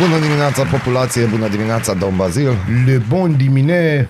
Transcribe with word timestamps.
Bună 0.00 0.18
dimineața, 0.20 0.62
populație! 0.64 1.24
Bună 1.24 1.48
dimineața, 1.48 1.94
domn 1.94 2.16
Bazil! 2.16 2.50
Le 2.86 3.02
bon 3.08 3.36
dimine 3.36 4.08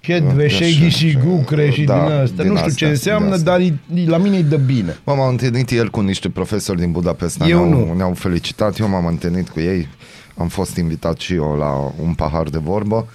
Chedveșeghi 0.00 0.88
și 0.88 1.18
gucre 1.24 1.70
și 1.70 1.82
Da, 1.84 1.94
din 2.04 2.12
asta. 2.12 2.42
din 2.42 2.52
Nu 2.52 2.56
știu 2.56 2.66
astea, 2.68 2.70
ce 2.72 2.84
din 2.84 2.88
înseamnă, 2.92 3.34
astea. 3.34 3.52
dar 3.52 3.60
e- 3.60 4.06
la 4.06 4.16
mine 4.16 4.36
e 4.36 4.42
de 4.42 4.56
bine. 4.56 4.96
M-am 5.04 5.28
întâlnit 5.28 5.70
ieri 5.70 5.90
cu 5.90 6.00
niște 6.00 6.28
profesori 6.28 6.78
din 6.80 6.90
Budapesta, 6.92 7.46
Eu 7.48 7.68
ne-au, 7.68 7.86
nu. 7.86 7.94
ne-au 7.94 8.14
felicitat, 8.14 8.78
eu 8.78 8.88
m-am 8.88 9.06
întâlnit 9.06 9.48
cu 9.48 9.60
ei, 9.60 9.88
am 10.36 10.48
fost 10.48 10.76
invitat 10.76 11.18
și 11.18 11.34
eu 11.34 11.56
la 11.58 11.92
un 12.06 12.14
pahar 12.14 12.48
de 12.48 12.58
vorbă, 12.58 13.06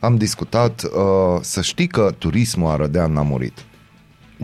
am 0.00 0.16
discutat, 0.16 0.82
uh, 0.84 1.38
să 1.40 1.62
știi 1.62 1.86
că 1.86 2.14
turismul 2.18 2.70
arădean 2.70 3.12
n-a 3.12 3.22
murit. 3.22 3.58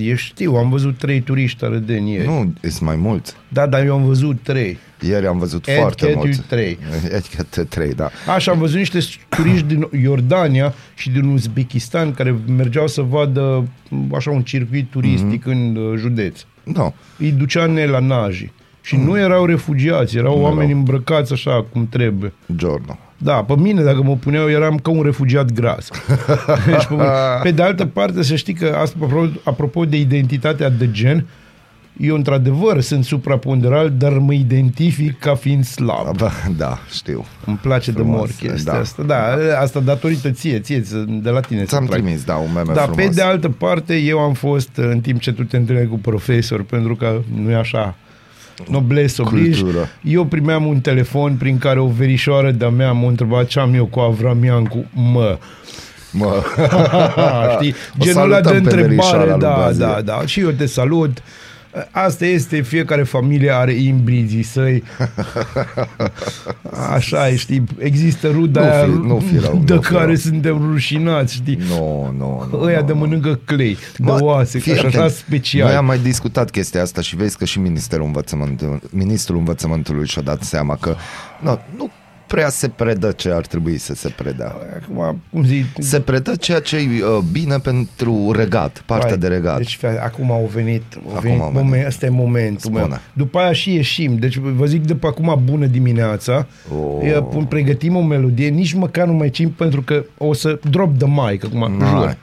Eu 0.00 0.14
știu, 0.14 0.54
am 0.54 0.70
văzut 0.70 0.98
trei 0.98 1.20
turiști 1.20 1.64
arădeni 1.64 2.12
ieri. 2.12 2.26
Nu, 2.26 2.52
sunt 2.62 2.80
mai 2.80 2.96
mulți. 2.96 3.34
Da, 3.48 3.66
dar 3.66 3.84
eu 3.84 3.94
am 3.94 4.04
văzut 4.04 4.36
trei. 4.42 4.78
Ieri 5.00 5.26
am 5.26 5.38
văzut 5.38 5.66
Ed 5.66 5.76
foarte 5.76 6.06
Cat 6.06 6.14
mulți. 6.14 6.40
trei. 6.40 6.78
Ed 7.56 7.66
3, 7.68 7.94
da. 7.94 8.10
Așa, 8.34 8.52
am 8.52 8.58
văzut 8.58 8.76
niște 8.78 8.98
turiști 9.28 9.66
din 9.66 9.88
Iordania 10.02 10.74
și 10.94 11.10
din 11.10 11.24
Uzbekistan 11.28 12.12
care 12.14 12.34
mergeau 12.56 12.86
să 12.86 13.00
vadă 13.02 13.68
m, 13.88 14.14
așa 14.14 14.30
un 14.30 14.42
circuit 14.42 14.90
turistic 14.90 15.44
Mhm. 15.44 15.50
în 15.50 15.76
uh, 15.76 15.98
județ. 15.98 16.40
Da. 16.64 16.92
Îi 17.18 17.30
ducea 17.30 17.66
la 17.66 17.98
naji. 17.98 18.52
Și 18.82 18.96
nu 18.96 19.18
erau 19.18 19.44
refugiați, 19.44 20.16
erau 20.16 20.36
Nu 20.36 20.42
oameni 20.42 20.68
erau. 20.68 20.78
îmbrăcați 20.78 21.32
așa 21.32 21.66
cum 21.72 21.88
trebuie. 21.88 22.32
Giorno. 22.56 22.98
Da, 23.18 23.32
pe 23.32 23.54
mine 23.56 23.82
dacă 23.82 24.02
mă 24.02 24.16
puneau 24.16 24.50
eram 24.50 24.76
ca 24.76 24.90
un 24.90 25.02
refugiat 25.02 25.52
gras. 25.52 25.88
deci, 26.66 26.86
pe, 26.86 26.94
pe 27.42 27.50
de 27.50 27.62
altă 27.62 27.86
parte 27.86 28.22
să 28.22 28.36
știi 28.36 28.54
că 28.54 28.76
asta, 28.80 28.96
apropo, 29.02 29.28
apropo 29.44 29.84
de 29.84 29.96
identitatea 29.96 30.68
de 30.70 30.90
gen, 30.90 31.26
eu 32.00 32.14
într-adevăr 32.14 32.80
sunt 32.80 33.04
supraponderal, 33.04 33.92
dar 33.98 34.12
mă 34.12 34.32
identific 34.32 35.18
ca 35.18 35.34
fiind 35.34 35.64
slab. 35.64 36.16
Da, 36.16 36.30
da, 36.56 36.78
știu. 36.92 37.24
Îmi 37.46 37.56
place 37.56 37.90
Frumos, 37.90 38.10
de 38.10 38.16
mor 38.16 38.52
chestia 38.52 38.72
da. 38.72 38.78
asta. 38.78 39.02
Da, 39.02 39.36
asta 39.60 39.80
datorită 39.80 40.30
ție, 40.30 40.60
ție, 40.60 40.82
de 41.22 41.30
la 41.30 41.40
tine. 41.40 41.60
să 41.60 41.66
Ți-am 41.66 41.86
trag. 41.86 42.00
trimis, 42.00 42.24
da, 42.24 42.34
un 42.36 42.52
meme 42.54 42.72
Dar 42.72 42.84
frumos. 42.84 43.04
pe 43.04 43.10
de 43.14 43.22
altă 43.22 43.48
parte, 43.48 43.96
eu 43.96 44.18
am 44.18 44.32
fost 44.32 44.70
în 44.74 45.00
timp 45.00 45.20
ce 45.20 45.32
tu 45.32 45.44
te 45.44 45.56
întâlneai 45.56 45.86
cu 45.86 45.98
profesor, 45.98 46.62
pentru 46.62 46.96
că 46.96 47.20
nu 47.42 47.50
e 47.50 47.54
așa, 47.54 47.94
noblesse 48.70 49.22
oblige. 49.22 49.60
Cultură. 49.62 49.88
Eu 50.02 50.24
primeam 50.24 50.66
un 50.66 50.80
telefon 50.80 51.34
prin 51.34 51.58
care 51.58 51.80
o 51.80 51.86
verișoară 51.86 52.50
de-a 52.50 52.68
mea 52.68 52.92
m-a 52.92 53.08
întrebat 53.08 53.46
ce 53.46 53.60
am 53.60 53.74
eu 53.74 53.86
cu 53.86 54.00
Avramian 54.00 54.64
cu 54.64 54.84
mă. 54.94 55.38
Mă. 56.12 56.42
Știi? 57.54 57.74
O 57.98 58.02
Genul 58.02 58.22
ăla 58.22 58.40
de 58.40 58.48
salutăm 58.48 58.72
pe 58.72 58.80
verișoara 58.80 59.22
întrebare, 59.22 59.30
lui 59.30 59.40
da, 59.40 59.64
Bazil. 59.64 60.02
da, 60.04 60.18
da. 60.18 60.26
Și 60.26 60.40
eu 60.40 60.50
te 60.50 60.66
salut. 60.66 61.22
Asta 61.90 62.24
este, 62.26 62.60
fiecare 62.60 63.02
familie 63.02 63.50
are 63.50 63.72
imbrizii 63.72 64.42
săi. 64.42 64.82
Așa 66.94 67.28
e, 67.28 67.36
știi, 67.36 67.64
există 67.78 68.28
ruda 68.30 68.60
Nu 68.60 68.66
aia 68.70 68.84
fi- 68.84 68.90
nu 69.06 69.18
fi 69.18 69.38
rău, 69.38 69.62
de 69.64 69.74
nu 69.74 69.80
fi 69.80 69.92
care 69.92 70.04
rău. 70.04 70.14
suntem 70.14 70.70
rușinați, 70.72 71.34
știi? 71.34 71.58
Nu, 71.68 72.14
nu, 72.16 72.48
nu. 72.50 72.60
Ăia 72.62 72.80
nu, 72.80 72.86
de 72.86 72.92
nu. 72.92 72.98
mănâncă 72.98 73.40
clay, 73.44 73.76
de 73.96 74.04
Bă, 74.04 74.18
oase, 74.20 74.58
fii 74.58 74.72
și 74.74 74.78
așa 74.86 74.98
atent. 74.98 75.10
special. 75.12 75.66
Noi 75.66 75.76
am 75.76 75.84
mai 75.84 75.98
discutat 75.98 76.50
chestia 76.50 76.82
asta 76.82 77.00
și 77.00 77.16
vezi 77.16 77.36
că 77.36 77.44
și 77.44 77.58
Ministerul 77.58 78.06
Învățământului, 78.06 78.78
Ministrul 78.90 79.38
Învățământului 79.38 80.06
și-a 80.06 80.22
dat 80.22 80.42
seama 80.42 80.76
că 80.76 80.94
nu, 81.40 81.58
nu 81.76 81.90
prea 82.28 82.48
se 82.48 82.68
predă 82.68 83.12
ce 83.12 83.30
ar 83.30 83.46
trebui 83.46 83.78
să 83.78 83.94
se 83.94 84.08
predea. 84.08 84.54
Acum, 84.82 85.20
cum 85.32 85.44
zic... 85.44 85.64
Se 85.78 86.00
predă 86.00 86.34
ceea 86.34 86.60
ce 86.60 86.76
e 86.76 86.80
uh, 87.04 87.18
bine 87.32 87.58
pentru 87.58 88.32
regat, 88.32 88.82
partea 88.86 89.08
Hai, 89.08 89.18
de 89.18 89.28
regat. 89.28 89.56
Deci, 89.56 89.76
fie- 89.76 90.00
acum 90.02 90.30
au 90.30 90.50
venit, 90.54 90.82
au 90.94 91.00
Acum 91.10 91.20
venit 91.20 91.40
au 91.40 91.50
venit. 91.50 91.62
moment, 91.64 91.86
ăsta 91.86 92.06
e 92.06 92.08
momentul 92.08 92.70
meu. 92.70 92.82
Spune. 92.82 93.00
După 93.12 93.38
aia 93.38 93.52
și 93.52 93.74
ieșim. 93.74 94.16
Deci 94.16 94.36
vă 94.36 94.64
zic 94.66 94.82
de 94.86 94.94
pe 94.94 95.06
acum 95.06 95.40
bună 95.44 95.66
dimineața. 95.66 96.46
Oh. 96.72 96.78
Oh. 97.16 97.26
Pun, 97.30 97.44
pregătim 97.44 97.96
o 97.96 98.02
melodie, 98.02 98.48
nici 98.48 98.72
măcar 98.72 99.06
nu 99.06 99.12
mai 99.12 99.30
cim 99.30 99.50
pentru 99.50 99.82
că 99.82 100.04
o 100.18 100.32
să 100.32 100.60
drop 100.70 100.98
the 100.98 101.06
mic 101.08 101.44
acum, 101.44 101.76
N-ai. 101.78 101.88
jur. 101.90 102.16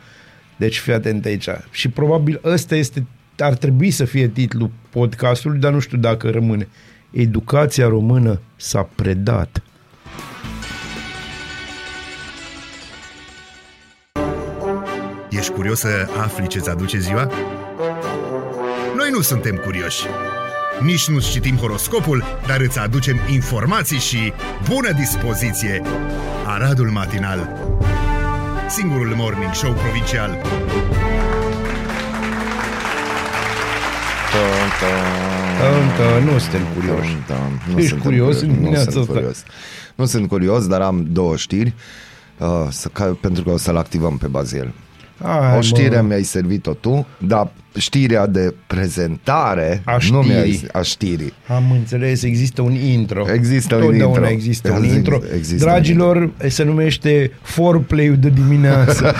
Deci 0.57 0.77
fii 0.77 0.93
atent 0.93 1.25
aici. 1.25 1.47
Și 1.71 1.89
probabil 1.89 2.39
ăsta 2.43 2.75
este, 2.75 3.05
ar 3.37 3.53
trebui 3.53 3.91
să 3.91 4.05
fie 4.05 4.27
titlul 4.27 4.69
podcastului, 4.89 5.59
dar 5.59 5.71
nu 5.71 5.79
știu 5.79 5.97
dacă 5.97 6.29
rămâne. 6.29 6.67
Educația 7.11 7.87
română 7.87 8.39
s-a 8.55 8.89
predat. 8.95 9.61
Ești 15.37 15.51
curios 15.51 15.79
să 15.79 16.07
afli 16.23 16.47
ce-ți 16.47 16.69
aduce 16.69 16.99
ziua? 16.99 17.31
Noi 18.95 19.09
nu 19.11 19.21
suntem 19.21 19.55
curioși. 19.55 20.05
Nici 20.81 21.07
nu 21.07 21.19
citim 21.19 21.55
horoscopul, 21.55 22.23
dar 22.47 22.59
îți 22.59 22.79
aducem 22.79 23.19
informații 23.31 23.97
și 23.97 24.33
bună 24.69 24.91
dispoziție! 24.91 25.81
Aradul 26.45 26.89
Matinal 26.89 27.49
Singurul 28.69 29.13
morning 29.15 29.53
show 29.53 29.73
provincial 29.73 30.41
Încă 35.81 36.31
nu 36.31 36.37
suntem 36.37 36.61
curioși. 36.73 37.17
Da, 37.27 37.35
nu 37.71 37.77
Ești 37.77 37.87
suntem 37.89 38.11
curios 38.11 38.41
în 38.41 38.47
nu 38.47 38.53
dimineața 38.53 38.91
sunt 38.91 39.01
asta? 39.01 39.13
curios. 39.13 39.43
Nu 39.95 40.05
sunt 40.05 40.27
curios, 40.27 40.67
dar 40.67 40.81
am 40.81 41.05
două 41.09 41.35
știri. 41.35 41.73
Uh, 42.37 42.67
să, 42.69 42.87
ca, 42.87 43.17
pentru 43.21 43.43
că 43.43 43.49
o 43.49 43.57
să-l 43.57 43.77
activăm 43.77 44.17
pe 44.17 44.27
Bazil. 44.27 44.73
Hai, 45.23 45.57
o 45.57 45.61
știre 45.61 45.95
mă. 45.95 46.07
mi-ai 46.07 46.23
servit-o 46.23 46.73
tu, 46.73 47.05
dar 47.17 47.47
știrea 47.77 48.27
de 48.27 48.53
prezentare 48.67 49.81
A 49.85 49.91
nu 49.91 49.99
știrii. 49.99 50.29
mi-ai 50.29 50.63
a 50.73 50.81
știrii. 50.81 51.33
Am 51.47 51.71
înțeles, 51.71 52.23
există 52.23 52.61
un 52.61 52.71
intro. 52.73 53.25
Există 53.33 53.75
un 53.75 53.81
Totdeauna 53.81 54.15
intro. 54.17 54.29
există 54.33 54.71
un 54.71 54.75
Există- 54.83 54.97
intro. 54.97 55.19
există 55.35 55.65
Dragilor, 55.65 56.29
se 56.47 56.63
numește 56.63 57.31
foreplay 57.41 58.07
de 58.09 58.29
dimineață. 58.29 59.13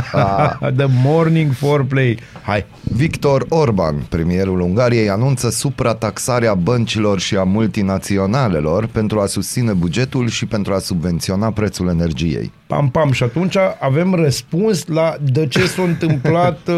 The 0.76 0.86
morning 1.02 1.52
foreplay. 1.52 2.18
Hai. 2.42 2.64
Victor 2.82 3.46
Orban, 3.48 3.94
premierul 4.08 4.60
Ungariei, 4.60 5.08
anunță 5.10 5.50
suprataxarea 5.50 6.54
băncilor 6.54 7.20
și 7.20 7.36
a 7.36 7.42
multinaționalelor 7.42 8.86
pentru 8.86 9.20
a 9.20 9.26
susține 9.26 9.72
bugetul 9.72 10.28
și 10.28 10.46
pentru 10.46 10.72
a 10.72 10.78
subvenționa 10.78 11.50
prețul 11.50 11.88
energiei. 11.88 12.52
Pam, 12.66 12.90
pam. 12.90 13.12
Și 13.12 13.22
atunci 13.22 13.56
avem 13.80 14.14
răspuns 14.14 14.86
la 14.86 15.16
de 15.32 15.46
ce 15.46 15.66
s-a 15.66 15.82
întâmplat... 15.82 16.58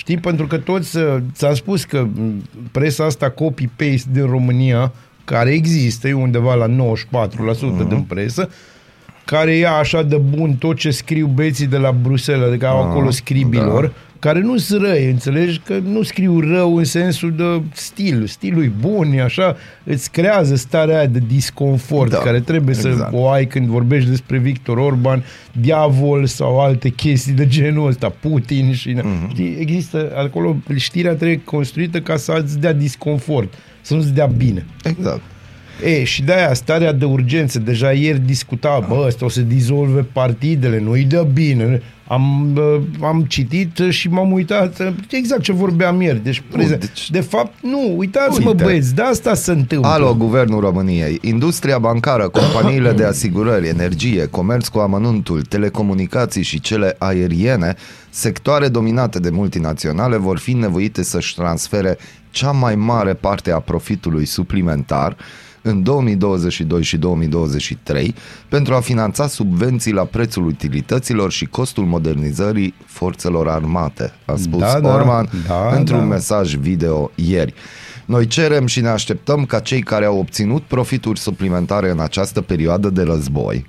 uh, 0.00 0.06
Știi, 0.10 0.18
pentru 0.18 0.46
că 0.46 0.58
toți, 0.58 0.96
uh, 0.96 1.16
ți-am 1.32 1.54
spus 1.54 1.84
că 1.84 2.06
m, 2.14 2.42
presa 2.72 3.04
asta 3.04 3.30
copy-paste 3.30 4.08
din 4.12 4.26
România, 4.26 4.92
care 5.24 5.50
există, 5.50 6.08
e 6.08 6.12
undeva 6.12 6.54
la 6.54 6.66
94% 6.66 6.70
uh-huh. 6.70 7.88
din 7.88 8.04
presă, 8.08 8.48
care 9.24 9.54
ia 9.54 9.72
așa 9.72 10.02
de 10.02 10.16
bun 10.16 10.54
tot 10.54 10.76
ce 10.76 10.90
scriu 10.90 11.26
beții 11.26 11.66
de 11.66 11.76
la 11.76 11.92
Bruxelles, 11.92 12.48
adică 12.48 12.66
au 12.66 12.82
acolo 12.82 13.10
scribilor, 13.10 13.84
da. 13.84 13.92
Care 14.20 14.40
nu 14.40 14.56
sunt 14.56 14.82
răi, 14.82 15.10
înțelegi? 15.10 15.60
Că 15.64 15.78
nu 15.84 16.02
scriu 16.02 16.40
rău 16.40 16.76
în 16.76 16.84
sensul 16.84 17.32
de 17.32 17.62
stil. 17.72 18.26
Stilul 18.26 18.64
e 18.64 18.72
bun, 18.80 19.12
e 19.12 19.22
așa, 19.22 19.56
îți 19.84 20.10
creează 20.10 20.56
starea 20.56 20.96
aia 20.98 21.06
de 21.06 21.22
disconfort 21.26 22.10
Da, 22.10 22.16
da, 22.16 22.22
care 22.22 22.40
trebuie 22.40 22.74
exact. 22.74 22.96
să 22.96 23.08
o 23.12 23.28
ai 23.28 23.46
când 23.46 23.66
vorbești 23.66 24.08
despre 24.08 24.38
Victor 24.38 24.76
Orban, 24.76 25.24
diavol 25.52 26.26
sau 26.26 26.60
alte 26.60 26.88
chestii 26.88 27.32
de 27.32 27.46
genul 27.46 27.88
ăsta, 27.88 28.12
Putin 28.20 28.72
și... 28.72 28.94
Mm-hmm. 28.94 29.30
Știi, 29.30 29.56
există 29.58 30.12
acolo, 30.16 30.56
știrea 30.76 31.14
trebuie 31.14 31.40
construită 31.44 32.00
ca 32.00 32.16
să-ți 32.16 32.58
dea 32.58 32.72
disconfort, 32.72 33.54
să 33.80 33.94
nu-ți 33.94 34.14
dea 34.14 34.26
bine. 34.26 34.64
Exact. 34.84 35.20
E, 35.84 36.04
și 36.04 36.22
de-aia 36.22 36.54
starea 36.54 36.92
de 36.92 37.04
urgență, 37.04 37.58
deja 37.58 37.92
ieri 37.92 38.18
discuta, 38.18 38.84
bă, 38.88 39.04
ăsta 39.06 39.24
o 39.24 39.28
să 39.28 39.40
dizolve 39.40 40.00
partidele, 40.12 40.80
nu-i 40.80 41.02
dă 41.04 41.26
bine. 41.32 41.82
Am, 42.06 42.56
uh, 42.56 42.80
am 43.02 43.24
citit 43.28 43.78
și 43.88 44.08
m-am 44.08 44.32
uitat 44.32 44.78
uh, 44.80 44.92
exact 45.10 45.42
ce 45.42 45.52
vorbeam 45.52 46.00
ieri. 46.00 46.22
Deci, 46.24 46.42
prezent. 46.52 46.80
deci- 46.80 47.10
De 47.10 47.20
fapt, 47.20 47.52
nu, 47.62 47.94
uitați-mă 47.96 48.48
Uite. 48.50 48.64
băieți, 48.64 48.94
de 48.94 49.02
asta 49.02 49.34
se 49.34 49.50
întâmplă. 49.50 49.88
Alo, 49.88 50.14
Guvernul 50.14 50.60
României, 50.60 51.18
industria 51.22 51.78
bancară, 51.78 52.28
companiile 52.28 52.92
de 52.92 53.04
asigurări, 53.04 53.68
energie, 53.68 54.26
comerț 54.26 54.68
cu 54.68 54.78
amănuntul, 54.78 55.42
telecomunicații 55.42 56.42
și 56.42 56.60
cele 56.60 56.94
aeriene, 56.98 57.74
sectoare 58.10 58.68
dominate 58.68 59.18
de 59.18 59.30
multinaționale, 59.30 60.16
vor 60.16 60.38
fi 60.38 60.52
nevoite 60.52 61.02
să-și 61.02 61.34
transfere 61.34 61.98
cea 62.30 62.50
mai 62.50 62.74
mare 62.74 63.14
parte 63.14 63.50
a 63.52 63.58
profitului 63.58 64.24
suplimentar 64.24 65.16
în 65.62 65.82
2022 65.82 66.82
și 66.82 66.96
2023 66.96 68.14
pentru 68.48 68.74
a 68.74 68.80
finanța 68.80 69.26
subvenții 69.26 69.92
la 69.92 70.04
prețul 70.04 70.46
utilităților 70.46 71.30
și 71.30 71.44
costul 71.44 71.84
modernizării 71.84 72.74
forțelor 72.86 73.48
armate, 73.48 74.12
a 74.24 74.34
spus 74.36 74.60
Da, 74.60 74.80
da, 74.80 74.94
Orban 74.94 75.28
da, 75.46 75.76
într-un 75.76 75.98
da. 75.98 76.04
mesaj 76.04 76.54
video 76.54 77.10
ieri. 77.14 77.54
Noi 78.04 78.26
cerem 78.26 78.66
și 78.66 78.80
ne 78.80 78.88
așteptăm 78.88 79.44
ca 79.44 79.58
cei 79.60 79.80
care 79.80 80.04
au 80.04 80.18
obținut 80.18 80.62
profituri 80.62 81.18
suplimentare 81.18 81.90
în 81.90 82.00
această 82.00 82.40
perioadă 82.40 82.90
de 82.90 83.02
război 83.02 83.66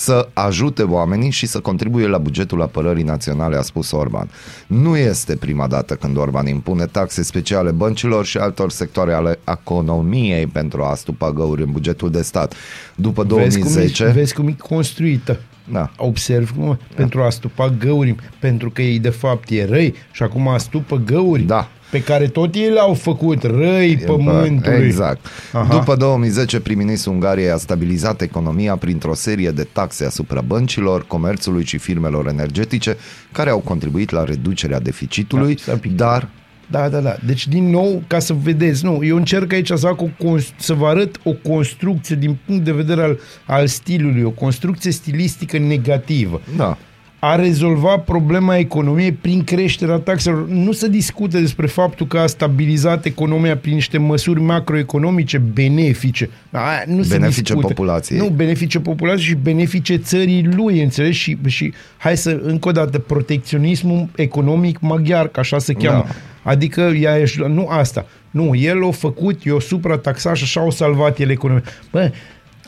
să 0.00 0.28
ajute 0.32 0.82
oamenii 0.82 1.30
și 1.30 1.46
să 1.46 1.60
contribuie 1.60 2.06
la 2.06 2.18
bugetul 2.18 2.62
apărării 2.62 3.02
naționale, 3.02 3.56
a 3.56 3.62
spus 3.62 3.90
Orban. 3.90 4.30
Nu 4.66 4.96
este 4.96 5.36
prima 5.36 5.66
dată 5.66 5.94
când 5.94 6.16
Orban 6.16 6.46
impune 6.46 6.86
taxe 6.86 7.22
speciale 7.22 7.70
băncilor 7.70 8.24
și 8.24 8.38
altor 8.38 8.70
sectoare 8.70 9.12
ale 9.12 9.38
economiei 9.48 10.46
pentru 10.46 10.82
a 10.82 10.94
stupa 10.94 11.32
găuri 11.32 11.62
în 11.62 11.70
bugetul 11.72 12.10
de 12.10 12.22
stat. 12.22 12.54
După 12.96 13.22
Vezi 13.22 13.58
cum, 13.58 13.72
2010... 13.72 14.04
e, 14.04 14.10
vezi 14.10 14.34
cum 14.34 14.48
e 14.48 14.56
construită. 14.68 15.40
Da. 15.72 15.90
Observ 15.96 16.50
cum, 16.56 16.78
pentru 16.94 17.22
a 17.22 17.30
stupa 17.30 17.68
găuri, 17.78 18.14
pentru 18.38 18.70
că 18.70 18.82
ei 18.82 18.98
de 18.98 19.10
fapt 19.10 19.50
e 19.50 19.64
răi 19.64 19.94
și 20.12 20.22
acum 20.22 20.48
astupă 20.48 20.96
găuri 20.96 21.42
Da. 21.42 21.68
Pe 21.90 22.02
care 22.02 22.26
tot 22.26 22.54
ei 22.54 22.68
le-au 22.70 22.94
făcut 22.94 23.42
răi 23.42 23.96
pământului. 24.06 24.84
Exact. 24.84 25.26
Aha. 25.52 25.74
După 25.74 25.96
2010, 25.96 26.60
prim-ministrul 26.60 27.12
Ungariei 27.12 27.50
a 27.50 27.56
stabilizat 27.56 28.20
economia 28.20 28.76
printr-o 28.76 29.14
serie 29.14 29.50
de 29.50 29.66
taxe 29.72 30.04
asupra 30.04 30.40
băncilor, 30.40 31.06
comerțului 31.06 31.64
și 31.64 31.78
firmelor 31.78 32.26
energetice, 32.28 32.96
care 33.32 33.50
au 33.50 33.58
contribuit 33.58 34.10
la 34.10 34.24
reducerea 34.24 34.80
deficitului, 34.80 35.54
Da, 35.54 35.60
stai 35.62 35.74
un 35.74 35.80
pic. 35.80 35.96
dar 35.96 36.28
Da, 36.70 36.88
da, 36.88 36.98
da. 37.00 37.16
Deci, 37.26 37.48
din 37.48 37.70
nou, 37.70 38.02
ca 38.06 38.18
să 38.18 38.32
vedeți, 38.42 38.84
nu, 38.84 38.98
eu 39.02 39.16
încerc 39.16 39.52
aici 39.52 39.66
să, 39.66 39.76
fac 39.76 40.00
o, 40.02 40.08
cons- 40.18 40.52
să 40.56 40.72
vă 40.74 40.86
arăt 40.86 41.16
o 41.24 41.32
construcție 41.32 42.16
din 42.16 42.36
punct 42.46 42.64
de 42.64 42.72
vedere 42.72 43.02
al, 43.02 43.18
al 43.46 43.66
stilului, 43.66 44.22
o 44.22 44.30
construcție 44.30 44.90
stilistică 44.90 45.58
negativă. 45.58 46.40
da, 46.56 46.78
a 47.22 47.34
rezolvat 47.34 48.04
problema 48.04 48.56
economiei 48.56 49.12
prin 49.12 49.44
creșterea 49.44 49.96
taxelor. 49.96 50.48
Nu 50.48 50.72
se 50.72 50.88
discută 50.88 51.38
despre 51.38 51.66
faptul 51.66 52.06
că 52.06 52.18
a 52.18 52.26
stabilizat 52.26 53.04
economia 53.04 53.56
prin 53.56 53.74
niște 53.74 53.98
măsuri 53.98 54.40
macroeconomice 54.40 55.38
benefice. 55.38 56.30
Aia 56.50 56.82
nu 56.86 57.02
se 57.02 57.16
Benefice 57.16 57.40
discută. 57.40 57.66
populației. 57.66 58.18
Nu, 58.18 58.28
benefice 58.28 58.80
populației 58.80 59.26
și 59.26 59.34
benefice 59.34 59.96
țării 59.96 60.48
lui, 60.54 60.82
înțelegi? 60.82 61.18
Și, 61.18 61.38
și 61.46 61.72
hai 61.96 62.16
să, 62.16 62.40
încă 62.42 62.68
o 62.68 62.72
dată, 62.72 62.98
protecționismul 62.98 64.08
economic 64.16 64.80
maghiar, 64.80 65.28
că 65.28 65.40
așa 65.40 65.58
se 65.58 65.72
cheamă. 65.72 66.04
Da. 66.06 66.50
Adică, 66.50 66.80
ea 66.80 67.18
ești, 67.18 67.38
nu 67.48 67.66
asta. 67.68 68.06
Nu, 68.30 68.54
el 68.54 68.84
a 68.88 68.90
făcut, 68.90 69.40
eu 69.46 69.60
suprataxat 69.60 70.36
și 70.36 70.42
așa 70.42 70.60
au 70.60 70.70
salvat 70.70 71.18
el 71.18 71.30
economia. 71.30 71.62
Bă, 71.90 72.10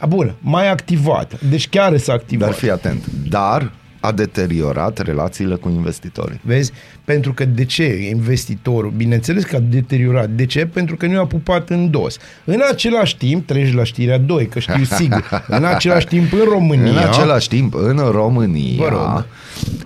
a, 0.00 0.06
bun, 0.06 0.34
mai 0.40 0.70
activat. 0.70 1.40
Deci 1.50 1.68
chiar 1.68 1.96
s-a 1.96 2.12
activat. 2.12 2.48
dar 2.48 2.58
fii 2.58 2.70
atent. 2.70 3.04
Dar 3.28 3.72
a 4.02 4.12
deteriorat 4.12 4.98
relațiile 4.98 5.54
cu 5.54 5.68
investitorii. 5.68 6.40
Vezi? 6.42 6.72
Pentru 7.04 7.32
că 7.32 7.44
de 7.44 7.64
ce 7.64 8.08
investitorul? 8.10 8.92
Bineînțeles 8.96 9.44
că 9.44 9.56
a 9.56 9.58
deteriorat. 9.58 10.28
De 10.28 10.46
ce? 10.46 10.66
Pentru 10.66 10.96
că 10.96 11.06
nu 11.06 11.20
a 11.20 11.26
pupat 11.26 11.70
în 11.70 11.90
dos. 11.90 12.16
În 12.44 12.62
același 12.70 13.16
timp, 13.16 13.46
treci 13.46 13.74
la 13.74 13.84
știrea 13.84 14.18
2, 14.18 14.46
că 14.46 14.58
știu 14.58 14.84
sigur. 14.84 15.44
În 15.46 15.64
același 15.64 16.06
timp, 16.06 16.32
în 16.32 16.44
România... 16.48 16.90
În 16.90 16.96
același 16.96 17.48
timp, 17.48 17.74
în 17.74 17.96
Vă 17.96 18.10
România, 18.10 18.88
rog. 18.88 19.26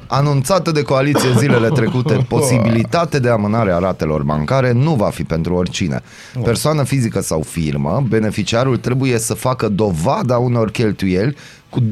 Anunțată 0.06 0.70
de 0.70 0.82
coaliție 0.82 1.28
zilele 1.38 1.68
trecute, 1.68 2.14
posibilitate 2.28 3.18
de 3.18 3.28
amânare 3.28 3.72
a 3.72 3.78
ratelor 3.78 4.22
bancare 4.22 4.72
nu 4.72 4.94
va 4.94 5.08
fi 5.08 5.24
pentru 5.24 5.54
oricine. 5.54 6.02
Persoană 6.44 6.82
fizică 6.82 7.20
sau 7.20 7.42
firmă, 7.42 8.04
beneficiarul 8.08 8.76
trebuie 8.76 9.18
să 9.18 9.34
facă 9.34 9.68
dovada 9.68 10.38
unor 10.38 10.70
cheltuieli 10.70 11.36
cu 11.70 11.80
25% 11.80 11.84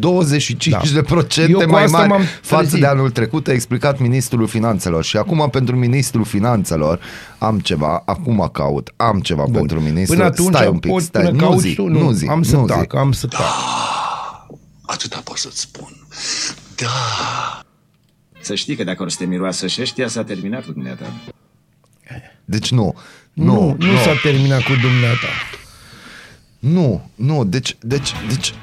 Da. 0.70 0.80
de 0.94 1.02
procente 1.02 1.50
Eu 1.52 1.58
cu 1.58 1.70
mai 1.70 1.84
asta 1.84 1.96
mari 1.96 2.08
m-am 2.10 2.22
față 2.42 2.62
trezit. 2.62 2.80
de 2.80 2.86
anul 2.86 3.10
trecut, 3.10 3.48
a 3.48 3.52
explicat 3.52 3.98
ministrul 3.98 4.46
finanțelor. 4.46 5.04
Și 5.04 5.16
acum 5.16 5.48
pentru 5.50 5.76
ministrul 5.76 6.24
finanțelor 6.24 7.00
am 7.38 7.58
ceva, 7.58 8.02
acum 8.06 8.48
caut, 8.52 8.92
am 8.96 9.20
ceva 9.20 9.42
Bun. 9.42 9.52
pentru 9.52 9.80
ministru. 9.80 10.14
Până 10.16 10.26
atunci 10.28 10.54
stai 10.54 10.66
un 10.68 10.78
pic, 10.78 10.90
pot, 10.90 11.02
stai, 11.02 11.22
până 11.24 11.36
nu 11.40 11.48
cauți 11.48 11.66
zi, 11.68 11.74
tu, 11.74 11.86
nu 11.88 12.10
zi, 12.10 12.26
am 12.26 12.42
să 12.42 12.56
nu 12.56 12.66
zi. 12.66 12.72
tac, 12.72 12.94
am 12.94 13.12
să 13.12 13.26
tac. 13.26 13.40
Atâta 14.82 15.20
pot 15.24 15.36
să-ți 15.36 15.60
spun. 15.60 16.06
Da. 16.76 17.62
Să 18.40 18.54
știi 18.54 18.76
că 18.76 18.84
dacă 18.84 19.02
or 19.02 19.10
să 19.10 19.16
te 19.18 19.24
miroasă 19.24 19.66
și 19.66 19.80
ăștia, 19.80 20.08
s-a 20.08 20.24
terminat 20.24 20.64
cu 20.64 20.72
dumneata. 20.72 21.04
Deci 22.44 22.70
nu, 22.70 22.94
Nu, 23.32 23.44
nu, 23.44 23.76
nu, 23.78 23.92
nu 23.92 23.98
s-a 23.98 24.14
terminat 24.22 24.62
cu 24.62 24.72
dumneata. 24.72 25.26
Nu, 26.58 27.08
nu, 27.14 27.44
deci, 27.44 27.76
deci, 27.80 28.12
deci, 28.28 28.54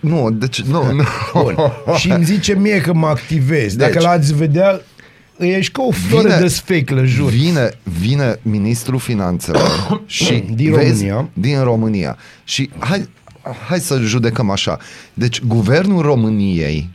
nu, 0.00 0.30
deci, 0.30 0.60
nu, 0.62 0.92
nu. 0.92 1.04
Bun. 1.32 1.56
Și 1.96 2.10
îmi 2.10 2.24
zice 2.24 2.54
mie 2.54 2.80
că 2.80 2.92
mă 2.92 3.06
activez. 3.06 3.76
Dacă 3.76 3.92
Deci- 3.92 4.02
l-ați 4.02 4.34
vedea, 4.34 4.80
ești 5.38 5.72
ca 5.72 5.82
o 5.82 5.90
floare 5.90 6.28
Vine- 6.28 6.40
de 6.40 6.48
sfeclă, 6.48 7.04
jur. 7.04 7.30
Vine, 7.30 7.70
vine 7.82 8.38
ministrul 8.42 8.98
finanțelor 8.98 9.68
și 10.06 10.44
Din 10.54 10.72
vezi, 10.72 11.08
România. 11.08 11.28
din 11.32 11.62
România. 11.62 12.16
Și 12.44 12.70
hai, 12.78 13.08
hai 13.68 13.78
să 13.80 13.98
judecăm 14.00 14.50
așa. 14.50 14.78
Deci 15.14 15.42
guvernul 15.42 16.02
României 16.02 16.90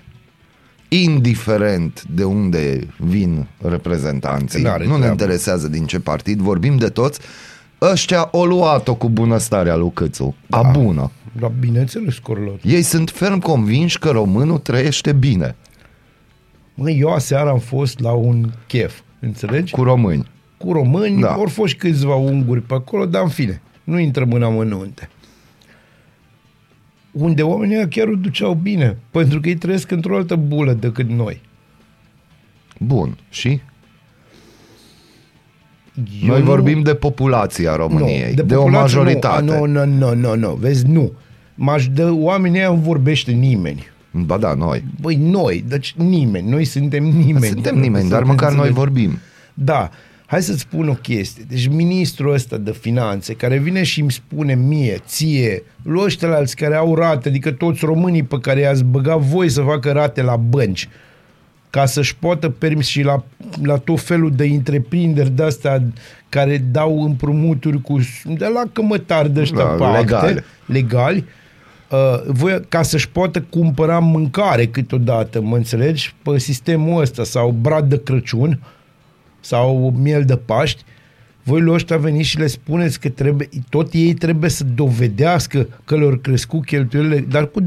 indiferent 0.88 2.04
de 2.10 2.24
unde 2.24 2.88
vin 2.98 3.48
reprezentanții, 3.62 4.62
N-are 4.64 4.84
nu 4.86 4.92
ne 4.92 4.96
treabă. 4.98 5.12
interesează 5.12 5.68
din 5.68 5.86
ce 5.86 6.00
partid, 6.00 6.40
vorbim 6.40 6.78
de 6.78 6.90
toți, 6.90 7.20
ăștia 7.82 8.28
o 8.32 8.46
luat-o 8.46 8.96
cu 8.96 9.10
bunăstarea 9.10 9.76
lui 9.76 9.92
Câțu. 9.94 10.36
A 10.50 10.62
Da. 10.62 10.70
bună. 10.70 11.12
Dar 11.40 11.52
bineînțeles, 11.60 12.18
Corlot. 12.18 12.60
Ei 12.64 12.82
sunt 12.82 13.10
ferm 13.10 13.40
convinși 13.40 14.00
că 14.00 14.10
românul 14.10 14.58
trăiește 14.58 15.12
bine 15.14 15.56
Mă, 16.74 16.90
eu 16.90 17.14
aseară 17.14 17.50
am 17.50 17.60
fost 17.60 18.00
la 18.00 18.12
un 18.12 18.50
chef, 18.68 19.00
înțelegi? 19.20 19.72
cu 19.72 19.84
români. 19.84 20.28
cu 20.58 20.72
români, 20.72 21.22
Da. 21.22 21.28
da. 21.28 21.38
ori 21.38 21.52
fost 21.52 21.74
câțiva 21.74 22.16
unguri 22.16 22.62
pe 22.62 22.74
acolo, 22.74 23.06
dar 23.06 23.22
în 23.22 23.30
fine, 23.30 23.62
nu 23.84 24.00
intrăm 24.00 24.32
în 24.32 24.44
amănunte. 24.44 25.10
Unde 27.18 27.42
oamenii 27.42 27.76
ăia 27.76 27.88
chiar 27.88 28.08
o 28.08 28.16
duceau 28.16 28.54
bine, 28.54 28.98
pentru 29.12 29.40
că 29.40 29.50
ei 29.50 29.56
trăiesc 29.56 29.92
într-o 29.92 30.16
altă 30.16 30.36
bulă 30.36 30.74
decât 30.74 31.10
noi. 31.10 31.42
Bun. 32.80 33.18
Și? 33.30 33.62
Eu 36.22 36.28
Noi 36.28 36.40
nu- 36.40 36.46
vorbim 36.46 36.82
de 36.82 36.94
populația 36.94 37.76
României, 37.76 38.34
nu, 38.36 38.44
de, 38.44 38.56
o 38.56 38.62
populație 38.62 38.98
majoritate. 38.98 39.44
Nu, 39.44 39.66
nu, 39.66 39.86
nu, 39.86 40.14
nu, 40.16 40.36
nu, 40.36 40.54
vezi, 40.54 40.88
nu. 40.88 41.12
Maș 41.56 41.88
de 41.88 42.04
oamenii 42.04 42.60
ăia 42.60 42.70
nu 42.70 42.76
vorbește 42.76 43.32
nimeni. 43.32 43.86
Ba 44.12 44.38
da, 44.38 44.54
noi. 44.54 44.84
Băi, 45.02 45.16
noi, 45.16 45.64
deci 45.68 45.94
nimeni, 45.98 46.50
noi 46.50 46.64
suntem 46.66 47.04
nimeni. 47.04 47.46
Suntem 47.46 47.78
nimeni, 47.80 48.10
dar 48.10 48.22
Să 48.22 48.28
măcar 48.28 48.48
noi 48.50 48.68
înțelegi. 48.68 48.78
vorbim. 48.78 49.18
Da, 49.54 49.90
hai 50.26 50.42
să-ți 50.42 50.60
spun 50.60 50.88
o 50.90 50.94
chestie. 50.94 51.46
Deci 51.48 51.68
ministrul 51.68 52.34
ăsta 52.34 52.58
de 52.58 52.72
finanțe, 52.72 53.34
care 53.34 53.58
vine 53.58 53.84
și 53.84 54.02
îmi 54.02 54.12
spune 54.12 54.56
mie, 54.56 55.02
ție, 55.08 55.64
lui 55.82 56.04
ăștia 56.04 56.36
alți 56.36 56.56
care 56.56 56.76
au 56.76 56.96
rate, 56.96 57.30
adică 57.30 57.52
toți 57.52 57.86
românii 57.86 58.24
pe 58.24 58.40
care 58.42 58.60
i-ați 58.60 58.84
băgat 58.84 59.20
voi 59.20 59.50
să 59.50 59.62
facă 59.62 59.92
rate 59.92 60.22
la 60.22 60.36
bănci, 60.36 60.90
ca 61.70 61.86
să-și 61.86 62.16
poată 62.16 62.50
permis 62.50 62.86
și 62.86 63.02
la, 63.02 63.24
la 63.64 63.78
tot 63.78 64.02
felul 64.02 64.32
de 64.32 64.46
întreprinderi 64.46 65.30
de-astea 65.30 65.84
care 66.30 66.58
dau 66.72 67.04
împrumuturi 67.04 67.82
cu, 67.82 68.00
de 68.24 68.46
la 68.46 68.64
cămătari 68.74 69.30
de 69.30 69.40
ăștia 69.40 69.64
Da, 69.64 69.66
pe 69.66 69.84
acte, 69.84 70.02
legali. 70.02 70.44
legali 70.66 71.26
uh, 71.90 72.22
voi, 72.28 72.62
ca 72.70 72.82
să-și 72.82 73.10
poată 73.10 73.46
cumpăra 73.50 74.00
mâncare 74.00 74.66
câteodată, 74.66 75.42
mă 75.42 75.56
înțelegi, 75.56 76.16
pe 76.22 76.38
sistemul 76.38 77.02
ăsta, 77.02 77.24
sau 77.24 77.56
brad 77.62 77.90
de 77.90 78.04
Crăciun, 78.04 78.60
sau 79.46 79.94
miel 79.98 80.24
de 80.26 80.36
Paști, 80.36 80.84
voi 81.44 81.62
lui 81.62 81.74
ăștia 81.74 81.98
veniți 81.98 82.28
și 82.28 82.38
le 82.38 82.48
spuneți 82.48 83.00
că 83.00 83.10
trebuie, 83.10 83.50
tot 83.70 83.94
ei 83.94 84.14
trebuie 84.14 84.50
să 84.50 84.64
dovedească 84.64 85.68
că 85.84 85.98
le-au 85.98 86.16
crescut 86.16 86.66
cheltuielile, 86.66 87.20
dar 87.20 87.48
cu 87.48 87.62
25%, 87.62 87.66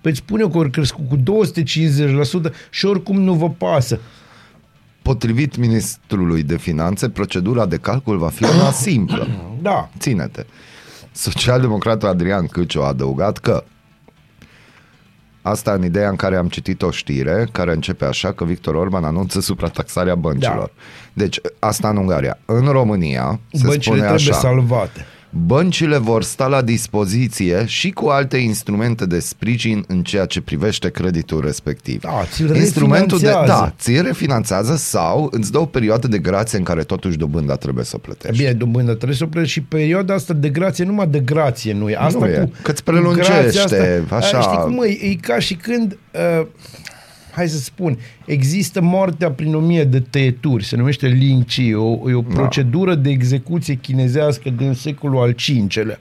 păi 0.00 0.10
îți 0.10 0.18
spune 0.18 0.42
că 0.42 0.58
au 0.58 0.68
crescut 0.70 1.08
cu 1.08 1.16
250% 1.16 2.52
și 2.70 2.86
oricum 2.86 3.20
nu 3.20 3.34
vă 3.34 3.50
pasă. 3.50 4.00
Potrivit 5.02 5.56
ministrului 5.56 6.42
de 6.42 6.56
finanțe, 6.56 7.08
procedura 7.08 7.66
de 7.66 7.76
calcul 7.76 8.18
va 8.18 8.28
fi 8.28 8.44
una 8.44 8.70
simplă. 8.70 9.28
Da, 9.62 9.90
Ține-te. 9.98 10.44
Socialdemocratul 11.12 12.08
Adrian 12.08 12.46
Câciu 12.46 12.82
a 12.82 12.86
adăugat 12.86 13.38
că 13.38 13.64
Asta 15.48 15.72
în 15.72 15.84
ideea 15.84 16.08
în 16.08 16.16
care 16.16 16.36
am 16.36 16.48
citit 16.48 16.82
o 16.82 16.90
știre 16.90 17.48
care 17.52 17.72
începe 17.72 18.04
așa 18.04 18.32
că 18.32 18.44
Victor 18.44 18.74
Orban 18.74 19.04
anunță 19.04 19.40
suprataxarea 19.40 20.14
băncilor. 20.14 20.72
Da. 20.74 20.82
Deci 21.12 21.40
asta 21.58 21.88
în 21.88 21.96
Ungaria. 21.96 22.38
În 22.44 22.66
România 22.66 23.40
se 23.52 23.66
băncile 23.66 23.82
spune 23.82 24.00
trebuie 24.00 24.30
așa. 24.30 24.32
salvate. 24.32 25.06
Băncile 25.44 25.98
vor 25.98 26.22
sta 26.22 26.46
la 26.46 26.62
dispoziție 26.62 27.64
și 27.66 27.90
cu 27.90 28.06
alte 28.08 28.36
instrumente 28.36 29.06
de 29.06 29.18
sprijin 29.18 29.84
în 29.88 30.02
ceea 30.02 30.24
ce 30.24 30.40
privește 30.40 30.90
creditul 30.90 31.40
respectiv. 31.40 32.00
Da, 32.00 32.24
ți-l 32.30 32.54
Instrumentul 32.54 33.18
de, 33.18 33.26
refinanțează. 33.26 33.62
da, 33.62 33.74
ți 33.78 34.00
refinanțează 34.00 34.76
sau 34.76 35.28
îți 35.32 35.52
dă 35.52 35.58
o 35.58 35.64
perioadă 35.66 36.08
de 36.08 36.18
grație 36.18 36.58
în 36.58 36.64
care 36.64 36.82
totuși 36.82 37.16
dobânda 37.16 37.56
trebuie 37.56 37.84
să 37.84 37.98
plătești. 37.98 38.36
Bine, 38.36 38.52
dobândă, 38.52 38.94
trebuie 38.94 39.16
să 39.16 39.24
o 39.24 39.26
plătești 39.26 39.54
și 39.54 39.62
perioada 39.62 40.14
asta 40.14 40.34
de 40.34 40.48
grație, 40.48 40.84
numai 40.84 41.06
de 41.06 41.18
grație 41.20 41.72
nu 41.72 41.88
e. 41.88 41.96
Asta 41.96 42.18
Nu 42.18 42.26
e, 42.26 42.38
cu, 42.38 42.52
că-ți 42.62 42.84
cu 42.84 42.90
prelungește, 42.90 43.32
grația 43.32 43.62
asta, 43.64 44.16
așa. 44.16 44.38
A, 44.38 44.40
Știi 44.40 44.58
cum 44.58 44.82
e? 44.82 44.86
E 44.86 45.14
ca 45.20 45.38
și 45.38 45.54
când... 45.54 45.98
Uh, 46.40 46.46
hai 47.36 47.48
să 47.48 47.58
spun, 47.58 47.98
există 48.24 48.80
moartea 48.80 49.30
prin 49.30 49.54
o 49.54 49.58
mie 49.60 49.84
de 49.84 50.00
tăieturi, 50.00 50.64
se 50.64 50.76
numește 50.76 51.06
Ling 51.06 51.44
Chi, 51.44 51.74
o, 51.74 52.10
e 52.10 52.14
o 52.14 52.22
procedură 52.22 52.94
de 52.94 53.10
execuție 53.10 53.74
chinezească 53.74 54.50
din 54.50 54.72
secolul 54.72 55.18
al 55.18 55.34
V-lea. 55.68 55.98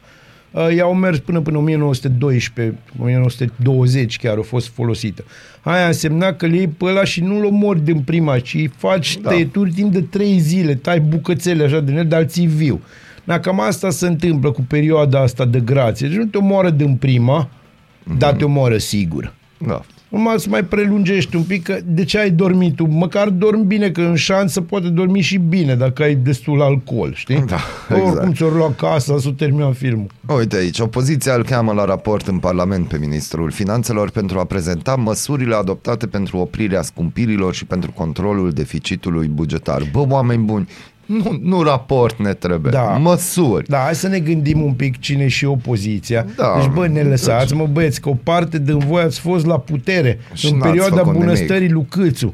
Uh, 0.52 0.68
Ea 0.76 0.84
au 0.84 0.94
mers 0.94 1.20
până 1.20 1.42
până 1.42 1.58
1912, 1.58 2.78
1920 3.00 4.18
chiar 4.18 4.38
a 4.38 4.42
fost 4.42 4.68
folosită. 4.68 5.24
Aia 5.62 5.88
însemna 5.88 6.34
că 6.34 6.46
le 6.46 6.56
iei 6.56 6.68
pe 6.68 6.86
ăla 6.86 7.04
și 7.04 7.22
nu-l 7.22 7.46
omori 7.46 7.84
din 7.84 8.00
prima, 8.00 8.40
ci 8.40 8.54
îi 8.54 8.72
faci 8.78 9.18
da. 9.18 9.30
tăieturi 9.30 9.72
timp 9.72 9.92
de 9.92 10.02
3 10.02 10.40
zile, 10.40 10.76
tai 10.76 11.00
bucățele 11.00 11.64
așa 11.64 11.80
din 11.80 11.98
el, 11.98 12.08
dar 12.08 12.22
îl 12.22 12.28
ții 12.28 12.48
viu. 12.48 12.82
Da, 13.24 13.40
cam 13.40 13.60
asta 13.60 13.90
se 13.90 14.08
întâmplă 14.08 14.52
cu 14.52 14.62
perioada 14.62 15.20
asta 15.20 15.46
de 15.46 15.60
grație. 15.60 16.08
Deci 16.08 16.18
nu 16.18 16.26
te 16.26 16.38
omoară 16.38 16.70
din 16.70 16.96
prima, 16.96 17.50
mm-hmm. 17.50 18.18
dar 18.18 18.34
te 18.34 18.44
omoară 18.44 18.78
sigur. 18.78 19.34
Da. 19.58 19.82
Numai 20.10 20.40
să 20.40 20.48
mai 20.50 20.64
prelungești 20.64 21.36
un 21.36 21.44
pic, 21.44 21.64
că 21.64 21.78
de 21.86 22.04
ce 22.04 22.20
ai 22.20 22.30
dormit 22.30 22.76
tu? 22.76 22.86
Măcar 22.86 23.30
dormi 23.30 23.66
bine, 23.66 23.90
că 23.90 24.02
în 24.02 24.16
șansă 24.16 24.62
poate 24.62 24.88
dormi 24.88 25.22
și 25.22 25.38
bine 25.38 25.76
dacă 25.76 26.04
ai 26.04 26.16
destul 26.16 26.62
alcool, 26.62 27.14
știi? 27.14 27.44
Da, 27.48 27.58
Oricum 27.90 28.10
exact. 28.10 28.36
ți-o 28.36 28.50
luat 28.50 28.76
casa 28.76 29.18
să 29.20 29.30
termina 29.30 29.72
filmul. 29.72 30.08
Uite 30.38 30.56
aici, 30.56 30.80
opoziția 30.80 31.34
îl 31.34 31.44
cheamă 31.44 31.74
la 31.74 31.86
raport 31.86 32.28
în 32.28 32.38
Parlament 32.38 32.88
pe 32.88 32.98
Ministrul 32.98 33.52
Finanțelor 33.52 34.10
pentru 34.10 34.40
a 34.40 34.44
prezenta 34.44 34.96
măsurile 34.96 35.56
adoptate 35.56 36.08
pentru 36.08 36.38
oprirea 36.38 36.82
scumpirilor 36.82 37.54
și 37.54 37.66
pentru 37.66 37.92
controlul 37.92 38.52
deficitului 38.52 39.28
bugetar. 39.28 39.82
Bă, 39.92 40.06
oameni 40.10 40.44
buni, 40.44 40.68
nu, 41.06 41.40
nu 41.42 41.62
raport 41.64 42.20
ne 42.20 42.34
trebuie, 42.34 42.72
Da. 42.72 42.82
măsuri. 42.82 43.68
Da, 43.70 43.78
hai 43.78 43.96
să 43.96 44.08
ne 44.08 44.20
gândim 44.20 44.62
un 44.62 44.74
pic 44.74 45.00
cine 45.00 45.24
e 45.24 45.28
și 45.28 45.46
opoziția. 45.46 46.26
Da. 46.36 46.54
Deci, 46.58 46.72
bă, 46.74 46.88
ne 46.88 47.02
lăsați, 47.02 47.54
mă 47.54 47.68
băieți, 47.72 48.02
că 48.02 48.10
o 48.10 48.18
parte 48.24 48.60
din 48.60 48.78
voi 48.78 49.02
ați 49.02 49.20
fost 49.20 49.46
la 49.46 49.60
putere 49.60 50.20
Și 50.34 50.46
în 50.46 50.58
n-ați 50.58 50.68
perioada 50.70 50.96
făcut 50.96 51.14
bunăstării 51.14 51.70
lui 51.70 51.86
Câțu. 51.90 52.34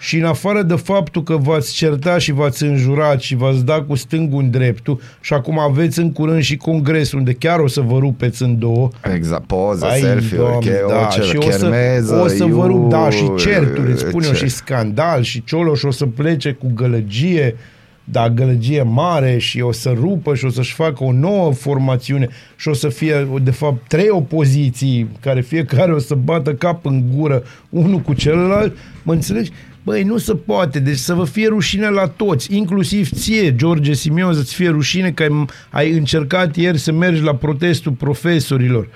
Și 0.00 0.16
în 0.18 0.24
afară 0.24 0.62
de 0.62 0.74
faptul 0.74 1.22
că 1.22 1.36
v-ați 1.36 1.72
certat 1.74 2.20
și 2.20 2.32
v-ați 2.32 2.62
înjurat 2.64 3.20
și 3.20 3.34
v-ați 3.36 3.64
dat 3.64 3.86
cu 3.86 3.94
stângul 3.94 4.42
în 4.42 4.50
dreptul 4.50 5.00
și 5.20 5.32
acum 5.32 5.58
aveți 5.58 5.98
în 5.98 6.12
curând 6.12 6.42
și 6.42 6.56
congresul 6.56 7.18
unde 7.18 7.32
chiar 7.32 7.58
o 7.58 7.66
să 7.66 7.80
vă 7.80 7.98
rupeți 7.98 8.42
în 8.42 8.58
două. 8.58 8.88
Exact, 9.14 9.44
poză, 9.46 9.86
Ai, 9.86 10.00
selfie-uri, 10.00 10.48
Doamne, 10.50 10.70
che- 10.70 10.88
da, 10.88 10.94
o 11.00 11.20
cer- 11.20 11.24
și 11.28 11.36
o 11.36 11.50
să, 11.50 11.58
chermeză, 11.58 12.14
o 12.14 12.26
să 12.28 12.44
vă 12.44 12.66
rup, 12.66 12.90
da, 12.90 13.10
și 13.10 13.24
iu, 13.24 13.36
certuri, 13.36 13.90
îți 13.90 14.00
spun 14.00 14.22
eu, 14.22 14.30
ce- 14.32 14.36
și 14.36 14.48
scandal, 14.48 15.22
și 15.22 15.44
Cioloș 15.44 15.82
o 15.82 15.90
să 15.90 16.06
plece 16.06 16.52
cu 16.52 16.70
gălăgie, 16.74 17.56
da, 18.04 18.30
gălăgie 18.30 18.82
mare 18.82 19.38
și 19.38 19.60
o 19.60 19.72
să 19.72 19.92
rupă 19.96 20.34
și 20.34 20.44
o 20.44 20.50
să-și 20.50 20.74
facă 20.74 21.04
o 21.04 21.12
nouă 21.12 21.52
formațiune 21.52 22.28
și 22.56 22.68
o 22.68 22.72
să 22.72 22.88
fie, 22.88 23.28
de 23.42 23.50
fapt, 23.50 23.88
trei 23.88 24.08
opoziții 24.10 25.08
care 25.20 25.40
fiecare 25.40 25.92
o 25.92 25.98
să 25.98 26.14
bată 26.14 26.54
cap 26.54 26.86
în 26.86 27.02
gură 27.16 27.42
unul 27.68 27.98
cu 27.98 28.12
celălalt, 28.12 28.76
mă 29.02 29.12
înțelegi? 29.12 29.50
Băi, 29.82 30.02
nu 30.02 30.18
se 30.18 30.34
poate, 30.34 30.78
deci 30.78 30.96
să 30.96 31.14
vă 31.14 31.24
fie 31.24 31.48
rușine 31.48 31.88
la 31.88 32.06
toți, 32.06 32.56
inclusiv 32.56 33.10
ție, 33.10 33.54
George 33.54 33.92
Simion, 33.92 34.34
să-ți 34.34 34.54
fie 34.54 34.68
rușine 34.68 35.12
că 35.12 35.22
ai, 35.22 35.46
ai 35.70 35.90
încercat 35.92 36.56
ieri 36.56 36.78
să 36.78 36.92
mergi 36.92 37.22
la 37.22 37.34
protestul 37.34 37.92
profesorilor. 37.92 38.88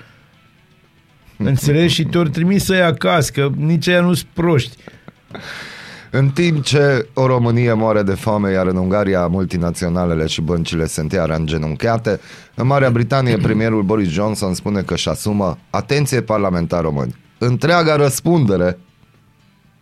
Înțelegi? 1.37 1.93
Și 1.93 2.03
te-ori 2.03 2.29
trimis 2.29 2.63
să-i 2.63 2.81
acasă, 2.81 3.31
că 3.31 3.49
nici 3.57 3.87
aia 3.87 4.01
nu-s 4.01 4.23
proști. 4.33 4.75
În 6.11 6.29
timp 6.29 6.63
ce 6.63 7.07
o 7.13 7.25
Românie 7.25 7.73
moare 7.73 8.03
de 8.03 8.13
foame, 8.13 8.51
iar 8.51 8.67
în 8.67 8.77
Ungaria 8.77 9.27
multinaționalele 9.27 10.25
și 10.25 10.41
băncile 10.41 10.85
sunt 10.85 11.11
iar 11.11 11.29
îngenunchiate, 11.29 12.19
în 12.55 12.67
Marea 12.67 12.89
Britanie 12.89 13.37
premierul 13.47 13.83
Boris 13.83 14.09
Johnson 14.09 14.53
spune 14.53 14.81
că 14.81 14.93
își 14.93 15.09
asumă, 15.09 15.57
atenție 15.69 16.21
parlamentar 16.21 16.81
români, 16.81 17.15
întreaga 17.37 17.95
răspundere 17.95 18.77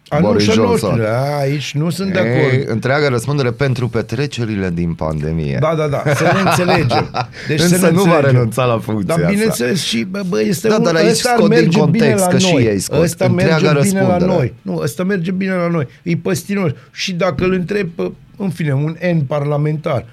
A, 0.09 0.19
nu, 0.19 0.25
Boris 0.27 0.43
și 0.43 0.49
a 0.49 0.53
Johnson. 0.53 0.89
noștri, 0.89 1.07
a, 1.07 1.37
aici 1.39 1.73
nu 1.73 1.89
sunt 1.89 2.13
de 2.13 2.19
Ei, 2.19 2.45
acord. 2.45 2.69
întreaga 2.69 3.07
răspundere 3.09 3.51
pentru 3.51 3.87
petrecerile 3.87 4.69
din 4.73 4.93
pandemie. 4.93 5.57
Da, 5.61 5.73
da, 5.77 5.87
da, 5.87 6.13
să 6.15 6.23
ne 6.33 6.49
înțelegem. 6.49 7.09
Deci 7.47 7.59
Însă 7.61 7.75
să 7.75 7.85
ne 7.85 7.91
nu 7.91 7.97
va 7.97 8.03
înțelegem. 8.03 8.31
renunța 8.31 8.65
la 8.65 8.79
funcția 8.79 9.05
Dar 9.15 9.17
asta. 9.17 9.29
bineînțeles 9.31 9.83
și, 9.83 10.03
bă, 10.03 10.21
bă 10.29 10.41
este 10.41 10.67
Da, 10.67 10.75
un, 10.75 10.83
dar 10.83 10.95
aici 10.95 11.09
ăsta 11.09 11.29
ar 11.29 11.35
scot 11.37 11.49
din 11.49 11.59
merge 11.59 11.79
context, 11.79 12.05
bine 12.05 12.19
la 12.19 12.27
că 12.27 12.37
și 12.37 12.53
noi. 12.53 12.63
ei 12.63 12.79
scot. 12.79 13.01
Ăsta 13.01 13.25
Întreaga 13.25 13.71
merge 13.71 13.87
bine 13.89 14.01
la 14.01 14.07
răspundere. 14.07 14.37
noi. 14.37 14.53
Nu, 14.61 14.79
ăsta 14.83 15.03
merge 15.03 15.31
bine 15.31 15.53
la 15.53 15.67
noi. 15.67 15.87
E 16.03 16.15
păstinos. 16.21 16.71
Și 16.91 17.13
dacă 17.13 17.43
îl 17.43 17.51
întreb, 17.53 17.89
pe, 17.95 18.11
în 18.37 18.49
fine, 18.49 18.73
un 18.73 18.95
N 19.13 19.17
parlamentar, 19.27 20.05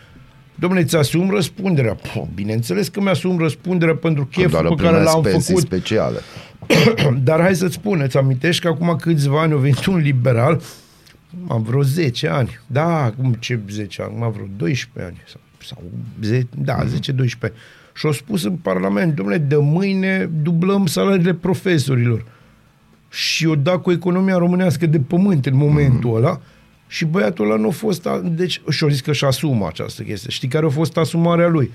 Domnule, 0.59 0.83
îți 0.83 0.97
asum 0.97 1.31
răspunderea. 1.31 1.95
Pă, 1.95 2.27
bineînțeles 2.35 2.89
că 2.89 3.01
mi-asum 3.01 3.39
răspunderea 3.39 3.95
pentru 3.95 4.25
cheful 4.33 4.51
Doar 4.51 4.65
pe 4.65 4.75
care 4.83 4.89
primesc 4.89 5.13
l-am 5.13 5.23
pensii 5.23 5.55
făcut 5.55 5.61
speciale. 5.67 6.19
Dar 7.25 7.41
hai 7.41 7.55
să-ți 7.55 7.75
spun, 7.75 8.01
îți 8.01 8.17
amintești 8.17 8.63
că 8.63 8.69
acum 8.69 8.97
câțiva 8.97 9.41
ani 9.41 9.53
a 9.53 9.57
venit 9.57 9.87
un 9.87 9.97
liberal, 9.97 10.61
am 11.49 11.63
vreo 11.63 11.83
10 11.83 12.29
ani. 12.29 12.61
Da, 12.67 13.13
cum 13.17 13.33
ce 13.33 13.61
10 13.71 14.03
ani? 14.03 14.23
Am 14.23 14.33
vreo 14.33 14.47
12 14.57 15.13
ani. 15.13 15.23
Sau, 15.27 15.41
sau 15.59 15.83
10, 16.23 16.47
da, 16.57 16.85
10-12 16.85 16.89
ani. 17.41 17.53
Și 17.95 18.07
au 18.07 18.13
spus 18.13 18.45
în 18.45 18.57
Parlament, 18.57 19.15
domnule, 19.15 19.39
de 19.39 19.57
mâine 19.57 20.31
dublăm 20.43 20.87
salariile 20.87 21.35
profesorilor. 21.35 22.25
Și 23.11 23.47
o 23.47 23.55
da 23.55 23.79
cu 23.79 23.91
economia 23.91 24.37
românească 24.37 24.87
de 24.87 24.99
pământ 24.99 25.47
în 25.47 25.57
momentul 25.57 26.17
ăla. 26.17 26.41
Și 26.87 27.05
băiatul 27.05 27.45
ăla 27.45 27.57
nu 27.57 27.69
a 27.69 27.71
fost... 27.71 28.07
A... 28.07 28.21
Deci, 28.25 28.61
și-a 28.69 28.89
zis 28.89 29.01
că 29.01 29.13
și 29.13 29.25
asumă 29.25 29.67
această 29.67 30.03
chestie. 30.03 30.31
Știi 30.31 30.49
care 30.49 30.67
a 30.67 30.69
fost 30.69 30.97
asumarea 30.97 31.49
lui? 31.49 31.71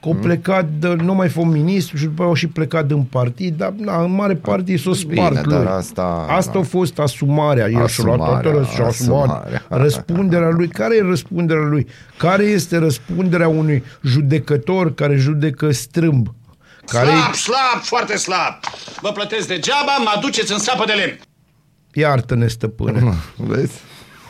Că 0.00 0.08
au 0.08 0.14
plecat, 0.14 0.68
de, 0.78 0.88
nu 0.88 1.14
mai 1.14 1.28
fost 1.28 1.46
ministru 1.46 1.96
și 1.96 2.04
după 2.04 2.20
aia 2.20 2.28
au 2.28 2.34
și 2.36 2.46
plecat 2.46 2.86
din 2.86 3.02
partid, 3.02 3.56
dar 3.56 3.72
na, 3.76 4.02
în 4.02 4.14
mare 4.14 4.34
parte 4.34 4.76
s-o 4.76 4.92
spart 4.92 5.28
Bine, 5.28 5.40
dar 5.46 5.62
lui. 5.62 5.66
asta- 5.66 6.26
asta 6.28 6.52
da. 6.52 6.58
a 6.58 6.62
fost 6.62 6.98
asumarea. 6.98 7.68
El 7.68 7.86
și-a 7.86 8.04
luat 8.04 8.16
toată 8.18 8.32
Asumarea, 8.38 8.58
răs- 8.60 8.68
și-a 8.74 8.84
asumat 8.86 9.22
asumarea. 9.30 9.62
răspunderea 9.84 10.48
lui. 10.48 10.68
Care 10.68 10.96
e 10.96 11.02
răspunderea 11.02 11.62
lui? 11.66 11.86
Care 12.16 12.42
este 12.42 12.76
răspunderea 12.78 13.48
unui 13.48 13.82
judecător 14.02 14.94
care 14.94 15.16
judecă 15.16 15.70
strâmb? 15.72 16.28
Care 16.86 17.06
Slab, 17.08 17.34
slab, 17.34 17.82
foarte 17.82 18.16
slab. 18.16 18.54
Vă 19.02 19.10
plătesc 19.12 19.48
degeaba, 19.48 19.96
mă 20.04 20.12
aduceți 20.16 20.52
în 20.52 20.58
sapă 20.58 20.84
de 20.86 20.92
lemn. 20.92 21.18
Iartă-ne, 21.92 22.46
stăpâne. 22.46 23.14
Vezi? 23.36 23.72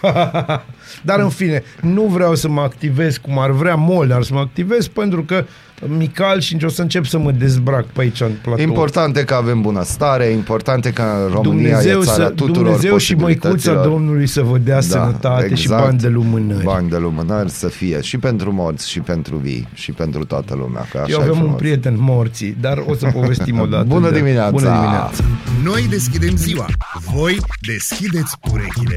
Dar 1.09 1.19
în 1.21 1.29
fine, 1.29 1.63
nu 1.81 2.03
vreau 2.03 2.35
să 2.35 2.49
mă 2.49 2.61
activez 2.61 3.17
cum 3.17 3.39
ar 3.39 3.51
vrea 3.51 3.75
Molnar 3.75 4.23
să 4.23 4.35
mă 4.35 4.41
activez 4.41 4.87
pentru 4.87 5.23
că 5.23 5.45
Mical 5.87 6.41
și 6.41 6.57
o 6.65 6.69
să 6.69 6.83
încep 6.83 7.05
să 7.05 7.19
mă 7.19 7.31
dezbrac 7.31 7.85
pe 7.85 8.01
aici 8.01 8.21
în 8.21 8.31
platou. 8.43 8.65
Important 8.65 9.17
e 9.17 9.25
că 9.25 9.35
avem 9.35 9.61
bunăstare, 9.61 10.25
important 10.25 10.85
e 10.85 10.91
că 10.91 11.03
România 11.33 11.43
Dumnezeu, 11.43 12.01
e 12.01 12.05
țara 12.05 12.25
să, 12.25 12.31
tuturor 12.31 12.63
Dumnezeu 12.63 12.97
și 12.97 13.15
măicuța 13.15 13.49
posibilităților. 13.49 13.87
Domnului 13.87 14.27
să 14.27 14.43
vă 14.43 14.59
dea 14.59 14.75
da, 14.75 14.81
sănătate 14.81 15.55
și 15.55 15.69
bani 15.69 15.99
de 15.99 16.09
lumânări. 16.09 16.65
Bani 16.65 16.89
de 16.89 16.97
lumânări 16.97 17.51
să 17.51 17.69
fie 17.69 18.01
și 18.01 18.19
pentru 18.19 18.53
morți 18.53 18.91
și 18.91 19.01
pentru 19.01 19.37
vii 19.37 19.69
și 19.75 19.93
pentru 19.93 20.25
toată 20.25 20.55
lumea. 20.55 20.87
Că 20.91 20.99
așa 20.99 21.13
Eu 21.13 21.19
e 21.19 21.23
avem 21.23 21.33
un 21.35 21.39
frumos. 21.39 21.61
prieten 21.61 21.97
morții, 21.99 22.57
dar 22.61 22.83
o 22.87 22.95
să 22.95 23.07
povestim 23.13 23.61
o 23.65 23.67
dată. 23.67 23.85
Bună 23.85 24.11
de- 24.11 24.17
dimineața! 24.19 24.51
Bună 24.51 24.71
dimineața! 24.71 25.25
Noi 25.65 25.87
deschidem 25.91 26.37
ziua. 26.37 26.67
Voi 27.13 27.37
deschideți 27.61 28.37
urechile. 28.53 28.97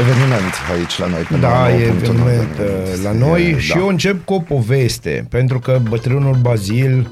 Eveniment 0.00 0.54
aici 0.76 0.98
la 0.98 1.06
noi. 1.06 1.20
pe 1.22 1.36
Da, 1.36 1.68
99.1 1.68 1.72
e 1.80 1.82
eveniment 1.84 2.58
uh, 2.60 3.02
la 3.02 3.12
noi 3.12 3.50
E, 3.50 3.58
și 3.58 3.72
da. 3.72 3.78
eu 3.78 3.86
încep 3.88 4.24
cu 4.24 4.34
o 4.34 4.38
poveste, 4.38 5.26
pentru 5.30 5.58
că 5.58 5.80
bătrânul 5.88 6.34
Bazil 6.40 7.10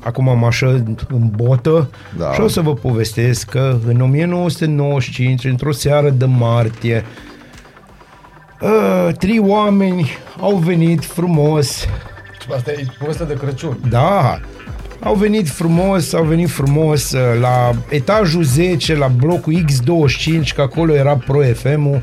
acum 0.00 0.28
am 0.28 0.44
așa 0.44 0.66
în 1.08 1.30
botă 1.36 1.90
Da. 2.18 2.32
și 2.32 2.40
o 2.40 2.48
să 2.48 2.60
vă 2.60 2.74
povestesc 2.74 3.48
că 3.48 3.78
în 3.86 4.00
1995, 4.00 5.44
într-o 5.44 5.72
seară 5.72 6.10
de 6.10 6.24
martie, 6.24 7.04
Uh, 8.60 9.14
trei 9.18 9.38
oameni 9.38 10.10
au 10.40 10.56
venit 10.56 11.04
frumos 11.04 11.86
Asta 12.56 12.70
e 12.70 12.86
povestea 12.98 13.26
de 13.26 13.34
Crăciun. 13.34 13.78
Da, 13.88 14.40
au 15.00 15.14
venit 15.14 15.48
frumos, 15.48 16.12
au 16.12 16.24
venit 16.24 16.50
frumos 16.50 17.12
uh, 17.12 17.20
la 17.40 17.70
etajul 17.88 18.42
10, 18.42 18.96
la 18.96 19.06
blocul 19.06 19.64
X25, 19.64 20.54
că 20.54 20.60
acolo 20.60 20.94
era 20.94 21.16
Pro 21.16 21.40
FM-ul 21.42 22.02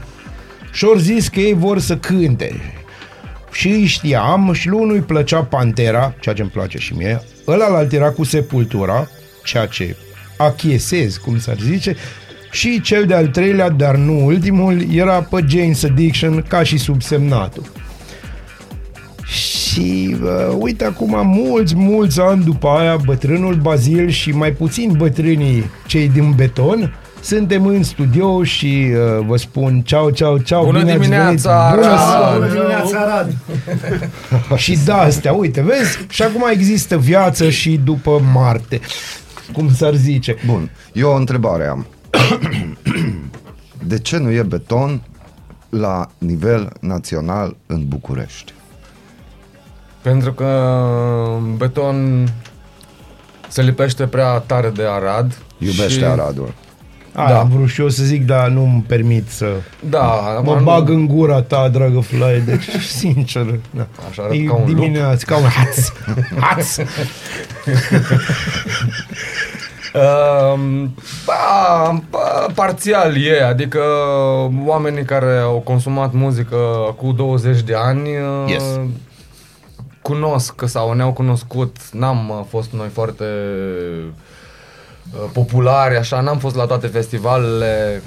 și 0.71 0.85
au 0.85 0.95
zis 0.95 1.27
că 1.27 1.39
ei 1.39 1.53
vor 1.53 1.79
să 1.79 1.97
cânte. 1.97 2.55
Și 3.51 3.67
îi 3.67 3.85
știam 3.85 4.53
și 4.53 4.67
lui 4.67 4.79
unul 4.79 4.95
îi 4.95 5.01
plăcea 5.01 5.43
Pantera, 5.43 6.13
ceea 6.19 6.35
ce 6.35 6.41
îmi 6.41 6.51
place 6.51 6.77
și 6.77 6.93
mie, 6.93 7.21
ăla 7.47 7.87
era 7.91 8.11
cu 8.11 8.23
Sepultura, 8.23 9.09
ceea 9.43 9.65
ce 9.65 9.95
achiesez, 10.37 11.17
cum 11.17 11.39
s-ar 11.39 11.57
zice, 11.59 11.95
și 12.51 12.81
cel 12.81 13.05
de-al 13.05 13.27
treilea, 13.27 13.69
dar 13.69 13.95
nu 13.95 14.25
ultimul, 14.25 14.93
era 14.93 15.21
pe 15.21 15.45
Jane's 15.45 15.83
Addiction 15.83 16.45
ca 16.47 16.63
și 16.63 16.77
subsemnatul. 16.77 17.71
Și 19.25 20.15
uh, 20.23 20.55
uite 20.59 20.85
acum 20.85 21.27
mulți, 21.27 21.75
mulți 21.75 22.19
ani 22.19 22.43
după 22.43 22.67
aia 22.67 22.95
bătrânul 22.95 23.55
Bazil 23.55 24.09
și 24.09 24.31
mai 24.31 24.51
puțin 24.51 24.93
bătrânii 24.97 25.63
cei 25.87 26.09
din 26.09 26.31
beton 26.31 26.93
suntem 27.21 27.65
în 27.65 27.83
studio 27.83 28.43
și 28.43 28.91
uh, 28.91 29.25
vă 29.25 29.37
spun 29.37 29.81
ceau, 29.81 30.09
ceau, 30.09 30.37
ceau. 30.37 30.65
Bună 30.65 30.79
bine 30.79 30.91
ați 30.91 30.99
dimineața, 31.01 31.69
venit. 31.69 31.85
Bună 31.85 31.93
Arad! 31.93 32.09
seara! 32.09 32.33
Bună 32.33 32.47
dimineața, 32.47 32.99
Arad! 32.99 33.35
și 34.63 34.77
da, 34.85 34.97
astea, 34.97 35.33
uite, 35.33 35.61
vezi? 35.61 36.05
Și 36.09 36.23
acum 36.23 36.43
există 36.51 36.97
viață 36.97 37.49
și 37.49 37.79
după 37.83 38.21
Marte, 38.33 38.79
cum 39.53 39.73
s-ar 39.73 39.93
zice. 39.93 40.35
Bun, 40.45 40.71
eu 40.93 41.09
o 41.09 41.15
întrebare 41.15 41.67
am. 41.67 41.87
De 43.83 43.99
ce 43.99 44.17
nu 44.17 44.31
e 44.31 44.41
beton 44.41 45.01
la 45.69 46.07
nivel 46.17 46.69
național 46.79 47.55
în 47.65 47.87
București? 47.87 48.53
Pentru 50.01 50.33
că 50.33 50.81
beton 51.57 52.27
se 53.47 53.61
lipește 53.61 54.07
prea 54.07 54.37
tare 54.37 54.69
de 54.69 54.83
Arad. 54.83 55.37
Iubește 55.57 55.99
și... 55.99 56.03
Aradul. 56.03 56.53
A, 57.13 57.27
Da. 57.29 57.39
am 57.39 57.49
vrut 57.49 57.67
și 57.69 57.81
eu 57.81 57.89
să 57.89 58.03
zic, 58.03 58.25
dar 58.25 58.47
nu-mi 58.47 58.83
permit 58.87 59.29
să... 59.29 59.45
Da, 59.89 60.03
Mă 60.43 60.51
acum 60.51 60.63
bag 60.63 60.87
nu- 60.87 60.93
în 60.95 61.07
gura 61.07 61.41
ta, 61.41 61.69
dragă 61.69 61.99
Fly, 61.99 62.41
deci, 62.45 62.69
sincer, 63.01 63.59
da. 63.71 63.87
Așa 64.09 64.21
arăt 64.23 64.33
E 64.33 64.37
ca 64.43 64.53
un 64.53 64.63
lup. 64.65 64.75
dimineață, 64.75 65.25
ca 65.27 65.37
un 65.37 65.43
haț. 65.57 65.89
haț. 66.39 66.77
Um, 69.93 70.93
ba, 71.25 72.01
ba, 72.09 72.45
parțial 72.55 73.17
e, 73.17 73.43
adică 73.45 73.79
oamenii 74.65 75.03
care 75.05 75.37
au 75.37 75.59
consumat 75.59 76.13
muzică 76.13 76.55
cu 76.97 77.11
20 77.11 77.61
de 77.61 77.73
ani 77.75 78.09
uh, 78.09 78.43
Yes. 78.47 78.63
cunosc 80.01 80.61
sau 80.65 80.93
ne-au 80.93 81.11
cunoscut, 81.13 81.77
n-am 81.91 82.29
uh, 82.29 82.45
fost 82.49 82.71
noi 82.71 82.87
foarte 82.93 83.23
uh, 83.23 84.03
populari, 85.33 85.97
așa, 85.97 86.21
n-am 86.21 86.37
fost 86.37 86.55
la 86.55 86.65
toate 86.65 86.87
festivalele, 86.87 88.01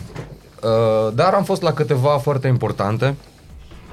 uh, 0.62 1.12
dar 1.14 1.32
am 1.34 1.44
fost 1.44 1.62
la 1.62 1.72
câteva 1.72 2.18
foarte 2.18 2.48
importante. 2.48 3.14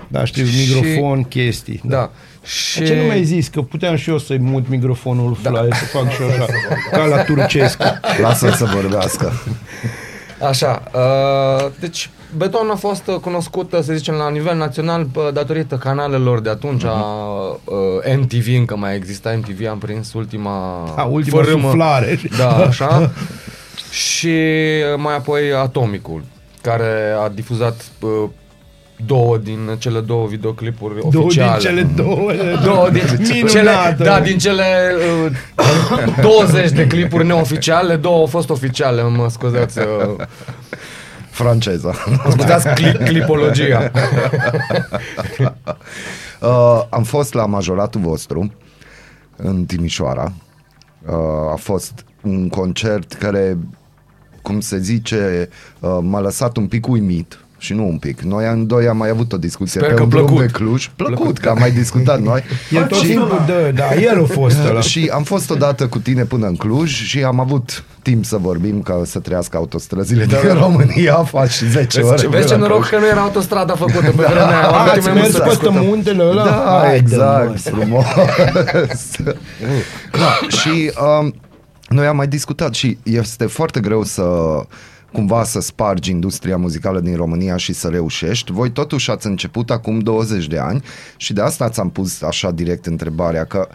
Da, 0.07 0.25
știu, 0.25 0.45
Și- 0.45 0.75
microfon, 0.75 1.23
chestii. 1.23 1.81
Da. 1.83 2.11
Și... 2.43 2.79
De 2.79 2.85
ce 2.85 2.95
nu 2.95 3.01
mi-ai 3.01 3.23
zis? 3.23 3.47
Că 3.47 3.61
puteam 3.61 3.95
și 3.95 4.09
eu 4.09 4.17
să-i 4.17 4.37
mut 4.37 4.67
microfonul 4.67 5.35
Fly, 5.35 5.67
să 5.71 5.85
fac 5.85 6.11
și 6.11 6.21
eu 6.21 6.27
așa, 6.27 6.45
ca 6.91 7.05
la 7.05 7.23
turcesc. 7.23 7.77
Lasă-l 8.21 8.51
să 8.51 8.65
vorbească. 8.65 9.31
Așa, 10.47 10.83
uh, 10.93 11.71
deci 11.79 12.09
Beton 12.37 12.69
a 12.69 12.75
fost 12.75 13.07
uh, 13.07 13.15
cunoscut, 13.15 13.73
uh, 13.73 13.79
să 13.81 13.93
zicem, 13.93 14.13
la 14.13 14.29
nivel 14.29 14.57
național 14.57 15.07
uh, 15.15 15.27
datorită 15.33 15.75
canalelor 15.75 16.39
de 16.41 16.49
atunci, 16.49 16.83
uh, 16.83 18.17
MTV, 18.17 18.55
încă 18.57 18.75
mai 18.77 18.95
exista 18.95 19.35
MTV, 19.37 19.67
am 19.69 19.77
prins 19.77 20.13
ultima, 20.13 20.83
A, 20.95 21.03
ultima 21.03 21.41
fărâmă. 21.41 21.61
suflare. 21.69 22.19
Da, 22.37 22.49
așa. 22.69 23.11
și 23.91 24.27
uh, 24.93 24.97
mai 24.97 25.15
apoi 25.15 25.41
Atomicul, 25.61 26.23
care 26.61 27.15
a 27.23 27.29
difuzat 27.29 27.85
uh, 27.99 28.09
două 29.05 29.37
din 29.37 29.75
cele 29.77 29.99
două 29.99 30.27
videoclipuri 30.27 30.93
Două 31.11 31.25
oficiale. 31.25 31.57
din 31.59 31.69
cele 31.69 31.81
două. 31.95 32.31
Două 32.73 32.89
din 32.89 33.03
Minunată. 33.33 33.49
cele, 33.51 33.95
da, 34.09 34.19
din 34.19 34.37
cele 34.37 34.63
uh, 35.25 36.21
20 36.21 36.71
de 36.71 36.87
clipuri 36.87 37.25
neoficiale, 37.25 37.95
două 37.95 38.17
au 38.17 38.25
fost 38.25 38.49
oficiale, 38.49 39.01
mă 39.03 39.29
scuzați. 39.29 39.79
Uh, 39.79 39.85
Franceza. 41.43 41.93
mă 42.23 42.31
scuzați 42.31 42.67
cli- 42.67 43.03
clipologia. 43.05 43.91
Uh, 46.41 46.83
am 46.89 47.03
fost 47.03 47.33
la 47.33 47.45
majoratul 47.45 48.01
vostru 48.01 48.53
în 49.35 49.65
Timișoara. 49.65 50.31
Uh, 51.05 51.51
a 51.51 51.55
fost 51.55 52.05
un 52.21 52.49
concert 52.49 53.13
care, 53.13 53.57
cum 54.41 54.59
se 54.59 54.77
zice, 54.79 55.49
uh, 55.79 55.97
m-a 56.01 56.19
lăsat 56.19 56.57
un 56.57 56.67
pic 56.67 56.87
uimit 56.87 57.39
și 57.61 57.73
nu 57.73 57.87
un 57.87 57.97
pic. 57.97 58.21
Noi 58.21 58.45
în 58.51 58.67
doi 58.67 58.87
am 58.87 58.97
mai 58.97 59.09
avut 59.09 59.33
o 59.33 59.37
discuție 59.37 59.79
Sper 59.79 59.89
pe 59.89 59.95
că 59.95 60.03
un 60.03 60.09
drum 60.09 60.25
plăcut. 60.25 60.45
de 60.45 60.51
Cluj. 60.51 60.89
Plăcut, 60.95 61.15
plăcut, 61.15 61.37
că 61.37 61.49
am 61.49 61.57
mai 61.59 61.71
discutat 61.71 62.19
noi. 62.21 62.43
El 62.71 62.83
tot 62.85 62.99
timpul 63.01 63.43
dă, 63.45 63.71
da, 63.75 63.93
el 63.95 64.21
a 64.23 64.25
fost 64.33 64.57
ăla. 64.69 64.81
Și 64.81 65.09
am 65.13 65.23
fost 65.23 65.49
odată 65.49 65.87
cu 65.87 65.99
tine 65.99 66.23
până 66.23 66.47
în 66.47 66.55
Cluj 66.55 66.91
și 66.91 67.23
am 67.23 67.39
avut 67.39 67.83
timp 68.01 68.25
să 68.25 68.37
vorbim 68.37 68.81
ca 68.81 69.01
să 69.05 69.19
trăiască 69.19 69.57
autostrăzile 69.57 70.25
din 70.25 70.37
România, 70.53 71.13
faci 71.23 71.61
10 71.71 71.99
ore. 72.01 72.09
Vezi, 72.15 72.27
vezi 72.27 72.47
ce 72.47 72.53
până 72.53 72.55
în 72.55 72.59
noroc 72.69 72.77
Cluj. 72.87 72.89
că 72.89 72.97
nu 72.99 73.07
era 73.11 73.21
autostrada 73.21 73.73
făcută 73.75 73.99
pe 74.01 74.09
vremea 74.11 74.47
aia. 74.47 74.67
A, 74.67 74.83
Ultimele 74.83 74.97
ați 74.99 75.07
nu 75.07 75.13
mers 75.13 75.31
se 75.33 75.39
peste 75.39 75.57
discută. 75.67 75.81
muntele 75.85 76.23
ăla? 76.23 76.43
Da, 76.43 76.79
Haide, 76.83 76.95
exact, 76.97 77.71
mă. 77.71 77.77
frumos. 77.79 78.05
da, 80.11 80.47
și 80.47 80.91
um, 81.21 81.33
noi 81.89 82.05
am 82.05 82.15
mai 82.15 82.27
discutat 82.27 82.73
și 82.73 82.97
este 83.03 83.45
foarte 83.45 83.79
greu 83.79 84.03
să 84.03 84.23
cumva 85.11 85.43
să 85.43 85.59
spargi 85.59 86.11
industria 86.11 86.57
muzicală 86.57 86.99
din 86.99 87.15
România 87.15 87.57
și 87.57 87.73
să 87.73 87.87
reușești. 87.87 88.51
Voi 88.51 88.71
totuși 88.71 89.11
ați 89.11 89.27
început 89.27 89.69
acum 89.71 89.99
20 89.99 90.47
de 90.47 90.57
ani 90.57 90.83
și 91.17 91.33
de 91.33 91.41
asta 91.41 91.69
ți-am 91.69 91.89
pus 91.89 92.21
așa 92.21 92.51
direct 92.51 92.85
întrebarea 92.85 93.45
că 93.45 93.67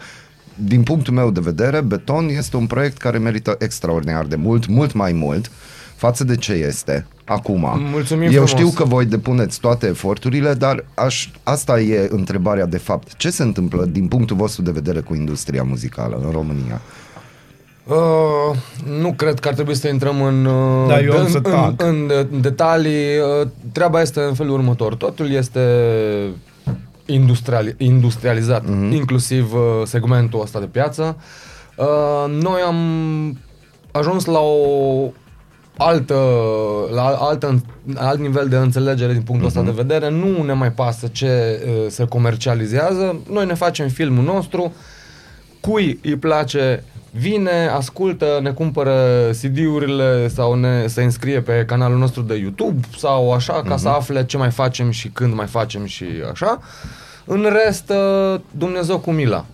din 0.55 0.83
punctul 0.83 1.13
meu 1.13 1.31
de 1.31 1.39
vedere, 1.39 1.81
Beton 1.81 2.29
este 2.29 2.57
un 2.57 2.67
proiect 2.67 2.97
care 2.97 3.17
merită 3.17 3.55
extraordinar 3.59 4.25
de 4.25 4.35
mult, 4.35 4.67
mult 4.67 4.93
mai 4.93 5.11
mult 5.11 5.51
față 5.95 6.23
de 6.23 6.35
ce 6.35 6.51
este 6.51 7.05
acum. 7.25 7.67
Mulțumim 7.91 8.23
Eu 8.23 8.29
frumos. 8.31 8.49
știu 8.49 8.69
că 8.69 8.83
voi 8.83 9.05
depuneți 9.05 9.59
toate 9.59 9.87
eforturile, 9.87 10.53
dar 10.53 10.85
aș, 10.93 11.29
asta 11.43 11.79
e 11.79 12.07
întrebarea 12.11 12.65
de 12.65 12.77
fapt. 12.77 13.15
Ce 13.15 13.29
se 13.29 13.43
întâmplă 13.43 13.85
din 13.85 14.07
punctul 14.07 14.35
vostru 14.35 14.61
de 14.61 14.71
vedere 14.71 14.99
cu 14.99 15.15
industria 15.15 15.63
muzicală 15.63 16.21
în 16.25 16.31
România? 16.31 16.81
Uh, 17.87 18.57
nu 18.99 19.13
cred 19.13 19.39
că 19.39 19.47
ar 19.47 19.53
trebui 19.53 19.75
să 19.75 19.87
intrăm 19.87 20.21
în, 20.21 20.45
uh, 20.45 20.87
Da, 20.87 20.99
eu 20.99 21.11
am 21.11 21.19
în, 21.19 21.29
să 21.29 21.37
în, 21.37 21.43
tac. 21.43 21.81
în, 21.81 22.11
în 22.31 22.41
detalii. 22.41 23.17
Uh, 23.17 23.47
treaba 23.71 24.01
este 24.01 24.19
în 24.19 24.33
felul 24.33 24.53
următor. 24.53 24.95
Totul 24.95 25.31
este 25.31 25.61
industriali, 27.05 27.75
industrializat, 27.77 28.63
mm-hmm. 28.63 28.93
inclusiv 28.93 29.53
uh, 29.53 29.59
segmentul 29.83 30.41
ăsta 30.41 30.59
de 30.59 30.65
piață. 30.65 31.17
Uh, 31.77 32.41
noi 32.41 32.61
am 32.65 32.77
ajuns 33.91 34.25
la 34.25 34.39
o 34.39 35.11
altă, 35.77 36.19
la 36.93 37.03
altă, 37.03 37.61
alt 37.95 38.19
nivel 38.19 38.47
de 38.47 38.55
înțelegere 38.55 39.13
din 39.13 39.21
punctul 39.21 39.47
ăsta 39.47 39.61
de 39.61 39.71
vedere. 39.71 40.09
Nu 40.09 40.43
ne 40.43 40.53
mai 40.53 40.71
pasă 40.71 41.07
ce 41.07 41.61
uh, 41.65 41.85
se 41.89 42.05
comercializează. 42.05 43.19
Noi 43.31 43.45
ne 43.45 43.53
facem 43.53 43.87
filmul 43.87 44.23
nostru, 44.23 44.73
cui 45.59 45.99
îi 46.03 46.15
place 46.15 46.83
vine, 47.19 47.67
ascultă, 47.75 48.39
ne 48.41 48.49
cumpără 48.51 49.29
CD-urile 49.41 50.27
sau 50.27 50.53
ne, 50.53 50.87
se 50.87 51.03
înscrie 51.03 51.41
pe 51.41 51.63
canalul 51.67 51.97
nostru 51.97 52.21
de 52.21 52.35
YouTube 52.35 52.87
sau 52.97 53.33
așa, 53.33 53.61
ca 53.67 53.77
să 53.77 53.87
afle 53.89 54.25
ce 54.25 54.37
mai 54.37 54.51
facem 54.51 54.89
și 54.91 55.07
când 55.09 55.33
mai 55.33 55.45
facem 55.47 55.85
și 55.85 56.05
așa. 56.31 56.59
În 57.25 57.47
rest, 57.65 57.89
uh, 58.33 58.39
Dumnezeu 58.51 58.99
cu 58.99 59.11
mila. 59.11 59.45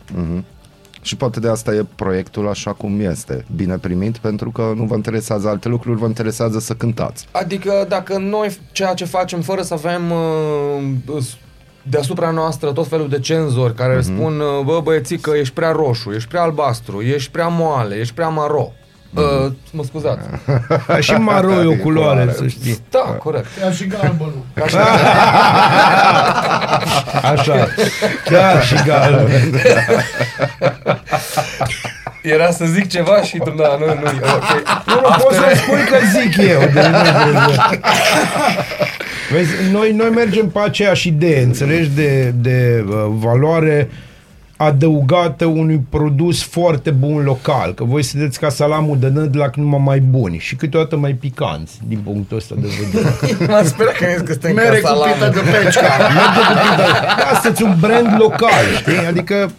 Și 1.02 1.16
poate 1.16 1.40
de 1.40 1.48
asta 1.50 1.74
e 1.74 1.86
proiectul 1.96 2.48
așa 2.50 2.74
cum 2.74 3.00
este. 3.00 3.46
Bine 3.56 3.78
primit 3.78 4.18
pentru 4.18 4.50
că 4.52 4.74
nu 4.76 4.84
vă 4.84 4.96
interesează 4.96 5.48
alte 5.48 5.68
lucruri, 5.68 6.00
vă 6.00 6.06
interesează 6.06 6.60
să 6.60 6.74
cântați. 6.74 7.28
Adică 7.32 7.86
dacă 7.88 8.18
noi 8.18 8.58
ceea 8.72 8.94
ce 8.94 9.06
facem 9.06 9.42
fără 9.42 9.62
să 9.62 9.74
avem 9.74 10.12
uh, 10.12 11.22
s- 11.22 11.38
deasupra 11.84 12.30
noastră 12.30 12.72
tot 12.72 12.88
felul 12.88 13.10
de 13.10 13.20
cenzori 13.20 13.74
care 13.74 13.98
mm-hmm. 13.98 14.16
spun 14.16 14.40
uh, 14.40 14.64
bă 14.64 14.80
băiețică, 14.84 15.32
ești 15.32 15.54
prea 15.54 15.72
roșu, 15.72 16.12
ești 16.12 16.30
prea 16.30 16.42
albastru, 16.42 17.02
ești 17.02 17.32
prea 17.32 17.48
moale, 17.48 17.96
ești 17.96 18.14
prea 18.14 18.28
maro. 18.28 18.72
Mm-hmm. 18.72 19.46
Uh, 19.46 19.52
mă 19.72 19.84
scuzați. 19.84 20.28
Ca 20.88 21.00
și 21.08 21.12
maro 21.12 21.52
e 21.52 21.66
o 21.66 21.76
culoare, 21.76 22.34
să 22.38 22.48
știi. 22.48 22.80
Da, 22.90 23.00
corect. 23.00 23.48
Ca 23.60 23.72
și 23.72 23.88
galbenul. 23.88 24.44
Așa, 27.32 27.68
chiar 28.26 28.64
și 28.66 28.76
galben. 28.86 29.62
Era 32.22 32.52
să 32.52 32.66
zic 32.66 32.90
ceva 32.90 33.22
și 33.22 33.38
tu, 33.38 33.50
da, 33.50 33.78
nu, 33.80 33.86
nu, 33.86 33.92
ok. 34.36 34.52
Nu, 34.86 34.94
nu, 34.94 35.16
poți 35.24 35.38
să 35.38 35.52
spui 35.56 35.84
că 35.84 35.98
zic 36.20 36.38
eu. 36.38 36.60
De 36.60 36.88
nu 36.92 37.02
trebuie. 37.02 37.80
Vezi, 39.32 39.52
noi, 39.72 39.92
noi 39.92 40.10
mergem 40.10 40.50
pe 40.50 40.60
aceeași 40.60 41.08
idee, 41.08 41.42
înțelegi, 41.44 41.90
de, 41.90 42.34
de 42.42 42.86
uh, 42.88 42.94
valoare 43.10 43.90
adăugată 44.58 45.46
unui 45.46 45.82
produs 45.90 46.44
foarte 46.44 46.90
bun 46.90 47.24
local. 47.24 47.74
Că 47.74 47.84
voi 47.84 48.04
sunteți 48.04 48.40
ca 48.40 48.50
salamul 48.50 49.00
de 49.00 49.08
nădlac 49.08 49.56
numai 49.56 49.80
mai 49.86 50.00
buni 50.00 50.38
și 50.38 50.56
câteodată 50.56 50.98
mai 50.98 51.14
picanți, 51.14 51.74
din 51.88 52.00
punctul 52.04 52.38
ăsta 52.38 52.56
de 52.58 52.68
vedere. 52.80 53.16
M-am 53.52 53.66
sperat 53.66 53.94
că 53.96 54.06
că 54.24 54.32
suntem 54.32 54.54
Mere 54.56 54.80
ca 54.80 54.90
cu 54.90 55.04
pită 55.04 55.16
salamul. 55.18 55.34
de 55.34 55.58
pecica. 55.58 55.98
Merge 55.98 56.40
cu 56.40 56.54
pita- 56.54 57.16
Da, 57.32 57.40
sunteți 57.42 57.64
un 57.64 57.76
brand 57.80 58.16
local, 58.22 58.64
știi? 58.80 58.98
Adică, 59.08 59.52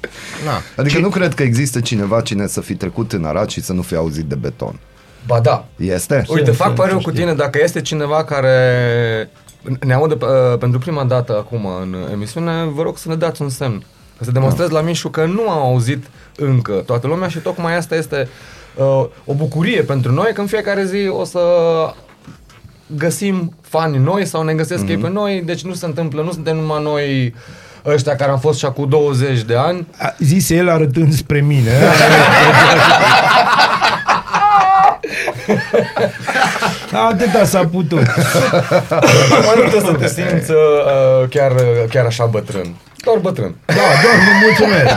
na. 0.45 0.61
Adică 0.77 0.99
nu 0.99 1.09
cred 1.09 1.35
că 1.35 1.43
există 1.43 1.81
cineva 1.81 2.21
cine 2.21 2.47
să 2.47 2.61
fi 2.61 2.75
trecut 2.75 3.13
în 3.13 3.25
Arad 3.25 3.49
și 3.49 3.61
să 3.63 3.73
nu 3.73 3.83
fi 3.83 3.95
auzit 3.95 4.25
de 4.25 4.35
beton. 4.35 4.79
Ba 5.27 5.41
da. 5.41 5.65
Este? 5.77 6.25
Uite, 6.29 6.45
Ce- 6.45 6.51
fac 6.51 6.69
ce- 6.69 6.75
pariu 6.75 6.97
ce 6.97 7.03
cu 7.03 7.11
știi? 7.11 7.23
tine 7.23 7.35
dacă 7.35 7.59
este 7.63 7.81
cineva 7.81 8.25
care 8.25 8.57
ne 9.81 9.95
aude 9.95 10.17
uh, 10.21 10.59
pentru 10.59 10.79
prima 10.79 11.05
dată 11.05 11.37
acum 11.37 11.67
în 11.81 11.97
emisiune, 12.13 12.65
vă 12.65 12.83
rog 12.83 12.99
să 12.99 13.09
ne 13.09 13.15
dați 13.15 13.43
un 13.43 13.49
semn. 13.49 13.85
Să 14.21 14.31
demonstrez 14.31 14.69
la 14.69 14.81
Mișu 14.81 15.09
că 15.09 15.25
nu 15.25 15.51
am 15.51 15.61
auzit 15.61 16.05
încă 16.37 16.73
toată 16.73 17.07
lumea 17.07 17.29
și 17.29 17.39
tocmai 17.39 17.77
asta 17.77 17.95
este 17.95 18.29
uh, 18.77 19.05
o 19.25 19.35
bucurie 19.35 19.83
pentru 19.83 20.13
noi 20.13 20.33
că 20.35 20.41
în 20.41 20.47
fiecare 20.47 20.85
zi 20.85 21.09
o 21.09 21.25
să 21.25 21.41
găsim 22.87 23.55
fani 23.61 23.99
noi 23.99 24.25
sau 24.25 24.43
ne 24.43 24.55
găsesc 24.55 24.89
ei 24.89 24.99
pe 24.99 25.09
noi, 25.09 25.43
deci 25.45 25.65
nu 25.65 25.75
se 25.75 25.87
întâmplă, 25.87 26.23
nu 26.23 26.33
suntem 26.33 26.57
numai 26.57 26.83
noi 26.83 27.35
ăștia 27.85 28.17
care 28.17 28.31
am 28.31 28.39
fost 28.39 28.59
și 28.59 28.65
acum 28.65 28.89
20 28.89 29.43
de 29.43 29.57
ani. 29.57 29.87
A, 29.99 30.15
zise 30.19 30.55
el 30.55 30.69
arătând 30.69 31.15
spre 31.15 31.41
mine. 31.41 31.71
Atâta 37.11 37.45
s-a 37.45 37.61
putut. 37.73 38.03
Mai 39.47 39.55
nu 39.57 39.69
trebuie 39.69 39.91
să 39.91 39.97
te 39.99 40.07
simți 40.09 40.51
uh, 40.51 41.29
chiar, 41.31 41.53
chiar 41.91 42.05
așa 42.07 42.25
bătrân. 42.25 42.75
Doar 43.05 43.19
bătrân. 43.19 43.55
Da, 43.67 43.75
doar 43.75 44.15
vă 44.15 44.33
mulțumesc. 44.47 44.95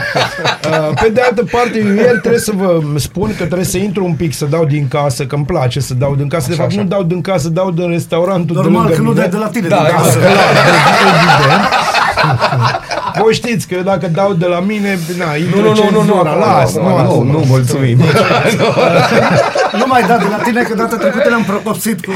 Uh, 0.89 1.01
Pe 1.01 1.09
de 1.09 1.21
altă 1.21 1.43
parte, 1.51 1.77
eu 1.79 1.93
ieri 1.93 2.19
trebuie 2.19 2.39
să 2.41 2.51
vă 2.55 2.79
spun 2.95 3.29
că 3.37 3.43
trebuie 3.45 3.65
să 3.65 3.77
intru 3.77 4.05
un 4.05 4.13
pic, 4.13 4.33
să 4.33 4.45
dau 4.45 4.65
din 4.65 4.87
casă, 4.87 5.25
că 5.25 5.35
îmi 5.35 5.45
place 5.45 5.79
să 5.79 5.93
dau 5.93 6.15
din 6.15 6.27
casă. 6.27 6.49
De 6.49 6.55
fapt, 6.55 6.73
nu 6.73 6.83
dau 6.83 7.03
din 7.03 7.21
casă, 7.21 7.49
dau 7.49 7.71
din 7.71 7.89
restaurantul 7.89 8.55
de 8.55 8.61
Normal 8.61 8.81
lângă 8.81 8.95
că 8.95 9.01
nu 9.01 9.09
mine. 9.09 9.19
dai 9.21 9.29
de 9.29 9.37
la 9.37 9.47
tine 9.47 9.67
Da, 9.67 9.75
din 9.85 9.95
casă. 9.95 10.17
Clar, 10.19 10.33
evident. 11.05 11.63
Voi 13.21 13.33
știți 13.33 13.67
că 13.67 13.81
dacă 13.83 14.07
dau 14.07 14.33
de 14.33 14.45
la 14.45 14.59
mine, 14.59 14.99
na, 15.17 15.35
intră 15.35 15.59
nu, 15.59 15.61
nu, 15.61 15.69
nu, 15.69 15.75
cenzura, 15.75 16.33
nu, 16.33 16.39
las, 16.39 16.75
nu, 16.75 16.81
nu, 16.81 16.89
Nu, 16.89 16.95
acum. 16.95 17.27
nu, 17.35 17.43
mulțumim. 17.47 17.97
Nu 19.77 19.85
mai 19.87 20.01
da 20.01 20.17
de 20.17 20.25
la 20.29 20.37
tine, 20.37 20.61
că 20.61 20.75
data 20.75 20.95
trecută 20.95 21.29
le-am 21.29 21.43
propopsit 21.43 22.05
cu... 22.05 22.11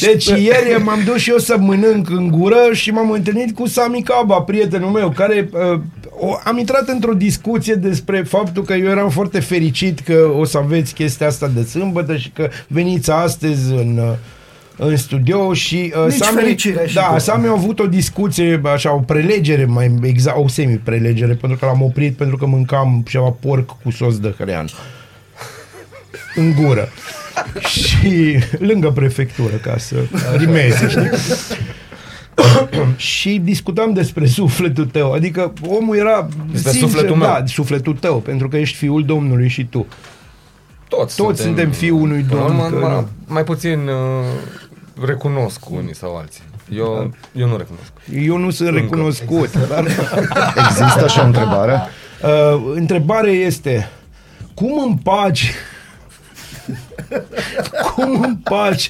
Deci 0.00 0.26
ieri 0.26 0.82
m-am 0.84 1.00
dus 1.04 1.16
și 1.16 1.30
eu 1.30 1.38
să 1.38 1.56
mănânc 1.58 2.10
în 2.10 2.30
gură 2.30 2.68
și 2.72 2.90
m-am 2.90 3.10
întâlnit 3.10 3.54
cu 3.54 3.66
Sami 3.66 4.02
Caba, 4.02 4.40
prietenul 4.40 4.90
meu, 4.90 5.10
care 5.16 5.48
uh, 5.72 5.80
o, 6.18 6.38
am 6.44 6.58
intrat 6.58 6.88
într-o 6.88 7.12
discuție 7.12 7.74
despre 7.74 8.22
faptul 8.22 8.62
că 8.62 8.72
eu 8.72 8.88
eram 8.88 9.08
foarte 9.08 9.40
fericit 9.40 10.00
că 10.00 10.30
o 10.38 10.44
să 10.44 10.58
aveți 10.58 10.94
chestia 10.94 11.26
asta 11.26 11.50
de 11.54 11.62
sâmbătă 11.62 12.16
și 12.16 12.30
că 12.30 12.48
veniți 12.66 13.10
astăzi 13.10 13.72
în 13.72 13.98
uh, 13.98 14.14
în 14.76 14.96
studio 14.96 15.52
și 15.52 15.92
uh, 16.06 16.12
Nici 16.12 16.24
fericire 16.24 16.86
și 16.86 16.94
da, 16.94 17.02
tu. 17.12 17.18
Sami 17.18 17.46
a 17.46 17.50
avut 17.50 17.78
o 17.78 17.86
discuție, 17.86 18.60
așa, 18.64 18.94
o 18.94 18.98
prelegere, 18.98 19.64
mai 19.64 19.94
exact, 20.02 20.36
o 20.38 20.48
semi-prelegere, 20.48 21.32
pentru 21.34 21.58
că 21.58 21.66
l-am 21.66 21.82
oprit 21.82 22.16
pentru 22.16 22.36
că 22.36 22.46
mâncam 22.46 23.04
ceva 23.08 23.36
porc 23.40 23.76
cu 23.82 23.90
sos 23.90 24.18
de 24.18 24.34
hrean 24.38 24.66
în 26.34 26.54
gură. 26.54 26.88
și 27.74 28.38
lângă 28.58 28.90
prefectură 28.90 29.56
ca 29.62 29.74
să 29.78 29.96
rimeze, 30.36 30.88
știi? 30.88 31.10
și 32.96 33.40
discutam 33.44 33.92
despre 33.92 34.26
sufletul 34.26 34.84
tău. 34.86 35.12
Adică 35.12 35.52
omul 35.66 35.96
era 35.96 36.28
Despre 36.52 36.72
sufletul 36.72 37.16
meu. 37.16 37.26
Da, 37.28 37.42
sufletul 37.46 37.94
tău, 37.94 38.18
pentru 38.18 38.48
că 38.48 38.56
ești 38.56 38.76
fiul 38.76 39.04
Domnului 39.04 39.48
și 39.48 39.64
tu. 39.64 39.86
Toți, 40.88 41.16
Toți 41.16 41.42
suntem 41.42 41.70
fiul 41.70 42.00
unui 42.00 42.22
Până 42.28 42.40
la 42.40 42.46
domn, 42.46 42.60
urmă, 42.60 42.78
că- 42.78 42.86
mai, 42.86 43.04
mai 43.26 43.44
puțin 43.44 43.78
uh, 43.78 44.24
recunosc 45.00 45.70
unii 45.70 45.94
sau 45.94 46.16
alții. 46.16 46.42
Eu, 46.70 47.14
eu 47.32 47.48
nu 47.48 47.56
recunosc. 47.56 47.92
Eu 48.12 48.36
nu 48.36 48.50
sunt 48.50 48.74
recunoscut. 48.74 49.52
Dar, 49.68 49.84
Există 50.68 51.06
și 51.08 51.18
o 51.18 51.24
întrebare? 51.24 51.72
uh, 52.22 52.72
întrebarea 52.74 53.32
este, 53.32 53.90
cum 54.54 54.82
împaci 54.82 55.54
cum 57.94 58.22
împaci 58.22 58.88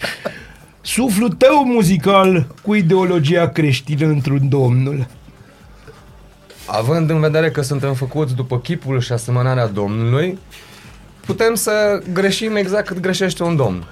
suflul 0.81 1.29
tău 1.29 1.65
muzical 1.65 2.47
cu 2.63 2.75
ideologia 2.75 3.49
creștină 3.49 4.07
într-un 4.07 4.49
domnul? 4.49 5.07
Având 6.67 7.11
în 7.11 7.21
vedere 7.21 7.51
că 7.51 7.63
suntem 7.63 7.95
făcuți 7.95 8.35
după 8.35 8.59
chipul 8.59 9.01
și 9.01 9.13
asemănarea 9.13 9.67
Domnului, 9.67 10.39
putem 11.27 11.55
să 11.55 12.03
greșim 12.13 12.57
exact 12.57 12.87
cât 12.87 13.01
greșește 13.01 13.43
un 13.43 13.57
domn. 13.57 13.85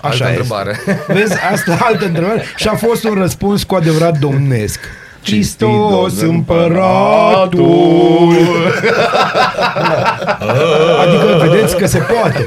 Așa 0.00 0.24
Altă 0.24 0.40
este. 0.40 0.54
întrebare. 0.54 0.80
Vezi, 1.18 1.34
asta 1.52 1.78
altă 1.80 2.04
întrebare 2.04 2.42
și 2.56 2.68
a 2.68 2.74
fost 2.74 3.04
un 3.04 3.14
răspuns 3.14 3.62
cu 3.62 3.74
adevărat 3.74 4.18
domnesc. 4.18 4.80
Hristos 5.24 6.18
Domnul 6.18 6.34
împăratul 6.34 7.60
Adică 11.00 11.48
vedeți 11.48 11.76
că 11.76 11.86
se 11.86 11.98
poate 11.98 12.46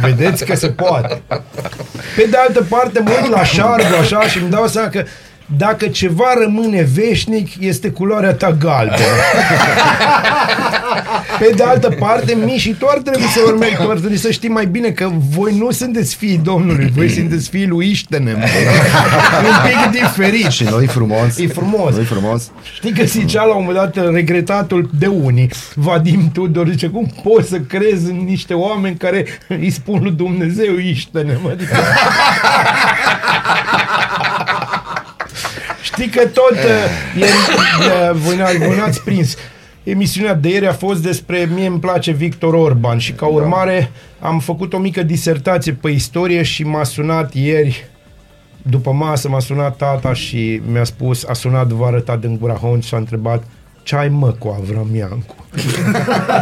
Vedeți 0.00 0.44
că 0.44 0.54
se 0.54 0.68
poate 0.68 1.22
Pe 2.16 2.26
de 2.30 2.36
altă 2.36 2.66
parte 2.68 3.00
mă 3.00 3.10
uit 3.22 3.30
la 3.30 3.44
șargul 3.44 3.96
așa 4.00 4.20
și 4.20 4.38
îmi 4.38 4.50
dau 4.50 4.66
seama 4.66 4.88
că 4.88 5.04
dacă 5.46 5.86
ceva 5.86 6.34
rămâne 6.40 6.88
veșnic, 6.94 7.48
este 7.60 7.88
culoarea 7.90 8.32
ta 8.32 8.52
galbenă. 8.52 8.96
Pe 11.38 11.52
de 11.56 11.62
altă 11.62 11.88
parte, 11.98 12.36
mi 12.44 12.56
și 12.56 12.72
tu 12.72 12.86
ar 12.88 12.98
trebui 12.98 13.26
să 13.26 13.40
urmezi, 13.46 13.74
tu 13.74 13.90
ar 13.90 13.98
trebui 13.98 14.16
să 14.16 14.30
știi 14.30 14.48
mai 14.48 14.66
bine 14.66 14.90
că 14.90 15.10
voi 15.30 15.56
nu 15.56 15.70
sunteți 15.70 16.16
fiii 16.16 16.40
Domnului, 16.42 16.92
voi 16.94 17.10
sunteți 17.10 17.48
fiii 17.48 17.66
lui 17.66 17.90
Iștenem. 17.90 18.36
E 18.36 18.46
un 19.46 19.90
pic 19.90 20.00
diferit. 20.00 20.50
Și 20.50 20.64
noi 20.64 20.86
frumos. 20.86 21.38
E 21.38 21.46
frumos. 21.46 21.94
Noi 21.94 22.04
frumos. 22.04 22.50
Știi 22.74 22.92
că 22.92 23.04
zicea 23.04 23.44
la 23.44 23.54
un 23.54 23.64
moment 23.64 23.92
dat 23.94 24.12
regretatul 24.12 24.90
de 24.98 25.06
unii, 25.06 25.50
Vadim 25.74 26.30
Tudor, 26.32 26.68
zice, 26.68 26.86
cum 26.86 27.12
poți 27.22 27.48
să 27.48 27.58
crezi 27.58 28.10
în 28.10 28.24
niște 28.24 28.54
oameni 28.54 28.96
care 28.96 29.26
îi 29.48 29.70
spun 29.70 30.02
lui 30.02 30.12
Dumnezeu 30.12 30.76
iște-ne, 30.76 31.36
mă? 31.42 31.50
Adică... 31.50 31.76
Știi 35.96 36.08
că 36.08 36.26
tot 36.26 36.52
uh, 36.52 37.22
e, 37.22 37.24
e, 37.24 38.12
voi, 38.12 38.36
n- 38.36 38.66
voi 38.66 38.76
n-ați 38.76 39.02
prins. 39.02 39.36
Emisiunea 39.82 40.34
de 40.34 40.48
ieri 40.48 40.66
a 40.66 40.72
fost 40.72 41.02
despre 41.02 41.48
mie 41.54 41.66
îmi 41.66 41.78
place 41.78 42.10
Victor 42.12 42.54
Orban 42.54 42.98
și 42.98 43.12
ca 43.12 43.26
urmare 43.26 43.90
am 44.20 44.38
făcut 44.38 44.72
o 44.72 44.78
mică 44.78 45.02
disertație 45.02 45.72
pe 45.72 45.90
istorie 45.90 46.42
și 46.42 46.62
m-a 46.64 46.84
sunat 46.84 47.34
ieri 47.34 47.88
după 48.62 48.92
masă 48.92 49.28
m-a 49.28 49.40
sunat 49.40 49.76
tata 49.76 50.12
și 50.12 50.60
mi-a 50.72 50.84
spus, 50.84 51.24
a 51.24 51.32
sunat, 51.32 51.66
v-a 51.66 51.86
arătat 51.86 52.20
din 52.20 52.38
gura 52.40 52.54
Hon 52.54 52.80
și 52.80 52.94
a 52.94 52.96
întrebat 52.96 53.42
ce 53.82 53.96
ai 53.96 54.08
mă 54.08 54.30
cu 54.30 54.56
Avram 54.60 54.94
Iancu? 54.94 55.34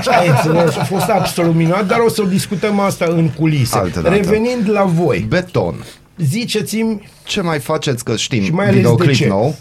Ai 0.18 0.28
înțeles? 0.28 0.76
A 0.76 0.84
fost 0.84 1.08
absolut 1.08 1.54
minunat, 1.54 1.86
dar 1.86 1.98
o 1.98 2.08
să 2.08 2.22
discutăm 2.22 2.80
asta 2.80 3.04
în 3.08 3.28
culise. 3.28 3.78
Altă 3.78 4.00
dată. 4.00 4.14
Revenind 4.14 4.70
la 4.70 4.82
voi, 4.84 5.26
Beton. 5.28 5.74
Ziceți-mi 6.16 7.08
Ce 7.24 7.40
mai 7.40 7.58
faceți? 7.58 8.04
Că 8.04 8.16
știm, 8.16 8.42
Și 8.42 8.50
mai 8.52 8.64
ales 8.66 8.74
de 8.74 8.80
videoclip 8.80 9.14
ce? 9.14 9.26
nou. 9.26 9.56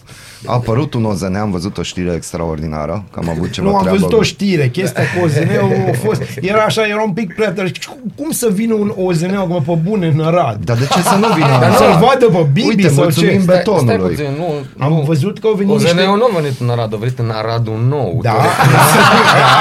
A 0.45 0.53
apărut 0.53 0.93
un 0.93 1.05
OZN, 1.05 1.35
am 1.35 1.51
văzut 1.51 1.77
o 1.77 1.81
știre 1.81 2.13
extraordinară, 2.15 3.03
că 3.13 3.19
am 3.23 3.29
avut 3.29 3.51
ceva 3.51 3.67
Nu 3.69 3.75
am 3.75 3.81
treabă. 3.81 3.97
văzut 3.99 4.13
o 4.19 4.21
știre, 4.21 4.67
chestia 4.69 5.03
cu 5.03 5.23
OZN-ul 5.25 5.71
a 5.93 5.97
fost, 6.05 6.21
era 6.41 6.61
așa, 6.61 6.81
era 6.87 7.01
un 7.01 7.11
pic 7.11 7.35
prea 7.35 7.51
tare. 7.51 7.71
Cum 8.15 8.31
să 8.31 8.47
vină 8.53 8.73
un 8.73 8.93
OZN 8.97 9.35
acum 9.35 9.63
pe 9.67 9.79
bune 9.89 10.07
în 10.15 10.21
Arad? 10.25 10.57
Dar 10.63 10.77
de 10.77 10.85
ce 10.93 11.01
să 11.01 11.15
nu 11.15 11.27
vină? 11.35 11.57
Dar 11.63 11.73
să-l 11.73 11.97
vadă 12.05 12.25
pe 12.25 12.45
Bibi 12.53 12.67
Uite, 12.67 12.87
sau 12.87 13.03
mulțumim 13.03 13.29
ce? 13.31 13.37
Be- 13.37 13.53
betonului. 13.53 14.13
Stai 14.15 14.25
puțin, 14.25 14.43
nu, 14.77 14.85
Am 14.85 14.91
nu. 14.93 15.01
văzut 15.07 15.39
că 15.39 15.47
au 15.47 15.53
venit 15.53 15.73
OZN-ul 15.73 15.93
niște... 15.93 16.05
nu 16.05 16.27
a 16.31 16.39
venit 16.41 16.59
în 16.59 16.69
Arad, 16.69 16.93
a 16.93 16.97
venit 16.99 17.19
în 17.19 17.29
Aradul 17.41 17.77
Nou. 17.89 18.19
Da, 18.21 18.31
da, 18.33 19.51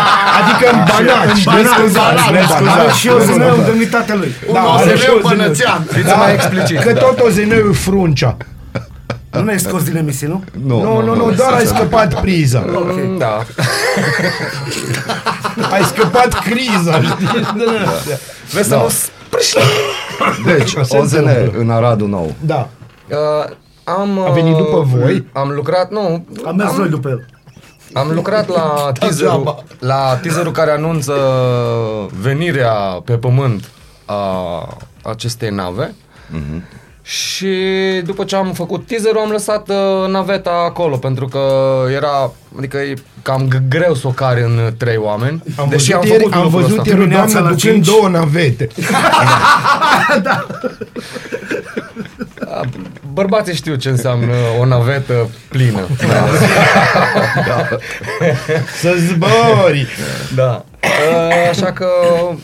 adică 0.40 0.64
în 0.74 0.78
Banat, 0.90 1.28
știi? 1.36 1.50
Banat, 1.50 1.76
Scuzați, 1.78 2.22
Banat, 2.26 2.50
în 2.58 2.64
Banat. 2.64 2.78
Are 2.78 2.92
și 3.00 3.06
eu 3.08 3.18
să 3.18 3.32
în 3.32 3.64
demnitatea 3.70 4.14
lui. 4.14 4.30
Da, 4.52 4.60
Un 4.62 4.76
are 4.76 4.90
OZN 4.92 4.98
și 5.02 5.08
OZN. 5.16 5.22
bănățean. 5.28 5.80
Fiți 5.96 6.12
mai 6.22 6.32
explicit. 6.38 6.78
Că 6.86 6.92
da. 6.92 7.00
tot 7.00 7.16
OZN-ul 7.26 7.68
e 7.70 7.72
fruncea. 7.88 8.36
Nu 9.30 9.40
ne-ai 9.42 9.58
scos 9.60 9.82
din 9.82 9.96
emisie, 9.96 10.26
nu? 10.26 10.44
Nu, 10.66 10.82
Nu, 10.82 11.02
nu, 11.02 11.14
nu, 11.14 11.30
doar 11.30 11.52
ai 11.52 11.66
scăpat 11.66 12.20
priza. 12.20 12.64
Mm, 12.66 13.18
Da. 13.18 13.38
Ai 15.72 15.82
scăpat 15.82 16.38
criza, 16.38 17.02
știi? 17.02 17.26
Vezi 18.52 18.68
să 18.68 18.74
Da. 18.74 18.82
nu 18.82 18.88
sprâșli. 18.88 19.60
Deci, 20.44 20.76
Se 20.82 20.96
OZN 20.96 21.16
întâmplă. 21.16 21.60
în 21.60 21.70
Aradul 21.70 22.08
Nou. 22.08 22.34
Da. 22.40 22.68
Uh, 23.10 23.16
am, 23.84 24.18
A 24.18 24.30
venit 24.30 24.56
după 24.56 24.76
uh, 24.76 24.84
voi? 24.86 25.26
Am 25.32 25.48
lucrat, 25.48 25.90
nu, 25.90 26.26
Am 26.46 26.56
mers 26.56 26.76
noi 26.76 26.88
după 26.88 27.08
el. 27.08 27.26
Am 27.92 28.10
lucrat 28.14 28.48
la 28.48 28.74
teaserul, 28.98 29.64
la 29.78 30.18
teaserul 30.22 30.52
care 30.52 30.70
anunță 30.70 31.12
venirea 32.20 32.72
pe 33.04 33.12
pământ 33.12 33.70
a 34.04 34.66
acestei 35.02 35.50
nave. 35.50 35.94
Și 37.02 37.46
după 38.04 38.24
ce 38.24 38.36
am 38.36 38.52
făcut 38.52 38.86
teaserul 38.86 39.18
am 39.24 39.30
lăsat 39.30 39.68
uh, 39.68 40.08
naveta 40.08 40.50
acolo 40.66 40.96
pentru 40.96 41.26
că 41.26 41.40
era, 41.94 42.30
adică 42.58 42.76
e 42.78 42.94
cam 43.22 43.48
g- 43.54 43.68
greu 43.68 43.94
să 43.94 44.06
o 44.06 44.10
cari 44.10 44.42
în 44.42 44.58
uh, 44.58 44.72
trei 44.76 44.96
oameni. 44.96 45.42
Am 45.56 45.68
deși 45.68 45.92
văzut 45.92 46.02
am 46.02 46.08
ieri, 46.10 46.18
făcut 46.22 46.34
am 46.34 46.42
lucrul 46.42 46.60
văzut 46.60 46.78
ăsta. 46.78 46.88
ieri 46.90 47.00
o 47.00 47.02
Dimineața 47.04 47.32
doamnă 47.32 47.50
la 47.50 47.54
ducând 47.56 47.74
cinci. 47.84 47.86
două 47.86 48.08
navete. 48.08 48.68
Bărbații 53.12 53.54
știu 53.54 53.74
ce 53.74 53.88
înseamnă 53.88 54.34
o 54.60 54.64
navetă 54.64 55.28
plină. 55.48 55.80
Să 58.80 58.94
zbori! 58.98 59.86
Da. 60.34 60.64
Uh, 60.82 61.48
Așa 61.50 61.72
că 61.72 61.86
uh, 62.30 62.36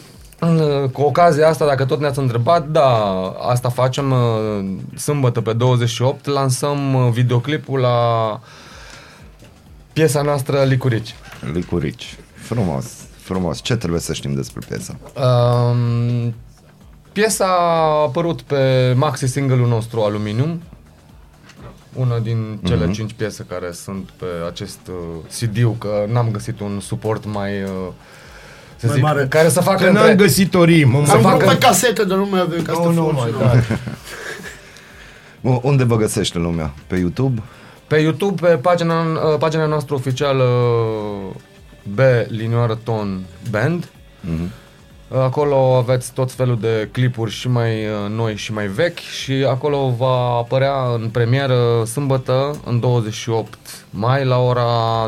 cu 0.93 1.03
ocazia 1.03 1.49
asta, 1.49 1.67
dacă 1.67 1.85
tot 1.85 2.01
ne-ați 2.01 2.19
întrebat, 2.19 2.69
da, 2.69 2.89
asta 3.41 3.69
facem 3.69 4.11
uh, 4.11 4.65
sâmbătă 4.97 5.41
pe 5.41 5.53
28, 5.53 6.27
lansăm 6.27 6.95
uh, 6.95 7.13
videoclipul 7.13 7.79
la 7.81 8.41
piesa 9.93 10.23
noastră 10.23 10.63
Licurici. 10.63 11.15
Licurici. 11.53 12.17
Frumos, 12.35 12.87
frumos. 13.17 13.63
Ce 13.63 13.77
trebuie 13.77 14.01
să 14.01 14.13
știm 14.13 14.35
despre 14.35 14.61
piesa? 14.69 14.97
Um, 15.15 16.35
piesa 17.13 17.45
a 17.47 18.03
apărut 18.03 18.43
pe 18.43 18.93
maxi 18.97 19.27
single-ul 19.27 19.69
nostru 19.69 20.01
Aluminium, 20.01 20.63
una 21.93 22.19
din 22.19 22.59
cele 22.65 22.77
Mhm. 22.85 22.91
mm-hmm. 22.91 22.95
cinci 22.95 23.13
piese 23.13 23.47
care 23.49 23.73
sunt 23.73 24.11
pe 24.11 24.27
acest 24.47 24.79
uh, 24.89 24.95
CD-ul, 25.39 25.75
că 25.79 26.05
n-am 26.09 26.31
găsit 26.31 26.61
un 26.61 26.81
suport 26.81 27.25
mai, 27.25 27.63
uh, 27.63 27.69
să 28.77 28.87
Mai 28.87 28.95
zic, 28.95 29.03
mare. 29.05 29.27
care 29.29 29.49
să 29.49 29.61
facă 29.61 29.85
Că 29.85 29.91
n-am 29.91 30.15
găsit 30.15 30.55
o 30.55 30.65
rimă. 30.65 31.03
Să 31.07 31.15
mă. 31.17 31.21
facă- 31.23 31.45
Am 31.49 31.55
pe 31.55 31.59
casete, 31.59 32.05
dar 32.05 32.19
nu 32.19 32.27
mai 32.31 32.41
avem 32.41 32.63
ca 32.63 32.73
să 32.73 32.79
Nu, 32.89 32.93
nu, 32.93 33.13
mai, 33.13 33.35
da. 33.39 33.53
U- 35.51 35.61
Unde 35.63 35.85
vă 35.85 35.97
găsește 35.97 36.39
lumea? 36.39 36.73
Pe 36.87 36.97
YouTube? 36.97 37.43
Pe 37.87 37.97
YouTube, 37.97 38.47
pe 38.49 38.55
pagina, 38.57 39.01
uh, 39.03 39.39
pagina 39.39 39.67
noastră 39.67 39.95
oficială 39.95 40.45
B 41.95 41.99
linioară 42.29 42.79
ton 42.85 43.21
band. 43.51 43.89
Mhm. 44.21 44.51
Acolo 45.23 45.75
aveți 45.77 46.13
tot 46.13 46.33
felul 46.33 46.59
de 46.61 46.89
clipuri 46.93 47.31
și 47.31 47.49
mai 47.49 47.87
uh, 47.87 47.93
noi 48.17 48.37
și 48.37 48.53
mai 48.53 48.67
vechi 48.67 48.99
și 48.99 49.33
acolo 49.33 49.95
va 49.99 50.17
apărea 50.39 50.73
în 50.95 51.09
premieră 51.09 51.85
sâmbătă, 51.85 52.57
în 52.65 52.81
28 52.81 53.59
mai, 53.91 54.25
la 54.25 54.39
ora 54.39 54.63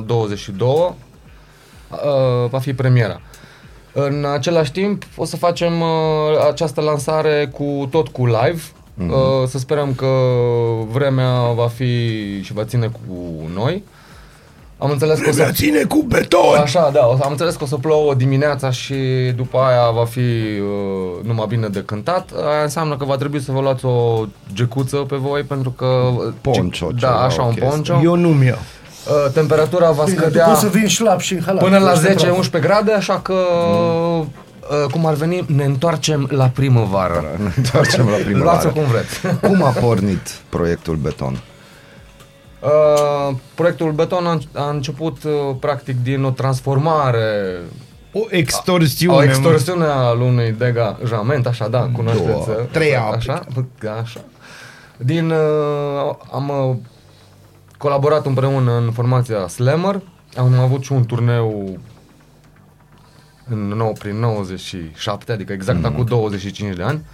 22. 0.07 0.68
Uh, 0.68 2.48
Va 2.50 2.59
fi 2.59 2.74
premiera. 2.74 3.20
În 4.06 4.24
același 4.32 4.72
timp 4.72 5.02
o 5.16 5.24
să 5.24 5.37
facem 5.37 5.80
uh, 5.80 5.88
această 6.48 6.80
lansare 6.80 7.50
cu 7.52 7.88
tot 7.90 8.08
cu 8.08 8.26
live. 8.26 8.62
Mhm. 8.94 9.11
Uh, 9.11 9.18
să 9.46 9.58
sperăm 9.58 9.92
că 9.94 10.06
vremea 10.92 11.32
va 11.54 11.66
fi 11.66 11.92
și 12.42 12.52
va 12.52 12.64
ține 12.64 12.87
cu 12.87 13.48
noi. 13.54 13.82
Am 14.80 14.90
înțeles 14.90 15.18
că 15.18 15.28
o 15.28 15.32
să... 15.32 15.48
ține 15.52 15.82
cu 15.82 16.04
beton! 16.08 16.56
Așa, 16.62 16.90
da, 16.92 17.06
o 17.12 17.16
să- 17.16 17.22
am 17.24 17.30
înțeles 17.30 17.54
că 17.54 17.64
o 17.64 17.66
să 17.66 17.76
plouă 17.76 18.14
dimineața 18.14 18.70
și 18.70 18.94
după 19.37 19.58
aia 19.58 19.90
va 19.90 20.04
fi 20.04 20.18
uh, 20.18 21.24
numai 21.24 21.46
bine 21.48 21.68
de 21.68 21.82
cântat. 21.87 22.30
Aia 22.50 22.62
înseamnă 22.62 22.96
că 22.96 23.04
va 23.04 23.16
trebui 23.16 23.40
să 23.40 23.52
vă 23.52 23.61
luați 23.61 23.84
o 23.84 24.24
gecuță 24.54 24.96
pe 24.96 25.16
voi 25.16 25.42
pentru 25.42 25.70
că... 25.70 25.84
uh, 25.84 26.32
Poncho, 26.40 26.87
Da, 26.90 26.98
ceva, 26.98 27.20
așa, 27.24 27.42
o 27.42 27.46
un 27.46 27.52
chestie. 27.52 27.68
poncho. 27.70 28.00
Eu 28.02 28.14
nu-mi 28.14 28.46
iau. 28.46 28.58
Uh, 29.09 29.31
temperatura 29.33 29.90
va 29.90 30.03
Bine, 30.05 30.16
tu 30.16 30.21
scădea 30.23 30.47
poți 30.47 30.61
să 30.61 30.66
vin 30.68 30.87
șlap 30.87 31.21
și 31.21 31.33
în 31.35 31.42
halat. 31.44 31.62
până 31.62 31.79
la 31.79 31.92
Este 31.92 32.11
aproape. 32.27 32.59
10-11 32.59 32.61
grade, 32.61 32.92
așa 32.92 33.21
că... 33.21 33.33
Uh, 33.33 34.90
cum 34.90 35.07
ar 35.07 35.14
veni, 35.14 35.44
ne 35.47 35.64
întoarcem 35.64 36.29
la 36.31 36.47
primăvară. 36.49 37.25
Ne 37.38 37.53
întoarcem 37.57 38.05
la 38.09 38.11
Luați-o 38.11 38.25
primăvară. 38.25 38.68
cum 38.68 38.85
vreți. 38.85 39.21
Cum 39.47 39.62
a 39.62 39.68
pornit 39.71 40.29
proiectul 40.49 40.97
Beton? 40.97 41.38
Uh, 42.61 43.35
proiectul 43.55 43.92
Beton 43.92 44.27
a, 44.27 44.38
a 44.55 44.68
început 44.68 45.16
uh, 45.25 45.33
practic 45.61 46.03
din 46.03 46.25
o 46.25 46.31
transformare 46.31 47.57
O 48.12 48.21
extorsiune. 48.29 49.14
o 49.14 49.16
mă. 49.18 49.25
extorsiune 49.25 49.85
al 49.85 50.21
unui 50.21 50.55
degajament, 50.59 51.47
așa, 51.47 51.68
da, 51.68 51.88
cunoașteți. 51.92 52.29
Două. 52.31 52.44
uh, 52.59 52.64
Trei 52.71 52.97
ape. 52.97 53.16
Așa, 53.16 53.44
așa. 54.03 54.21
Din, 54.97 55.31
uh, 55.31 56.14
am 56.33 56.49
uh, 56.68 56.77
colaborat 57.79 58.27
împreună 58.27 58.77
în 58.77 58.93
formația 58.93 59.49
Slammer, 59.49 60.01
am 60.37 60.59
avut 60.59 60.83
și 60.83 60.93
un 60.93 61.05
turneu 61.05 61.79
în 63.51 63.69
nou, 63.69 63.93
prin 63.99 64.19
97, 64.19 65.33
adică 65.33 65.53
exact 65.53 65.85
acum 65.85 66.05
25 66.05 66.77
de 66.77 66.83
ani. 66.83 67.05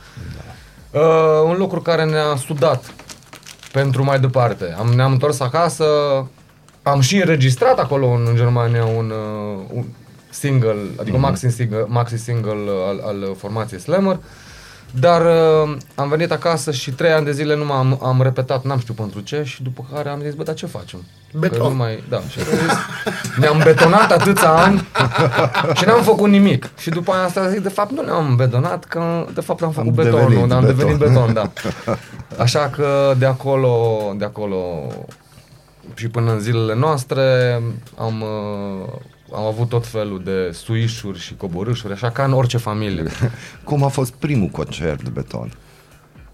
Uh, 0.90 1.00
un 1.44 1.56
lucru 1.58 1.80
care 1.80 2.04
ne-a 2.04 2.36
sudat 2.36 2.94
pentru 3.72 4.04
mai 4.04 4.20
departe. 4.20 4.74
Am, 4.78 4.86
ne-am 4.86 5.12
întors 5.12 5.40
acasă, 5.40 5.84
am 6.82 7.00
și 7.00 7.16
înregistrat 7.16 7.78
acolo 7.78 8.06
în, 8.06 8.26
în 8.28 8.36
Germania 8.36 8.84
un, 8.84 9.10
uh, 9.10 9.64
un 9.72 9.84
single, 10.30 10.76
adică 11.00 11.16
maxi 11.16 11.48
single, 11.48 11.84
maxi 11.86 12.16
single 12.16 12.70
al, 12.88 13.02
al 13.04 13.34
formației 13.36 13.80
Slammer, 13.80 14.18
dar 15.00 15.20
uh, 15.20 15.76
am 15.94 16.08
venit 16.08 16.32
acasă 16.32 16.72
și 16.72 16.90
trei 16.90 17.12
ani 17.12 17.24
de 17.24 17.32
zile 17.32 17.56
nu 17.56 17.72
am, 17.72 17.98
am 18.02 18.22
repetat, 18.22 18.64
n-am 18.64 18.78
știut 18.78 18.96
pentru 18.96 19.20
ce 19.20 19.42
și 19.44 19.62
după 19.62 19.86
care 19.92 20.08
am 20.08 20.20
zis, 20.22 20.34
bă, 20.34 20.42
dar 20.42 20.54
ce 20.54 20.66
facem? 20.66 21.04
Beton. 21.38 21.58
Că 21.58 21.68
nu 21.68 21.74
mai, 21.74 22.04
da, 22.08 22.20
și 22.20 22.38
am 22.38 22.44
zis, 22.44 22.76
ne-am 23.38 23.60
betonat 23.64 24.12
atâția 24.12 24.50
ani 24.50 24.86
și 25.76 25.84
n-am 25.84 26.02
făcut 26.02 26.28
nimic. 26.28 26.70
Și 26.78 26.90
după 26.90 27.12
aia 27.12 27.24
asta 27.24 27.48
zic, 27.48 27.62
de 27.62 27.68
fapt 27.68 27.90
nu 27.90 28.02
ne-am 28.02 28.36
betonat, 28.36 28.84
că 28.84 29.26
de 29.34 29.40
fapt 29.40 29.62
am 29.62 29.70
făcut 29.70 29.88
Am 29.88 29.94
betonul, 29.94 30.28
devenit 30.28 30.48
dar 30.48 30.58
am 30.58 30.64
beton. 30.64 30.76
devenit 30.78 30.98
beton, 30.98 31.32
da. 31.32 31.50
Așa 32.38 32.70
că 32.76 33.14
de 33.18 33.26
acolo, 33.26 33.98
de 34.16 34.24
acolo 34.24 34.86
și 35.94 36.08
până 36.08 36.32
în 36.32 36.40
zilele 36.40 36.74
noastre 36.74 37.22
am, 37.96 38.20
uh, 38.20 38.88
am 39.36 39.44
avut 39.44 39.68
tot 39.68 39.86
felul 39.86 40.22
de 40.24 40.50
suișuri 40.52 41.18
și 41.18 41.34
coborâșuri, 41.34 41.92
așa 41.92 42.10
ca 42.10 42.24
în 42.24 42.32
orice 42.32 42.56
familie. 42.56 43.04
Cum 43.64 43.84
a 43.84 43.88
fost 43.88 44.12
primul 44.12 44.48
concert 44.48 45.02
de 45.02 45.10
Beton? 45.10 45.52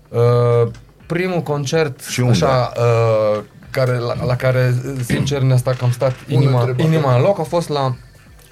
Uh, 0.08 0.70
primul 1.06 1.40
concert 1.40 2.00
Și 2.04 2.20
unde? 2.20 2.32
așa, 2.32 2.72
uh, 2.76 3.40
care, 3.70 3.98
la, 3.98 4.24
la 4.24 4.36
care, 4.36 4.74
sincer, 5.04 5.40
ne-a 5.40 5.56
stat, 5.56 5.76
că 5.76 5.84
am 5.84 5.90
stat 5.90 6.14
inima, 6.28 6.58
întrebare. 6.60 6.94
inima 6.94 7.16
în 7.16 7.22
loc, 7.22 7.38
a 7.38 7.42
fost 7.42 7.68
la 7.68 7.94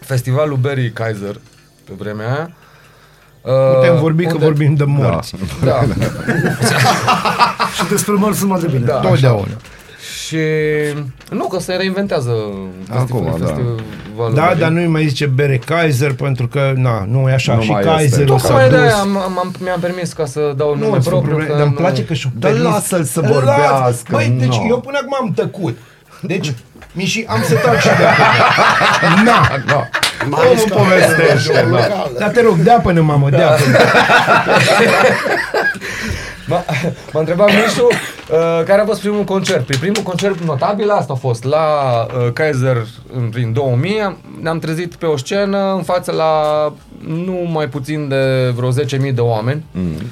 festivalul 0.00 0.56
Berry 0.56 0.92
Kaiser 0.92 1.40
pe 1.84 1.92
vremea 1.98 2.32
aia. 2.34 2.50
Uh, 3.42 3.74
Putem 3.74 3.98
vorbi 3.98 4.26
că 4.26 4.36
vorbim 4.38 4.74
de 4.74 4.84
morți. 4.84 5.34
Da, 5.64 5.80
Și 7.76 7.84
despre 7.88 8.12
morți 8.12 8.38
sunt 8.38 8.50
mai 8.50 8.60
de 8.60 8.66
bine. 8.66 8.84
da, 8.84 9.00
așa. 9.00 9.44
Totdeauna. 10.30 10.96
Și 10.98 11.04
nu, 11.30 11.46
că 11.46 11.58
se 11.60 11.72
reinventează 11.74 12.30
Acum, 12.90 13.24
da. 13.24 13.46
festivalul 13.46 14.34
Da, 14.34 14.42
Berry. 14.46 14.58
dar 14.58 14.68
nu-i 14.70 14.86
mai 14.86 15.06
zice 15.06 15.26
bere 15.26 15.56
Kaiser 15.66 16.12
pentru 16.12 16.46
că, 16.46 16.72
na, 16.76 17.06
nu 17.10 17.28
e 17.28 17.32
așa. 17.32 17.54
Nu 17.54 17.62
și 17.62 17.70
mai 17.70 17.80
este. 17.80 17.92
Kaiserul 17.94 18.38
s-a 18.38 18.46
Tocmai 18.48 18.68
de 18.68 18.76
dus. 18.76 18.84
aia 18.84 18.94
am, 18.94 19.16
am, 19.16 19.54
mi-am 19.62 19.80
permis 19.80 20.12
ca 20.12 20.24
să 20.24 20.52
dau 20.56 20.74
Nu, 20.76 20.84
nume 20.84 20.96
îți 20.96 21.04
fă 21.04 21.10
propriu. 21.10 21.28
probleme, 21.34 21.50
că 21.52 21.56
dar 21.58 21.66
îmi 21.66 21.74
nu- 21.76 21.80
place 21.84 22.04
că 22.04 22.14
și-o 22.14 22.30
Dar 22.34 22.50
permis. 22.50 22.68
lasă-l 22.70 23.04
să 23.04 23.20
Îl 23.20 23.32
vorbească, 23.32 23.78
las. 23.84 24.02
Băi, 24.10 24.34
deci 24.38 24.56
nu. 24.56 24.66
eu 24.68 24.80
până 24.80 24.98
acum 25.02 25.16
am 25.20 25.32
tăcut. 25.34 25.76
Deci, 26.20 26.52
Miși, 26.92 27.24
am 27.28 27.42
să 27.48 27.54
tac 27.54 27.80
și 27.80 27.86
de 27.86 28.04
acum. 28.04 29.24
Na, 29.28 29.48
Da. 29.66 29.88
Omul 30.30 30.64
povestește, 30.68 31.66
da. 31.70 32.10
dar 32.18 32.28
te 32.28 32.40
rog, 32.42 32.56
dea 32.56 32.78
până 32.78 33.00
mamă, 33.00 33.30
dea 33.30 33.46
până. 33.48 33.76
M-a, 36.48 36.64
m-a 37.12 37.20
întrebat 37.20 37.46
Mișu 37.46 37.86
uh, 37.86 38.64
care 38.64 38.80
a 38.80 38.84
fost 38.84 39.00
primul 39.00 39.24
concert. 39.24 39.66
Păi 39.66 39.76
primul 39.76 40.02
concert 40.02 40.40
notabil 40.40 40.90
asta 40.90 41.12
a 41.12 41.16
fost 41.16 41.44
la 41.44 41.66
uh, 42.06 42.32
Kaiser 42.32 42.86
în, 43.16 43.28
prin 43.28 43.52
2000. 43.52 44.16
Ne-am 44.40 44.58
trezit 44.58 44.94
pe 44.94 45.06
o 45.06 45.16
scenă 45.16 45.72
în 45.74 45.82
față 45.82 46.12
la 46.12 46.32
nu 47.06 47.48
mai 47.52 47.68
puțin 47.68 48.08
de 48.08 48.52
vreo 48.56 48.72
10.000 48.72 49.14
de 49.14 49.20
oameni. 49.20 49.64
Mm. 49.70 50.02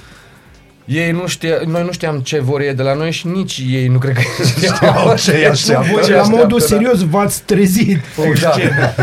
Ei 0.84 1.10
nu 1.10 1.26
știa, 1.26 1.54
noi 1.66 1.82
nu 1.84 1.92
știam 1.92 2.18
ce 2.20 2.40
vor 2.40 2.60
ei 2.60 2.74
de 2.74 2.82
la 2.82 2.94
noi 2.94 3.10
și 3.10 3.26
nici 3.26 3.62
ei 3.70 3.86
nu 3.86 3.98
cred 3.98 4.14
că 4.14 4.20
știau 4.56 4.74
Știau 4.74 5.16
ce 5.16 5.36
îi 5.36 5.46
așteaptă. 5.46 5.88
Voi, 5.92 6.02
Ce 6.02 6.12
la 6.12 6.20
așteaptă, 6.20 6.42
modul 6.42 6.58
da. 6.58 6.64
serios, 6.64 7.00
v-ați 7.04 7.42
trezit 7.42 7.98
pe 7.98 8.20
o 8.20 8.24
Exact. 8.24 8.54
scenă. 8.54 8.94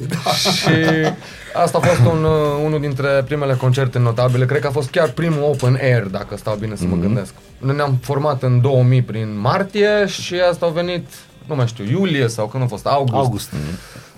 Și 0.56 1.12
asta 1.54 1.78
a 1.78 1.86
fost 1.86 2.00
un, 2.12 2.24
uh, 2.24 2.62
unul 2.64 2.80
dintre 2.80 3.22
primele 3.24 3.54
concerte 3.54 3.98
notabile. 3.98 4.44
Cred 4.46 4.60
că 4.60 4.66
a 4.66 4.70
fost 4.70 4.90
chiar 4.90 5.10
primul 5.10 5.42
open 5.42 5.78
air, 5.80 6.02
dacă 6.06 6.36
stau 6.36 6.54
bine 6.56 6.74
să 6.76 6.84
mă 6.84 6.96
gândesc. 6.96 7.32
Noi 7.58 7.76
ne-am 7.76 7.98
format 8.02 8.42
în 8.42 8.60
2000 8.60 9.02
prin 9.02 9.40
martie 9.40 10.06
și 10.06 10.34
asta 10.50 10.66
a 10.66 10.68
venit, 10.68 11.06
nu 11.46 11.54
mai 11.54 11.66
știu, 11.66 11.84
iulie 11.84 12.28
sau 12.28 12.46
când 12.46 12.62
a 12.62 12.66
fost? 12.66 12.86
August. 12.86 13.14
August. 13.14 13.50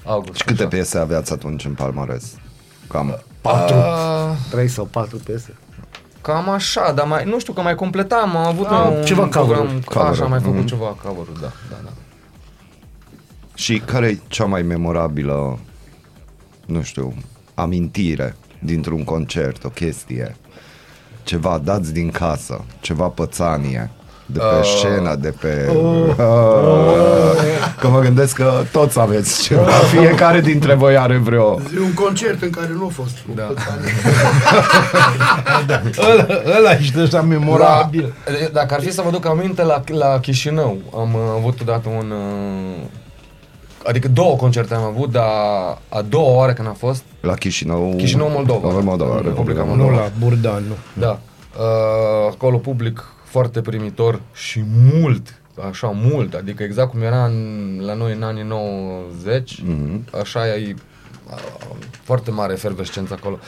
August 0.04 0.34
Și 0.38 0.44
câte 0.44 0.60
așa. 0.60 0.68
piese 0.68 0.98
aveați 0.98 1.32
atunci 1.32 1.64
în 1.64 1.72
palmares? 1.72 2.32
Cam. 2.88 3.22
Patru. 3.40 3.76
Uh, 3.76 3.82
Trei 4.50 4.68
sau 4.68 4.84
patru 4.84 5.16
piese. 5.16 5.54
cam 6.20 6.48
așa, 6.48 6.92
dar 6.92 7.06
mai, 7.06 7.24
nu 7.24 7.38
știu 7.38 7.52
că 7.52 7.60
mai 7.60 7.74
completam, 7.74 8.36
am 8.36 8.46
avut 8.46 8.66
Ah, 8.66 8.88
un 8.96 9.04
ceva 9.04 9.26
program, 9.26 9.56
cover-uri. 9.56 9.84
așa, 10.10 10.22
am 10.24 10.30
mai 10.30 10.38
Cover-uri, 10.38 10.42
făcut 10.42 10.56
mhm. 10.58 10.66
ceva 10.66 10.96
cover 11.02 11.26
da, 11.40 11.52
da, 11.70 11.76
da. 11.84 11.90
Și 13.54 13.78
care 13.86 14.06
e 14.06 14.18
cea 14.28 14.44
mai 14.44 14.62
memorabilă, 14.62 15.58
nu 16.66 16.82
știu, 16.82 17.14
amintire 17.54 18.36
dintr-un 18.58 19.04
concert, 19.04 19.64
o 19.64 19.68
chestie? 19.68 20.36
ceva 21.24 21.60
dați 21.64 21.92
din 21.92 22.10
casă, 22.10 22.64
ceva 22.80 23.04
pățanie, 23.04 23.90
de 24.26 24.38
pe 24.38 24.44
Uh. 24.44 24.64
scenă, 24.76 25.14
de 25.14 25.34
pe... 25.40 25.72
Că 27.80 27.88
mă 27.88 28.00
gândesc 28.00 28.34
că 28.34 28.62
toți 28.72 29.00
aveți 29.00 29.42
ceva, 29.42 29.70
fiecare 29.70 30.40
dintre 30.40 30.74
voi 30.74 30.96
are 30.96 31.16
vreo... 31.16 31.60
E 31.76 31.80
un 31.80 31.94
concert 31.94 32.42
în 32.42 32.50
care 32.50 32.70
nu 32.78 32.86
a 32.86 32.90
fost. 32.92 33.16
Da. 33.34 33.52
Ăla, 36.12 36.26
ăla 36.58 36.72
ești 36.72 36.98
așa 36.98 37.22
memorabil. 37.22 38.14
La, 38.24 38.48
dacă 38.52 38.74
ar 38.74 38.80
fi 38.80 38.92
să 38.92 39.02
vă 39.04 39.10
duc 39.10 39.26
aminte, 39.26 39.62
la, 39.62 39.82
la 39.86 40.18
Chișinău 40.20 40.78
am 40.94 41.14
uh, 41.14 41.20
avut 41.36 41.60
odată 41.60 41.88
un... 41.88 42.10
uh, 42.10 42.86
Adică 43.84 44.08
două 44.08 44.36
concerte 44.36 44.74
am 44.74 44.82
avut, 44.82 45.10
dar 45.10 45.24
a 45.88 46.02
doua 46.08 46.36
oară 46.36 46.52
când 46.52 46.68
a 46.68 46.72
fost, 46.72 47.04
La 47.20 47.34
Chișinău... 47.34 47.94
Chișinău, 47.96 48.30
Moldova. 48.30 48.68
Moldova, 48.80 49.20
Republica 49.20 49.60
Nu 49.60 49.66
Moldova. 49.66 49.92
la 49.92 50.10
Burdan, 50.18 50.62
nu. 50.68 50.74
Da. 51.02 51.20
Uh, 51.58 52.30
acolo 52.30 52.56
public 52.56 53.04
foarte 53.24 53.60
primitor 53.60 54.20
și 54.34 54.64
mult, 54.92 55.40
așa 55.68 55.92
mult, 55.94 56.34
adică 56.34 56.62
exact 56.62 56.90
cum 56.90 57.02
era 57.02 57.24
în, 57.24 57.80
la 57.80 57.94
noi 57.94 58.12
în 58.12 58.22
anii 58.22 58.42
90, 58.42 59.62
mm-hmm. 59.62 60.20
așa 60.20 60.56
e 60.56 60.74
uh, 61.30 61.36
foarte 62.02 62.30
mare 62.30 62.52
efervescență 62.52 63.14
acolo. 63.20 63.38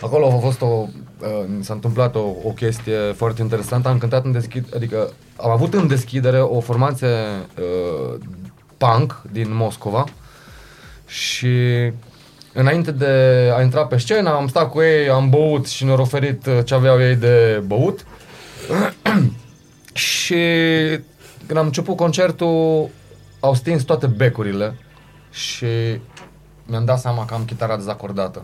Acolo 0.00 0.26
a 0.26 0.38
fost 0.38 0.60
o, 0.60 0.66
uh, 0.66 1.44
s-a 1.60 1.74
întâmplat 1.74 2.14
o, 2.14 2.32
o 2.42 2.50
chestie 2.50 2.98
foarte 3.16 3.42
interesantă, 3.42 3.88
am 3.88 3.98
cântat 3.98 4.24
în 4.24 4.32
deschid, 4.32 4.66
adică 4.74 5.12
am 5.36 5.50
avut 5.50 5.74
în 5.74 5.86
deschidere 5.86 6.40
o 6.40 6.60
formație 6.60 7.08
uh, 7.08 8.18
punk 8.84 9.22
din 9.32 9.54
Moscova 9.54 10.04
și 11.06 11.56
înainte 12.52 12.90
de 12.90 13.50
a 13.56 13.62
intra 13.62 13.86
pe 13.86 13.98
scenă 13.98 14.30
am 14.30 14.48
stat 14.48 14.70
cu 14.70 14.80
ei, 14.80 15.08
am 15.08 15.30
băut 15.30 15.66
și 15.66 15.84
ne-au 15.84 16.00
oferit 16.00 16.46
uh, 16.46 16.58
ce 16.64 16.74
aveau 16.74 17.00
ei 17.00 17.16
de 17.16 17.62
băut 17.66 18.06
și 19.92 20.44
când 21.46 21.58
am 21.58 21.64
început 21.66 21.96
concertul 21.96 22.88
au 23.40 23.54
stins 23.54 23.82
toate 23.82 24.06
becurile 24.06 24.74
și 25.30 25.66
mi-am 26.66 26.84
dat 26.84 26.98
seama 26.98 27.24
că 27.24 27.34
am 27.34 27.44
chitara 27.44 27.76
dezacordată. 27.76 28.42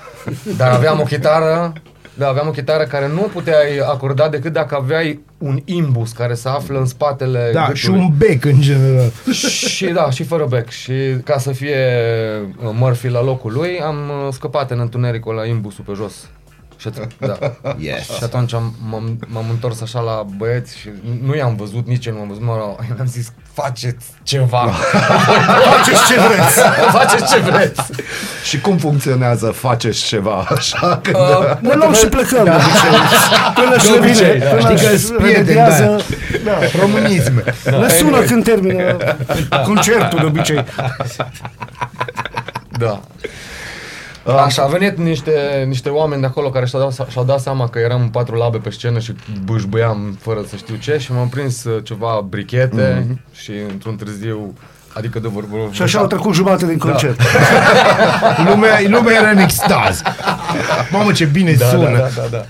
Dar 0.56 0.72
aveam 0.72 1.00
o 1.00 1.04
chitară, 1.04 1.72
da, 2.14 2.28
aveam 2.28 2.48
o 2.48 2.50
chitară 2.50 2.84
care 2.84 3.08
nu 3.08 3.20
puteai 3.20 3.78
acorda 3.78 4.28
decât 4.28 4.52
dacă 4.52 4.74
aveai 4.74 5.20
un 5.38 5.60
imbus 5.64 6.12
care 6.12 6.34
se 6.34 6.48
află 6.48 6.78
în 6.78 6.86
spatele 6.86 7.50
Da, 7.52 7.58
gâtului. 7.58 7.78
și 7.78 7.88
un 7.90 8.10
bec 8.16 8.44
în 8.44 8.60
general. 8.60 9.10
și 9.32 9.86
da, 9.86 10.10
și 10.10 10.22
fără 10.24 10.44
bec. 10.48 10.68
Și 10.68 10.92
ca 11.24 11.38
să 11.38 11.52
fie 11.52 11.76
uh, 12.64 12.70
Murphy 12.72 13.08
la 13.08 13.22
locul 13.22 13.52
lui, 13.52 13.80
am 13.80 13.96
uh, 13.96 14.32
scăpat 14.32 14.70
în 14.70 14.78
întunericul 14.80 15.34
la 15.34 15.44
imbusul 15.46 15.84
pe 15.86 15.92
jos. 15.96 16.14
Și, 16.82 16.88
at- 16.88 17.08
da. 17.28 17.38
Yes. 17.78 18.04
și 18.16 18.22
atunci 18.24 18.54
am, 18.54 18.74
m-am, 18.90 19.18
m-am 19.26 19.44
întors 19.50 19.80
așa 19.80 20.00
la 20.00 20.26
băieți 20.36 20.78
și 20.78 20.88
nu 21.24 21.34
i-am 21.36 21.56
văzut, 21.56 21.86
nici 21.86 22.06
eu 22.06 22.14
nu 22.14 22.20
am 22.20 22.28
văzut, 22.28 22.42
mă, 22.42 22.76
am 23.00 23.06
zis, 23.06 23.32
faceți 23.52 24.04
ceva. 24.22 24.58
Faceți 25.72 26.06
ce 26.08 26.14
vreți. 26.20 26.58
faceți 26.98 27.32
ce 27.34 27.38
vreți. 27.40 27.80
Și 28.44 28.60
cum 28.60 28.76
funcționează? 28.76 29.46
Faceți 29.50 30.04
ceva 30.04 30.46
așa 30.54 30.98
când... 31.02 31.16
Uh, 31.16 31.56
Ne 31.60 31.74
luăm 31.74 31.92
și 31.94 32.06
plecăm 32.06 32.44
de 32.44 32.50
obicei. 32.50 32.98
Până 33.54 33.78
și 33.78 33.92
obicei, 33.98 34.32
vine. 34.32 34.44
da. 34.44 34.50
Până 34.50 34.60
Știi 34.74 34.86
că 34.86 34.92
își 34.94 35.04
sunt 35.04 35.18
prieteni, 35.18 35.46
remediază. 35.46 35.96
Da, 36.44 36.58
românisme. 36.80 37.42
Ne 37.80 37.88
sună 37.88 38.20
când 38.20 38.44
termină 38.44 38.96
concertul 39.64 40.18
de 40.18 40.24
obicei. 40.24 40.64
Da. 42.78 43.00
Așa, 44.26 44.62
a 44.62 44.66
venit 44.66 44.96
niște, 44.96 45.64
niște 45.66 45.88
oameni 45.88 46.20
de 46.20 46.26
acolo 46.26 46.50
care 46.50 46.66
și-au 46.66 46.82
dat, 46.82 47.08
și-au 47.10 47.24
dat 47.24 47.40
seama 47.40 47.68
că 47.68 47.78
eram 47.78 48.10
patru 48.10 48.34
labe 48.34 48.58
pe 48.58 48.70
scenă 48.70 48.98
și 48.98 49.14
bâșbâiam 49.44 50.18
fără 50.20 50.44
să 50.48 50.56
știu 50.56 50.74
ce 50.74 50.96
și 50.98 51.12
m-am 51.12 51.28
prins 51.28 51.64
uh, 51.64 51.84
ceva 51.84 52.26
brichete 52.28 53.04
mm-hmm. 53.04 53.32
și 53.32 53.52
într-un 53.70 53.96
târziu, 53.96 54.54
adică 54.92 55.18
de 55.18 55.28
vorbă... 55.28 55.56
Și 55.70 55.82
așa 55.82 55.98
au 55.98 56.06
trecut 56.06 56.34
jumate 56.34 56.66
din 56.66 56.78
concert. 56.78 57.20
Lumea, 58.48 58.78
lumea 58.86 59.14
era 59.14 59.30
în 59.30 59.38
extaz. 59.38 60.02
Mamă, 60.90 61.12
ce 61.12 61.24
bine 61.24 61.52
da, 61.52 61.66
sună. 61.66 61.90
da, 61.90 61.98
da, 61.98 62.08
da, 62.16 62.26
da. 62.30 62.44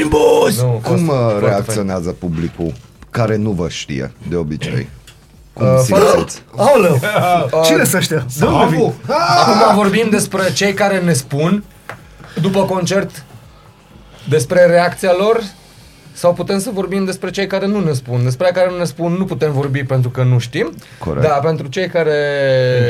Imbus! 0.00 0.60
Nu, 0.60 0.68
a 0.68 0.70
fost 0.70 0.82
Cum 0.82 1.08
uh, 1.08 1.14
foarte 1.14 1.46
reacționează 1.46 2.10
publicul 2.10 2.72
care 3.10 3.36
nu 3.36 3.50
vă 3.50 3.68
știe 3.68 4.12
de 4.28 4.36
obicei? 4.36 4.88
Cum 5.58 5.66
Uh, 5.66 5.80
fără- 5.86 6.04
simțiți? 6.14 6.42
Aoleu! 6.56 7.00
Cine 7.66 7.84
să 7.84 7.96
ăștia? 7.96 8.24
De 8.38 8.44
unde 8.44 8.66
vin? 8.76 8.78
Avu! 8.84 8.94
Acum 9.38 9.74
vorbim 9.76 10.08
despre 10.10 10.52
cei 10.52 10.72
care 10.72 10.98
ne 11.00 11.12
spun 11.12 11.64
după 12.40 12.64
concert 12.64 13.24
despre 14.28 14.66
reacția 14.66 15.10
lor 15.18 15.40
sau 16.12 16.32
putem 16.32 16.58
să 16.58 16.70
vorbim 16.72 17.04
despre 17.04 17.30
cei 17.30 17.46
care 17.46 17.66
nu 17.66 17.80
ne 17.80 17.92
spun. 17.92 18.24
Despre 18.24 18.44
cei 18.46 18.54
care 18.54 18.70
nu 18.70 18.76
ne 18.78 18.84
spun 18.84 19.12
nu 19.12 19.24
putem 19.24 19.52
vorbi 19.52 19.84
pentru 19.84 20.10
că 20.10 20.22
nu 20.22 20.38
știm. 20.38 20.72
Corect. 20.98 21.26
Da, 21.26 21.32
pentru 21.34 21.66
cei 21.66 21.88
care 21.88 22.14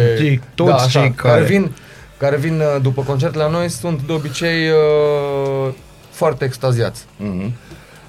Pentru 0.07 0.25
cei- 0.25 0.41
toți 0.55 0.71
da, 0.71 0.77
așa, 0.77 1.01
cei 1.01 1.13
care- 1.13 1.45
vin 1.45 1.73
care 2.17 2.37
vin 2.37 2.61
uh, 2.61 2.83
după 2.83 3.03
concert 3.03 3.35
la 3.35 3.49
noi 3.49 3.69
sunt 3.69 4.01
de 4.07 4.13
obicei 4.13 4.69
uh, 4.69 5.73
foarte 6.11 6.45
extaziați. 6.45 7.05
Mhm. 7.17 7.53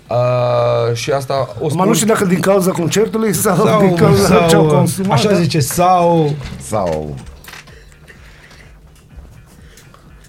Uh, 0.09 0.95
și 0.95 1.11
asta 1.11 1.47
o 1.59 1.63
Mă 1.63 1.69
spun 1.69 1.87
nu 1.87 1.93
știu 1.93 2.07
dacă 2.07 2.25
din 2.25 2.39
cauza 2.39 2.71
concertului 2.71 3.33
sau, 3.33 3.55
Sau, 3.55 3.79
din 3.79 3.95
cauza 3.95 4.25
sau, 4.25 4.47
ce 4.47 4.55
au 4.55 4.65
consumat. 4.65 5.11
așa 5.11 5.29
da? 5.29 5.35
zice, 5.35 5.59
sau... 5.59 6.33
Sau... 6.61 7.15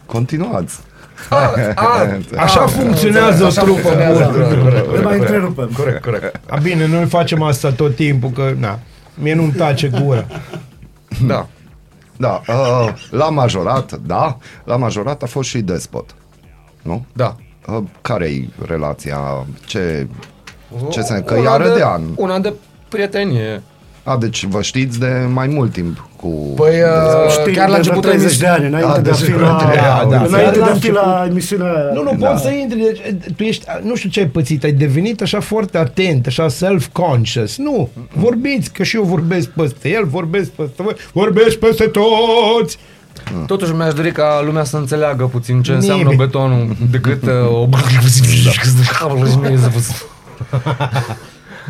Continuați. 0.07 0.79
a, 1.31 2.07
Așa 2.45 2.67
funcționează 2.67 3.43
o 3.43 3.47
așa 3.47 3.63
trupă 3.63 3.81
funcționează, 3.81 4.31
bună. 4.33 4.45
corect, 4.45 4.63
corect, 4.63 4.87
Le 4.87 4.93
mai 4.93 5.03
corect, 5.03 5.21
întrerupem. 5.21 5.71
corect, 5.77 6.05
corect. 6.05 6.41
A, 6.51 6.57
bine, 6.57 6.87
noi 6.87 7.05
facem 7.07 7.43
asta 7.43 7.71
tot 7.73 7.95
timpul, 7.95 8.31
că, 8.31 8.55
na, 8.59 8.79
mie 9.15 9.35
nu-mi 9.35 9.53
tace 9.53 9.89
gura. 10.03 10.27
Da. 11.27 11.47
Da, 12.17 12.41
uh, 12.49 12.93
la 13.11 13.29
majorat, 13.29 13.93
da, 13.93 14.37
la 14.65 14.77
majorat 14.77 15.23
a 15.23 15.27
fost 15.27 15.49
și 15.49 15.59
despot. 15.61 16.15
Nu? 16.83 17.05
Da. 17.13 17.37
Uh, 17.67 17.79
care-i 18.01 18.49
relația? 18.67 19.47
Ce... 19.67 20.07
Ce 20.91 21.01
se... 21.01 21.23
Că 21.27 21.35
Una 21.35 21.51
ea 21.51 21.59
de- 21.59 21.65
râdea. 21.65 22.01
Una 22.15 22.39
de 22.39 22.53
prietenie. 22.89 23.63
A, 24.03 24.17
deci 24.17 24.45
vă 24.45 24.63
știți 24.63 24.99
de 24.99 25.27
mai 25.33 25.47
mult 25.47 25.73
timp 25.73 26.09
cu... 26.17 26.29
Păi, 26.57 26.69
uh, 26.81 27.31
Știi, 27.41 27.53
chiar 27.53 27.67
la 27.69 27.73
de 27.73 27.79
începutul 27.79 28.11
30 28.11 28.37
de 28.39 28.47
ani, 28.47 28.67
înainte 28.67 28.89
A, 28.91 29.01
de 29.01 29.11
a 29.11 29.13
fi 29.13 29.23
deci 29.25 29.35
la, 29.41 29.73
da, 29.75 30.07
da. 30.11 30.23
înainte 30.25 30.59
La 30.59 30.65
de 30.67 30.71
a 30.71 30.75
fi 30.75 30.91
la 30.91 31.01
început. 31.03 31.31
emisiunea 31.31 31.67
aia. 31.73 31.91
Nu, 31.95 32.03
nu 32.03 32.17
Da. 32.19 32.29
poți 32.29 32.43
să 32.43 32.51
intri, 32.51 32.79
deci, 32.79 33.01
tu 33.37 33.43
ești, 33.43 33.65
nu 33.83 33.95
știu 33.97 34.11
ce 34.11 34.21
ai 34.21 34.27
pățit, 34.27 34.65
ai 34.65 34.73
devenit 34.73 35.21
așa 35.23 35.41
foarte 35.41 35.79
atent, 35.79 36.27
așa 36.27 36.49
self-conscious. 36.49 37.57
Nu, 37.57 37.89
vorbiți, 38.15 38.73
că 38.73 38.83
și 38.83 38.97
eu 38.97 39.03
vorbesc 39.03 39.49
peste 39.49 39.89
el, 39.89 40.05
vorbesc 40.07 40.51
peste 40.51 40.83
voi, 40.83 40.95
vorbesc 41.13 41.57
peste 41.57 41.85
toți. 41.85 42.79
Totuși 43.47 43.73
mi-aș 43.73 43.93
dori 43.93 44.13
ca 44.13 44.43
lumea 44.45 44.65
să 44.65 44.77
înțeleagă 44.77 45.25
puțin 45.25 45.63
ce 45.63 45.73
înseamnă 45.73 46.03
Nimeni. 46.03 46.19
betonul 46.19 46.77
decât 46.91 47.23
uh, 47.23 47.31
o... 47.53 47.69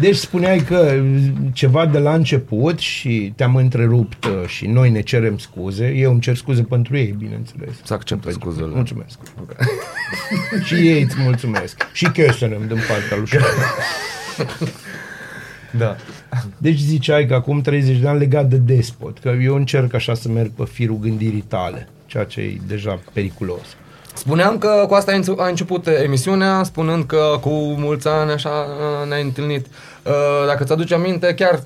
Deci 0.00 0.16
spuneai 0.16 0.59
că 0.59 1.03
ceva 1.53 1.87
de 1.87 1.98
la 1.98 2.14
început 2.14 2.79
și 2.79 3.33
te-am 3.37 3.57
întrerupt 3.57 4.24
uh, 4.24 4.46
și 4.46 4.66
noi 4.66 4.90
ne 4.90 5.00
cerem 5.00 5.38
scuze. 5.38 5.94
Eu 5.96 6.11
îmi 6.11 6.20
cer 6.20 6.37
scuze 6.37 6.62
pentru 6.62 6.96
ei, 6.96 7.14
bineînțeles. 7.18 7.70
Să 7.83 7.94
accepte 7.94 8.31
scuzele. 8.31 8.70
Mulțumesc. 8.74 9.18
și 10.66 10.74
ei 10.74 11.03
îți 11.03 11.16
mulțumesc. 11.18 11.87
Și 11.92 12.07
Köszönöm 12.11 12.66
din 12.66 12.79
partea 12.88 13.16
lui 13.16 13.26
Șoară. 13.26 13.46
Da. 15.70 15.96
Deci 16.58 16.78
ziceai 16.78 17.26
că 17.26 17.34
acum 17.34 17.60
30 17.60 17.96
de 17.96 18.08
ani 18.08 18.18
legat 18.18 18.46
de 18.46 18.56
despot, 18.56 19.18
că 19.18 19.32
eu 19.42 19.54
încerc 19.54 19.94
așa 19.94 20.14
să 20.14 20.28
merg 20.28 20.50
pe 20.50 20.64
firul 20.72 20.98
gândirii 21.00 21.44
tale, 21.48 21.88
ceea 22.06 22.24
ce 22.24 22.40
e 22.40 22.58
deja 22.66 22.98
periculos. 23.12 23.76
Spuneam 24.14 24.58
că 24.58 24.84
cu 24.88 24.94
asta 24.94 25.12
a 25.12 25.14
înce- 25.14 25.34
a 25.36 25.46
început 25.46 25.86
emisiunea, 26.04 26.62
spunând 26.62 27.04
că 27.04 27.38
cu 27.40 27.50
mulți 27.78 28.08
ani 28.08 28.30
așa 28.30 28.48
uh, 28.48 29.08
ne-ai 29.08 29.22
întâlnit. 29.22 29.66
Uh, 29.66 30.12
Dacă 30.46 30.64
ți-aduci 30.64 30.92
aminte, 30.92 31.34
chiar 31.34 31.60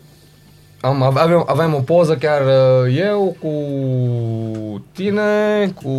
am, 0.80 1.02
aveam, 1.02 1.44
aveam 1.48 1.74
o 1.74 1.78
poză 1.78 2.16
chiar 2.16 2.40
uh, 2.40 2.96
eu 2.98 3.36
cu 3.40 3.52
tine, 4.92 5.22
cu 5.82 5.90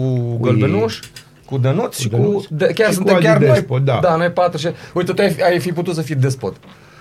Gălbenuș, 0.41 0.99
cu 1.45 1.57
Dănuț 1.57 1.97
și 1.99 2.09
cu... 2.09 2.15
Dănuț. 2.15 2.43
De, 2.49 2.65
chiar 2.75 2.87
Și 2.89 2.93
suntem 2.95 3.13
cu 3.13 3.17
Adi 3.19 3.27
chiar 3.27 3.37
Despot, 3.37 3.77
noi, 3.77 3.85
da. 3.85 3.99
da, 4.01 4.15
noi 4.15 4.29
patru 4.29 4.57
și... 4.57 4.67
Uite, 4.93 5.11
tu 5.13 5.21
ai, 5.21 5.29
fi- 5.29 5.43
ai 5.43 5.59
fi 5.59 5.71
putut 5.71 5.95
să 5.95 6.01
fii 6.01 6.15
despot. 6.15 6.55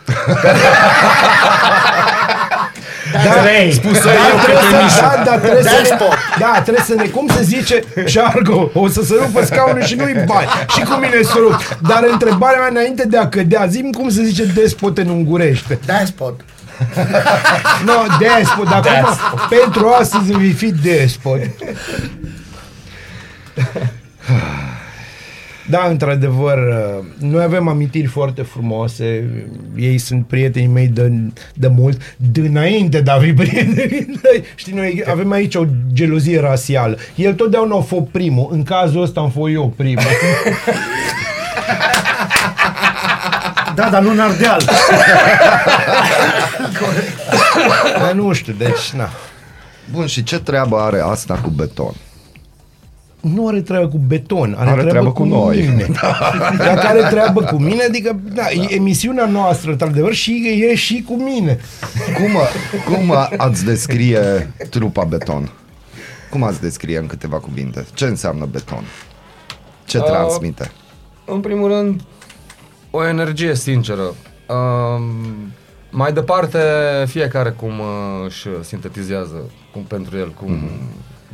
Da, 3.12 3.20
Spus 3.72 3.98
să 3.98 4.04
da, 4.04 4.12
eu 4.12 4.38
trebuie 4.44 4.82
pe 4.82 4.88
să, 4.88 5.00
da, 5.00 5.22
da, 5.24 5.38
trebuie 5.38 5.62
să 5.62 5.80
ne, 5.82 5.88
da, 6.38 6.60
trebuie 6.62 6.84
să 6.84 6.94
ne, 6.94 7.04
cum 7.04 7.28
se 7.28 7.42
zice, 7.42 7.82
Șargo, 8.04 8.70
o 8.74 8.88
să 8.88 9.02
se 9.02 9.14
rupă 9.18 9.44
scaunul 9.44 9.84
și 9.84 9.94
nu-i 9.94 10.24
bani. 10.26 10.48
Și 10.68 10.80
cu 10.80 10.94
mine 10.94 11.22
se 11.22 11.38
rup. 11.38 11.78
Dar 11.88 12.06
întrebarea 12.10 12.58
mea 12.58 12.68
înainte 12.70 13.06
de 13.06 13.18
a 13.18 13.28
cădea, 13.28 13.66
zim 13.66 13.90
cum 13.90 14.08
se 14.08 14.22
zice 14.22 14.44
despot 14.44 14.98
în 14.98 15.08
ungurește. 15.08 15.78
Despot. 15.86 16.40
Nu, 17.84 17.84
no, 17.92 18.02
despot, 18.18 18.68
dar 18.68 18.86
acum, 18.86 19.18
pentru 19.48 19.88
astăzi 19.88 20.32
vei 20.32 20.52
fi 20.52 20.72
despot. 20.72 21.40
Da, 25.70 25.86
într-adevăr, 25.88 26.58
uh, 26.58 27.04
noi 27.18 27.42
avem 27.42 27.68
amintiri 27.68 28.06
foarte 28.06 28.42
frumoase, 28.42 29.30
ei 29.76 29.98
sunt 29.98 30.26
prietenii 30.26 30.68
mei 30.68 30.86
de, 30.86 31.12
de 31.54 31.68
mult, 31.68 32.00
dinainte 32.32 33.00
de 33.00 33.10
a 33.10 33.18
fi 33.18 33.32
prieteni. 33.42 34.44
Știi, 34.54 34.72
noi 34.72 35.04
avem 35.08 35.30
aici 35.30 35.54
o 35.54 35.64
gelozie 35.92 36.40
rasială. 36.40 36.96
El 37.14 37.34
totdeauna 37.34 37.76
a 37.76 37.80
fost 37.80 38.06
primul, 38.10 38.48
în 38.50 38.62
cazul 38.62 39.02
ăsta 39.02 39.20
am 39.20 39.30
fost 39.30 39.52
eu 39.52 39.72
primul. 39.76 40.02
Da, 43.74 43.88
dar 43.90 44.02
nu 44.02 44.10
în 44.10 44.20
Ardeal. 44.20 44.62
Dar 47.98 48.12
nu 48.12 48.32
știu, 48.32 48.52
deci, 48.58 48.90
na. 48.96 49.08
Bun, 49.92 50.06
și 50.06 50.22
ce 50.22 50.38
treabă 50.38 50.76
are 50.76 51.00
asta 51.00 51.34
cu 51.34 51.48
beton? 51.48 51.94
Nu 53.32 53.48
are 53.48 53.60
treabă 53.60 53.88
cu 53.88 53.98
beton, 53.98 54.54
are, 54.58 54.70
Are 54.70 54.84
treabă 54.84 55.12
cu 55.12 55.24
noi. 55.24 55.60
mine. 55.60 55.86
Dacă 56.58 56.86
are 56.86 57.00
treabă 57.10 57.42
cu 57.42 57.56
mine, 57.56 57.82
adică, 57.82 58.20
da, 58.34 58.50
e 58.50 58.74
emisiunea 58.74 59.26
noastră, 59.26 59.70
într-adevăr, 59.70 60.12
și 60.12 60.62
e 60.70 60.74
și 60.74 61.04
cu 61.08 61.14
mine. 61.22 61.58
Cum, 62.16 62.36
cum 62.94 63.14
ați 63.36 63.64
descrie 63.64 64.52
trupa 64.70 65.04
beton? 65.04 65.50
Cum 66.30 66.42
ați 66.42 66.60
descrie 66.60 66.98
în 66.98 67.06
câteva 67.06 67.36
cuvinte? 67.38 67.86
Ce 67.94 68.04
înseamnă 68.04 68.44
beton? 68.44 68.84
Ce 69.84 69.98
Uh, 69.98 70.04
transmite? 70.04 70.70
În 71.24 71.40
primul 71.40 71.68
rând, 71.68 72.00
o 72.90 73.06
energie 73.06 73.54
sinceră. 73.54 74.02
Um, 74.02 75.02
mai 75.90 76.12
departe, 76.12 76.58
fiecare 77.06 77.50
cum 77.50 77.78
uh, 77.78 77.86
își 78.26 78.46
sintetizează, 78.62 79.50
cum 79.72 79.82
pentru 79.82 80.16
el, 80.16 80.30
cum 80.30 80.70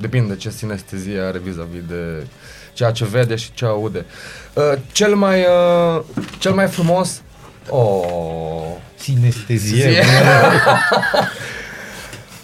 depinde 0.00 0.36
ce 0.36 0.50
sinestezie 0.50 1.20
are 1.20 1.40
vis-a-vis 1.44 1.82
de 1.88 2.26
ceea 2.72 2.90
ce 2.90 3.04
vede 3.10 3.34
și 3.36 3.50
ce 3.54 3.64
aude. 3.64 4.04
Uh, 4.52 4.62
cel 4.92 5.14
mai 5.14 5.40
uh, 5.40 6.02
cel 6.38 6.52
mai 6.52 6.66
frumos 6.66 7.20
Oh. 7.72 8.62
Sinestezie. 8.96 9.82
Sie- 9.82 10.02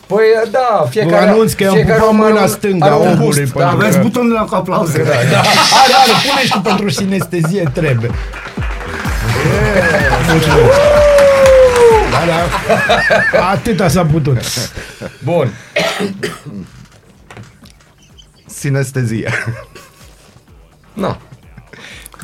Păi 0.07 0.18
da, 0.50 0.86
fiecare 0.90 1.24
Vă 1.24 1.30
anunț 1.30 1.52
că 1.52 1.62
i-am 1.62 1.74
fiecare 1.74 1.98
pupat 1.98 2.12
om 2.14 2.20
are 2.20 2.32
mâna 2.32 2.42
un- 2.44 2.48
stângă 2.48 2.84
are 2.84 2.94
a 2.94 2.96
un 2.96 3.07
omului, 3.07 3.24
gust, 3.26 3.38
pentru 3.38 3.59
da. 3.59 3.66
că- 3.68 3.74
Aveți 3.74 3.98
butonul 3.98 4.44
cu 4.48 4.54
aplauze. 4.54 4.98
Da, 5.02 5.11
da. 5.11 5.36
Hai, 5.40 5.86
da, 5.90 6.12
pune 6.28 6.44
și 6.44 6.50
tu 6.52 6.61
pentru 6.61 6.88
sinestezie, 6.88 7.70
trebuie. 7.74 8.11
Mulțumesc. 10.30 10.57
Da, 12.11 12.22
da. 13.32 13.48
Atâta 13.50 13.88
s-a 13.88 14.04
putut. 14.04 14.38
Bun. 15.24 15.52
Sinestezie. 18.59 19.32
Nu. 20.92 21.16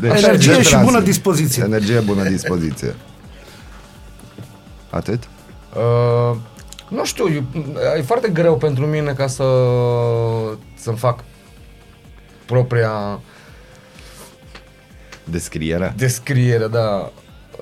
Energie 0.02 0.52
ce 0.54 0.62
și 0.62 0.70
bună 0.70 0.80
transmite? 0.80 1.04
dispoziție. 1.04 1.62
Energie, 1.62 2.00
bună 2.00 2.28
dispoziție. 2.28 2.94
Atât? 4.90 5.28
Uh, 5.76 6.36
nu 6.88 7.04
știu, 7.04 7.28
eu- 7.32 7.44
e 7.98 8.02
foarte 8.02 8.28
greu 8.28 8.56
pentru 8.56 8.86
mine 8.86 9.12
ca 9.12 9.26
să 9.26 9.44
să-mi 10.76 10.96
fac 10.96 11.24
propria 12.46 13.20
Descriere? 15.24 15.94
descriere, 15.96 16.66
da. 16.66 17.12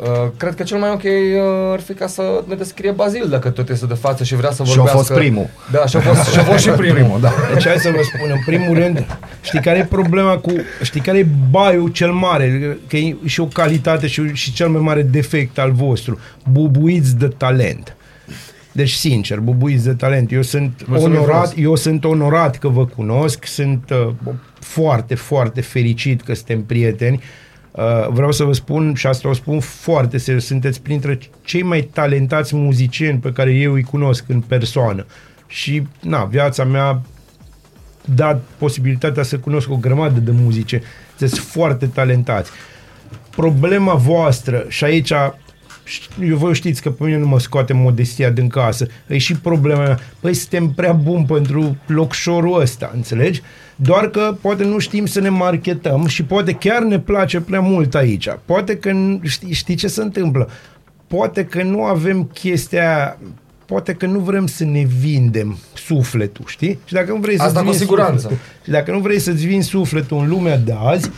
Uh, 0.03 0.29
cred 0.37 0.55
că 0.55 0.63
cel 0.63 0.79
mai 0.79 0.91
ok 0.91 1.03
uh, 1.03 1.73
ar 1.73 1.81
fi 1.81 1.93
ca 1.95 2.07
să 2.07 2.45
ne 2.47 2.55
descrie 2.55 2.91
Bazil 2.91 3.29
dacă 3.29 3.51
tot 3.51 3.69
este 3.69 3.87
de 3.87 3.95
față 3.95 4.25
și 4.25 4.35
vrea 4.35 4.51
să 4.51 4.65
Și 4.65 4.71
a 4.71 4.75
vorbească. 4.75 4.97
fost 4.99 5.13
primul. 5.13 5.47
Da, 5.71 5.87
și 5.87 5.97
a 5.97 6.01
fost, 6.01 6.31
și 6.33 6.39
a 6.39 6.43
fost 6.43 6.59
și 6.59 6.71
primul. 6.71 7.21
da. 7.21 7.33
Deci 7.55 7.67
hai 7.67 7.77
să 7.79 7.91
vă 7.91 8.03
spun, 8.03 8.31
în 8.31 8.41
primul 8.47 8.75
rând, 8.79 9.19
știi 9.43 9.61
care 9.61 9.79
e 9.79 9.85
problema 9.85 10.37
cu, 10.39 10.53
știi 10.83 11.01
care 11.01 11.19
e 11.19 11.27
baiul 11.51 11.89
cel 11.89 12.11
mare, 12.13 12.79
că 12.89 12.97
e 12.97 13.17
și 13.25 13.41
o 13.41 13.45
calitate 13.47 14.07
și, 14.07 14.33
și 14.33 14.53
cel 14.53 14.69
mai 14.69 14.81
mare 14.81 15.03
defect 15.03 15.59
al 15.59 15.73
vostru, 15.73 16.19
bubuiți 16.51 17.17
de 17.17 17.29
talent. 17.29 17.97
Deci, 18.73 18.91
sincer, 18.93 19.39
bubuiți 19.39 19.85
de 19.85 19.93
talent. 19.93 20.33
Eu 20.33 20.43
sunt 20.43 20.83
Mulțumim 20.87 21.17
onorat, 21.17 21.49
frumos. 21.49 21.67
eu 21.69 21.75
sunt 21.77 22.05
onorat 22.05 22.57
că 22.59 22.69
vă 22.69 22.87
cunosc, 22.87 23.47
sunt 23.47 23.91
uh, 23.91 24.13
foarte, 24.61 25.15
foarte 25.15 25.61
fericit 25.61 26.23
că 26.23 26.35
suntem 26.35 26.63
prieteni. 26.63 27.17
Uh, 27.17 27.49
vreau 28.09 28.33
să 28.33 28.45
vă 28.45 28.53
spun, 28.53 28.95
și 28.95 29.07
asta 29.07 29.29
o 29.29 29.33
spun 29.33 29.61
foarte 29.61 30.18
serios, 30.18 30.45
sunteți 30.45 30.83
printre 30.83 31.18
cei 31.45 31.62
mai 31.62 31.81
talentați 31.93 32.57
muzicieni 32.57 33.18
pe 33.18 33.33
care 33.33 33.53
eu 33.53 33.73
îi 33.73 33.83
cunosc 33.83 34.25
în 34.29 34.41
persoană. 34.41 35.07
Și, 35.47 35.83
na, 36.01 36.25
viața 36.25 36.64
mea 36.64 37.03
dat 38.14 38.43
posibilitatea 38.59 39.23
să 39.23 39.39
cunosc 39.39 39.71
o 39.71 39.77
grămadă 39.77 40.21
de 40.21 40.31
muzice. 40.31 40.83
Sunteți 41.16 41.41
foarte 41.41 41.87
talentați. 41.87 42.51
Problema 43.31 43.95
voastră, 43.95 44.64
și 44.68 44.85
aici 44.85 45.12
eu 46.22 46.37
voi 46.37 46.55
știți 46.55 46.83
că 46.83 46.91
pe 46.91 47.05
mine 47.05 47.16
nu 47.18 47.26
mă 47.26 47.39
scoate 47.41 47.72
modestia 47.72 48.31
din 48.31 48.49
casă, 48.49 48.87
e 49.07 49.18
și 49.18 49.35
problema 49.37 49.83
mea. 49.83 49.99
Păi 50.20 50.35
suntem 50.35 50.68
prea 50.68 50.93
buni 50.93 51.24
pentru 51.24 51.76
locșorul 51.87 52.61
ăsta, 52.61 52.91
înțelegi? 52.95 53.43
Doar 53.76 54.09
că 54.09 54.37
poate 54.41 54.64
nu 54.64 54.78
știm 54.78 55.07
să 55.07 55.20
ne 55.20 55.28
marketăm 55.28 56.07
și 56.07 56.22
poate 56.24 56.53
chiar 56.53 56.83
ne 56.83 56.99
place 56.99 57.41
prea 57.41 57.61
mult 57.61 57.95
aici. 57.95 58.28
Poate 58.45 58.76
că, 58.76 58.91
n- 58.91 59.22
știi, 59.22 59.53
știi 59.53 59.74
ce 59.74 59.87
se 59.89 60.03
întâmplă? 60.03 60.49
Poate 61.07 61.45
că 61.45 61.62
nu 61.62 61.85
avem 61.85 62.24
chestia 62.35 62.81
aia, 62.97 63.18
poate 63.66 63.93
că 63.93 64.07
nu 64.07 64.18
vrem 64.18 64.47
să 64.47 64.64
ne 64.64 64.87
vindem 65.01 65.59
sufletul, 65.74 66.45
știi? 66.49 66.78
Și 66.85 66.93
dacă 66.93 67.12
nu 67.12 67.18
vrei 67.18 67.37
să 67.37 67.43
Asta 67.43 67.62
cu 67.62 67.72
siguranță. 67.72 68.33
și 68.64 68.70
dacă 68.70 68.91
nu 68.91 68.99
vrei 68.99 69.18
să-ți 69.18 69.47
vinzi 69.47 69.68
sufletul 69.68 70.18
în 70.18 70.28
lumea 70.28 70.57
de 70.59 70.74
azi, 70.85 71.11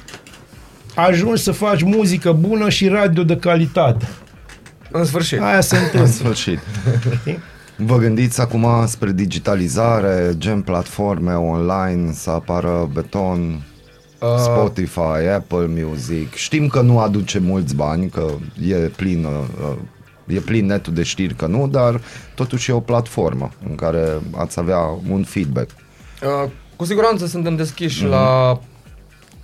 ajungi 0.94 1.42
să 1.42 1.52
faci 1.52 1.82
muzică 1.82 2.32
bună 2.32 2.68
și 2.68 2.88
radio 2.88 3.22
de 3.22 3.36
calitate. 3.36 4.08
În 4.92 5.04
sfârșit. 5.04 5.40
Aia 5.40 5.60
se 5.60 5.76
În 5.76 5.82
întâmplă. 5.82 6.10
sfârșit. 6.10 6.58
știi? 7.20 7.38
Vă 7.76 7.96
gândiți 7.96 8.40
acum 8.40 8.66
spre 8.86 9.12
digitalizare, 9.12 10.30
gen 10.38 10.60
platforme 10.60 11.32
online, 11.34 12.12
să 12.12 12.30
apară 12.30 12.90
beton, 12.92 13.62
Uh, 14.22 14.28
Spotify, 14.38 15.26
Apple 15.34 15.66
Music. 15.68 16.34
Știm 16.34 16.66
că 16.68 16.80
nu 16.80 16.98
aduce 16.98 17.38
mulți 17.38 17.74
bani, 17.74 18.08
că 18.08 18.26
e 18.68 18.74
plin, 18.74 19.24
uh, 19.24 19.76
e 20.26 20.38
plin 20.38 20.66
netul 20.66 20.92
de 20.92 21.02
știri 21.02 21.34
că 21.34 21.46
nu, 21.46 21.68
dar 21.68 22.00
totuși 22.34 22.70
e 22.70 22.74
o 22.74 22.80
platformă 22.80 23.50
în 23.68 23.74
care 23.74 24.08
ați 24.36 24.58
avea 24.58 24.78
un 25.10 25.22
feedback. 25.22 25.70
Uh, 26.22 26.50
cu 26.76 26.84
siguranță 26.84 27.26
suntem 27.26 27.56
deschiși 27.56 28.04
la 28.04 28.58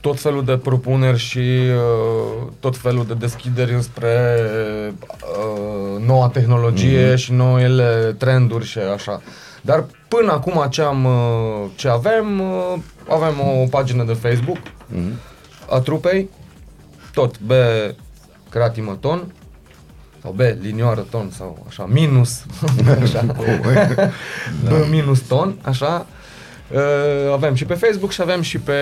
tot 0.01 0.21
felul 0.21 0.45
de 0.45 0.57
propuneri 0.57 1.19
și 1.19 1.39
uh, 1.39 2.49
tot 2.61 2.77
felul 2.77 3.07
de 3.07 3.15
deschideri 3.15 3.73
înspre 3.75 4.41
uh, 4.81 6.07
noua 6.07 6.29
tehnologie 6.29 7.17
și 7.17 7.33
noile 7.33 8.15
trenduri 8.19 8.67
și 8.67 8.79
așa. 8.79 9.23
Dar 9.61 9.85
până 10.09 10.33
acum 10.33 10.67
ce, 10.71 10.83
am, 10.83 11.05
uh, 11.05 11.71
ce 11.75 11.89
avem, 11.89 12.41
uh, 12.41 12.75
avem 13.09 13.35
o 13.41 13.67
pagină 13.71 14.05
de 14.05 14.13
Facebook 14.13 14.59
a 15.71 15.81
trupei, 15.81 16.29
tot 17.13 17.41
B 17.41 17.51
Creatimă 18.51 18.97
Ton, 19.01 19.33
sau 20.23 20.33
B 20.33 20.41
linioară 20.61 21.01
ton 21.11 21.31
sau 21.31 21.65
așa, 21.69 21.87
minus, 21.87 22.45
așa, 23.03 23.35
B 24.69 24.91
minus 24.91 25.21
ton, 25.21 25.55
așa. 25.63 26.07
Uh, 26.75 27.33
avem 27.33 27.55
și 27.55 27.65
pe 27.65 27.75
Facebook 27.75 28.11
și 28.11 28.21
avem 28.21 28.41
și 28.41 28.59
pe 28.59 28.73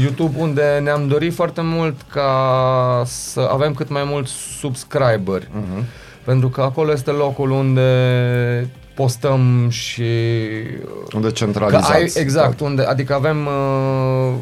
YouTube 0.00 0.38
unde 0.38 0.80
ne-am 0.82 1.08
dorit 1.08 1.34
foarte 1.34 1.60
mult 1.60 1.96
ca 2.12 3.02
să 3.06 3.48
avem 3.52 3.74
cât 3.74 3.88
mai 3.88 4.02
mulți 4.06 4.32
subscriberi. 4.58 5.46
Uh-huh. 5.48 5.84
Pentru 6.24 6.48
că 6.48 6.60
acolo 6.60 6.92
este 6.92 7.10
locul 7.10 7.50
unde 7.50 8.68
postăm 8.94 9.68
și 9.70 10.02
Unde 11.14 11.26
Că 11.26 11.32
centralizați. 11.32 11.92
ai, 11.92 12.12
exact, 12.14 12.60
unde, 12.60 12.82
adică 12.82 13.14
avem 13.14 13.46
uh, 13.46 14.32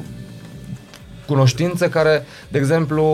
cunoștințe 1.27 1.89
care, 1.89 2.25
de 2.49 2.59
exemplu, 2.59 3.05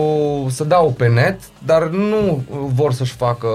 se 0.49 0.63
dau 0.63 0.93
pe 0.97 1.07
net, 1.07 1.39
dar 1.65 1.87
nu 1.87 2.43
vor 2.49 2.93
să-și 2.93 3.13
facă 3.15 3.47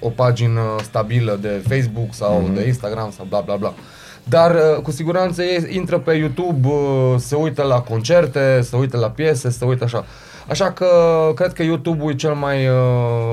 o 0.00 0.08
pagină 0.14 0.60
stabilă 0.82 1.38
de 1.40 1.62
Facebook 1.68 2.14
sau 2.14 2.38
Mhm. 2.40 2.50
mm-hmm. 2.52 2.54
de 2.54 2.66
Instagram 2.66 3.12
sau 3.16 3.26
bla 3.28 3.40
bla 3.40 3.56
bla. 3.56 3.74
Dar 4.28 4.54
uh, 4.54 4.82
cu 4.82 4.90
siguranță 4.90 5.42
ei 5.42 5.66
intră 5.76 5.98
pe 5.98 6.12
YouTube, 6.12 6.68
uh, 6.68 7.14
se 7.18 7.34
uită 7.34 7.62
la 7.62 7.80
concerte, 7.80 8.60
se 8.62 8.76
uită 8.76 8.96
la 8.98 9.10
piese, 9.10 9.50
se 9.50 9.64
uită 9.64 9.84
așa. 9.84 10.04
Așa 10.48 10.72
că 10.72 10.86
cred 11.34 11.52
că 11.52 11.62
YouTube-ul 11.62 12.10
e 12.10 12.14
cel 12.14 12.32
mai 12.34 12.66
uh, 12.68 12.74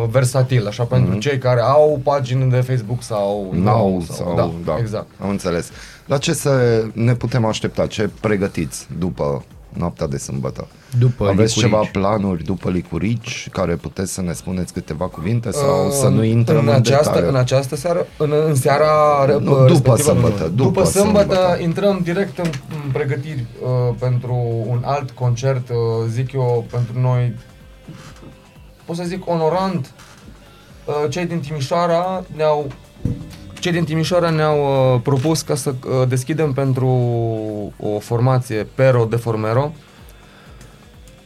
versatil, 0.09 0.67
așa, 0.67 0.83
pentru 0.83 1.17
cei 1.17 1.37
care 1.37 1.61
au 1.61 1.99
pagini 2.03 2.49
de 2.51 2.61
Facebook 2.61 3.03
sau 3.03 3.49
Mhm. 3.51 3.63
N-au 3.63 4.03
sau, 4.07 4.15
sau, 4.15 4.35
da, 4.35 4.51
da, 4.73 4.77
exact. 4.79 5.05
am 5.21 5.29
înțeles. 5.29 5.69
La 6.05 6.17
ce 6.17 6.33
să 6.33 6.83
ne 6.93 7.13
putem 7.13 7.45
aștepta? 7.45 7.87
Ce 7.87 8.09
pregătiți 8.21 8.87
după 8.97 9.43
noaptea 9.73 10.07
de 10.07 10.17
sâmbătă. 10.17 10.67
După 10.99 11.23
Aveți 11.27 11.37
licurici. 11.59 11.59
ceva 11.59 11.89
planuri 11.91 12.43
după 12.43 12.69
licurici 12.69 13.49
care 13.51 13.75
puteți 13.75 14.13
să 14.13 14.21
ne 14.21 14.33
spuneți 14.33 14.73
câteva 14.73 15.05
cuvinte 15.07 15.51
sau 15.51 15.85
Uh, 15.85 15.91
să 15.91 16.07
nu 16.07 16.23
intrăm 16.23 16.59
în, 16.59 16.67
în 16.67 16.73
această, 16.73 17.03
detaliu? 17.09 17.27
în 17.29 17.35
această 17.35 17.75
seară, 17.75 18.07
în, 18.17 18.33
în 18.47 18.55
seara 18.55 18.89
Nu, 19.25 19.33
uh, 19.35 19.41
după 19.41 19.61
respectivă, 19.67 19.97
sâmbătă, 19.97 20.43
nu. 20.43 20.49
după 20.49 20.63
după 20.63 20.83
sâmbătă, 20.83 21.33
sâmbătă. 21.33 21.61
intrăm 21.61 21.99
direct 22.03 22.37
în, 22.37 22.49
în 22.85 22.91
pregătiri 22.91 23.45
uh, 23.63 23.95
pentru 23.99 24.35
un 24.67 24.81
alt 24.85 25.11
concert, 25.11 25.69
uh, 25.69 25.75
zic 26.09 26.31
eu, 26.33 26.65
pentru 26.71 26.99
noi, 26.99 27.35
pot 28.85 28.95
să 28.95 29.03
zic, 29.03 29.29
onorant. 29.29 29.91
Uh, 30.85 31.09
cei 31.09 31.25
din 31.25 31.39
Timișoara 31.39 32.23
ne-au 32.35 32.67
cei 33.61 33.71
din 33.71 33.83
Timișoara 33.83 34.29
ne-au 34.29 34.93
uh, 34.93 35.01
propus 35.03 35.41
ca 35.41 35.55
să 35.55 35.73
uh, 35.85 36.07
deschidem 36.07 36.53
pentru 36.53 36.87
o 37.79 37.99
formație 37.99 38.67
Pero 38.75 39.05
de 39.09 39.15
Formero. 39.15 39.71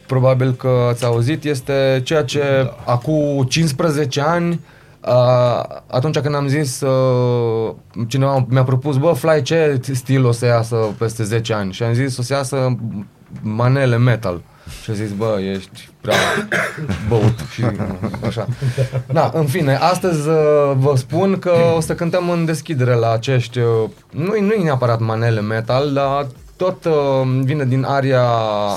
Probabil 0.06 0.52
că 0.52 0.86
ați 0.88 1.04
auzit, 1.04 1.44
este 1.44 2.00
ceea 2.04 2.24
ce 2.24 2.40
da. 2.62 2.92
acum 2.92 3.42
15 3.48 4.20
ani 4.20 4.60
Uh, 5.06 5.62
atunci 5.86 6.18
când 6.18 6.34
am 6.34 6.46
zis 6.48 6.80
uh, 6.80 7.74
cineva 8.08 8.46
mi-a 8.48 8.64
propus 8.64 8.96
bă 8.96 9.12
Fly 9.12 9.42
ce 9.42 9.80
stil 9.92 10.24
o 10.24 10.32
să 10.32 10.46
iasă 10.46 10.76
peste 10.98 11.22
10 11.22 11.52
ani 11.52 11.72
și 11.72 11.82
am 11.82 11.92
zis 11.92 12.16
o 12.16 12.22
să 12.22 12.32
iasă 12.32 12.76
manele 13.42 13.96
metal 13.96 14.40
și 14.82 14.90
a 14.90 14.94
zis 14.94 15.10
bă 15.12 15.38
ești 15.40 15.88
prea 16.00 16.14
băut 17.08 17.38
și 17.52 17.64
așa. 18.26 18.46
Da, 19.12 19.30
în 19.34 19.46
fine, 19.46 19.74
astăzi 19.74 20.28
uh, 20.28 20.72
vă 20.76 20.92
spun 20.96 21.38
că 21.38 21.52
o 21.76 21.80
să 21.80 21.94
cântăm 21.94 22.30
în 22.30 22.44
deschidere 22.44 22.94
la 22.94 23.12
acești 23.12 23.58
uh, 23.58 23.88
nu 24.10 24.40
nu 24.40 24.52
e 24.52 24.62
neapărat 24.62 25.00
manele 25.00 25.40
metal 25.40 25.92
dar 25.92 26.26
tot 26.56 26.84
uh, 26.84 26.92
vine 27.42 27.64
din 27.64 27.84
aria 27.88 28.24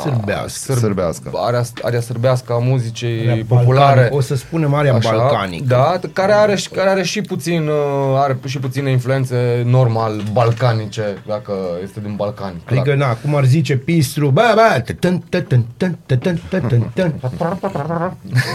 Sârbească. 0.04 0.74
Sârbească. 0.74 1.32
Aria, 1.36 1.64
aria 1.82 2.02
sârbească 2.02 2.54
a 2.54 2.58
muzicii 2.58 3.30
Area 3.30 3.44
populare. 3.48 3.86
balcanică. 3.86 4.16
O 4.16 4.22
să 4.22 4.36
spunem 4.36 4.74
area 4.74 4.98
balcanică. 5.04 5.64
Da, 5.68 6.00
care 6.14 6.32
are, 6.34 6.56
și- 6.56 6.70
care 6.70 6.90
are 6.90 7.04
și 7.04 7.22
puțin 7.22 7.68
uh, 7.68 7.74
are 8.18 8.38
și 8.46 8.60
puține 8.60 8.92
influențe 8.92 9.64
normal 9.66 10.22
balcanice, 10.34 11.18
dacă 11.28 11.54
este 11.84 12.00
din 12.00 12.14
Balcani. 12.16 12.62
clar. 12.66 12.80
Adică, 12.80 12.96
na, 12.96 13.14
cum 13.16 13.36
ar 13.36 13.46
zice 13.46 13.76
Pistru, 13.78 14.30
bă, 14.30 14.52
bă, 14.56 14.82
tătân, 14.86 15.24
tătân, 15.30 15.66
tătân, 15.78 15.98
tătân, 16.06 16.42
tătân, 16.50 16.92
tătân. 16.94 17.14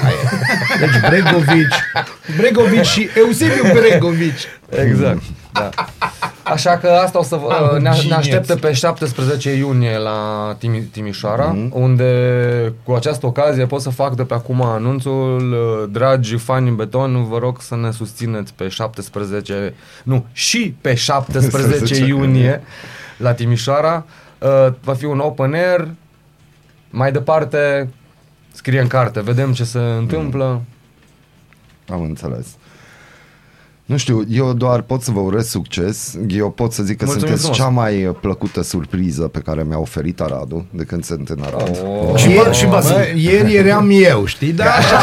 Aia 0.04 0.14
e. 0.74 0.78
Deci 0.78 1.00
Bregovici, 1.08 1.74
Bregovici 2.36 2.86
și 2.86 3.08
Eusebiu 3.16 3.62
Bregovici. 3.72 4.46
Exact. 4.68 5.22
Da. 5.52 5.68
Așa 6.44 6.76
că 6.78 6.88
asta 6.88 7.18
o 7.18 7.22
să 7.22 7.36
vă, 7.36 7.48
Ah, 7.52 7.72
ne, 7.82 7.88
ne 7.88 7.94
genius. 7.96 8.16
așteptă 8.16 8.56
pe 8.56 8.72
17 8.72 9.52
iunie 9.52 9.98
la 9.98 10.54
Timi, 10.58 10.80
Timișoara, 10.80 11.44
Mhm. 11.46 11.68
mm-hmm. 11.68 11.72
unde 11.72 12.72
cu 12.82 12.92
această 12.92 13.26
ocazie 13.26 13.66
pot 13.66 13.80
să 13.80 13.90
fac 13.90 14.14
de 14.14 14.22
pe 14.24 14.34
acum 14.34 14.62
anunțul, 14.62 15.52
uh, 15.52 15.88
dragi 15.92 16.36
fani 16.36 16.68
în 16.68 16.76
beton, 16.76 17.24
vă 17.28 17.38
rog 17.38 17.60
să 17.60 17.76
ne 17.76 17.90
susțineți 17.90 18.54
pe 18.54 18.68
17, 18.68 19.74
nu, 20.02 20.24
și 20.32 20.74
pe 20.80 20.94
17 20.94 22.04
iunie 22.06 22.62
la 23.16 23.32
Timișoara. 23.32 24.04
Uh, 24.38 24.66
Va 24.82 24.94
fi 24.94 25.04
un 25.04 25.18
open 25.18 25.52
air, 25.54 25.88
mai 26.90 27.12
departe 27.12 27.88
scrie 28.52 28.80
în 28.80 28.86
carte, 28.86 29.20
vedem 29.20 29.52
ce 29.52 29.64
se 29.64 29.78
întâmplă. 29.78 30.60
Am 31.92 32.02
înțeles. 32.02 32.46
Nu 33.84 33.96
știu, 33.96 34.22
eu 34.30 34.52
doar 34.52 34.80
pot 34.80 35.02
să 35.02 35.10
vă 35.10 35.20
urez 35.20 35.48
succes. 35.48 36.14
Eu 36.28 36.50
pot 36.50 36.72
să 36.72 36.82
zic 36.82 36.96
că 36.98 37.04
Mulțumim 37.04 37.36
sunteți 37.36 37.50
frumos. 37.50 37.74
cea 37.74 37.80
mai 37.80 38.16
plăcută 38.20 38.62
surpriză 38.62 39.22
pe 39.22 39.38
care 39.38 39.62
mi-a 39.68 39.78
oferit 39.78 40.20
Aradu 40.20 40.66
de 40.70 40.82
când 40.84 41.04
sunt 41.04 41.28
în 41.28 41.38
Arad. 41.46 41.80
Oh. 42.10 42.16
Și, 42.16 42.28
bă, 42.28 42.52
și 42.52 42.64
Bă, 42.64 42.70
Bazil. 42.70 42.96
ieri 43.16 43.54
eram 43.66 43.88
eu, 43.92 44.24
știi? 44.26 44.52
Da, 44.52 44.64
așa 44.64 44.98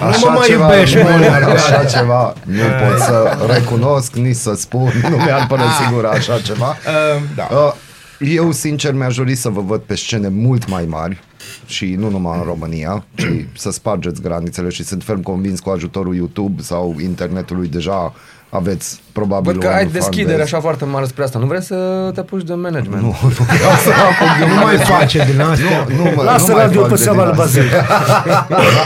Nu 0.10 0.16
mă 0.24 0.30
mai 0.36 0.46
ceva, 0.46 0.72
iubești, 0.72 0.96
nu, 0.96 1.02
mă, 1.02 1.08
Așa 1.08 1.34
Arcade. 1.66 1.86
ceva 1.88 2.32
nu 2.44 2.62
pot 2.88 2.98
să 2.98 3.36
recunosc, 3.52 4.14
nici 4.14 4.36
să 4.36 4.54
spun, 4.54 4.92
nu 5.10 5.16
mi-ar 5.16 5.46
părea 5.48 5.66
sigur 5.86 6.04
așa 6.04 6.40
ceva. 6.40 6.66
Uh, 6.68 7.22
da. 7.34 7.48
Uh, 7.50 7.72
Eu, 8.18 8.52
sincer, 8.52 8.92
mi-aș 8.94 9.16
dori 9.16 9.34
să 9.34 9.48
vă 9.48 9.60
văd 9.60 9.80
pe 9.80 9.94
scene 9.94 10.28
mult 10.28 10.68
mai 10.68 10.84
mari 10.88 11.22
și 11.66 11.94
nu 11.94 12.10
numai 12.10 12.38
în 12.38 12.44
România, 12.44 13.04
ci 13.14 13.44
să 13.54 13.70
spargeți 13.70 14.22
granițele 14.22 14.68
și 14.68 14.84
sunt 14.84 15.02
ferm 15.02 15.22
convins 15.22 15.60
cu 15.60 15.70
ajutorul 15.70 16.14
YouTube 16.14 16.62
sau 16.62 16.96
internetului 16.98 17.68
deja 17.68 18.14
aveți 18.48 19.00
probabil 19.12 19.52
Văd 19.52 19.60
că 19.60 19.66
un 19.68 19.72
ai 19.74 19.82
fan 19.82 19.92
deschidere 19.92 20.30
base. 20.38 20.42
așa 20.42 20.60
foarte 20.60 20.84
mare 20.84 21.06
spre 21.06 21.22
asta. 21.22 21.38
Nu 21.38 21.46
vrei 21.46 21.62
să 21.62 22.10
te 22.14 22.20
apuci 22.20 22.42
de 22.42 22.54
management? 22.54 23.02
Nu, 23.02 23.06
nu 23.22 23.28
vreau 23.28 23.70
să 23.84 23.90
apuc 23.90 24.38
de 24.48 24.54
Nu 24.54 24.60
mai 24.64 24.76
face 24.76 25.24
din 25.30 25.40
astea. 25.40 25.86
Nu, 25.96 26.02
mă, 26.16 26.22
Lasă 26.22 26.50
nu 26.50 26.54
mai 26.56 26.64
radio 26.66 26.80
fac 26.80 26.88
pe 26.90 26.94
de 26.96 27.02
seama 27.02 27.24
din 27.24 27.34
lui 27.34 27.44
astea. 27.44 27.62
Bazil. 27.62 28.76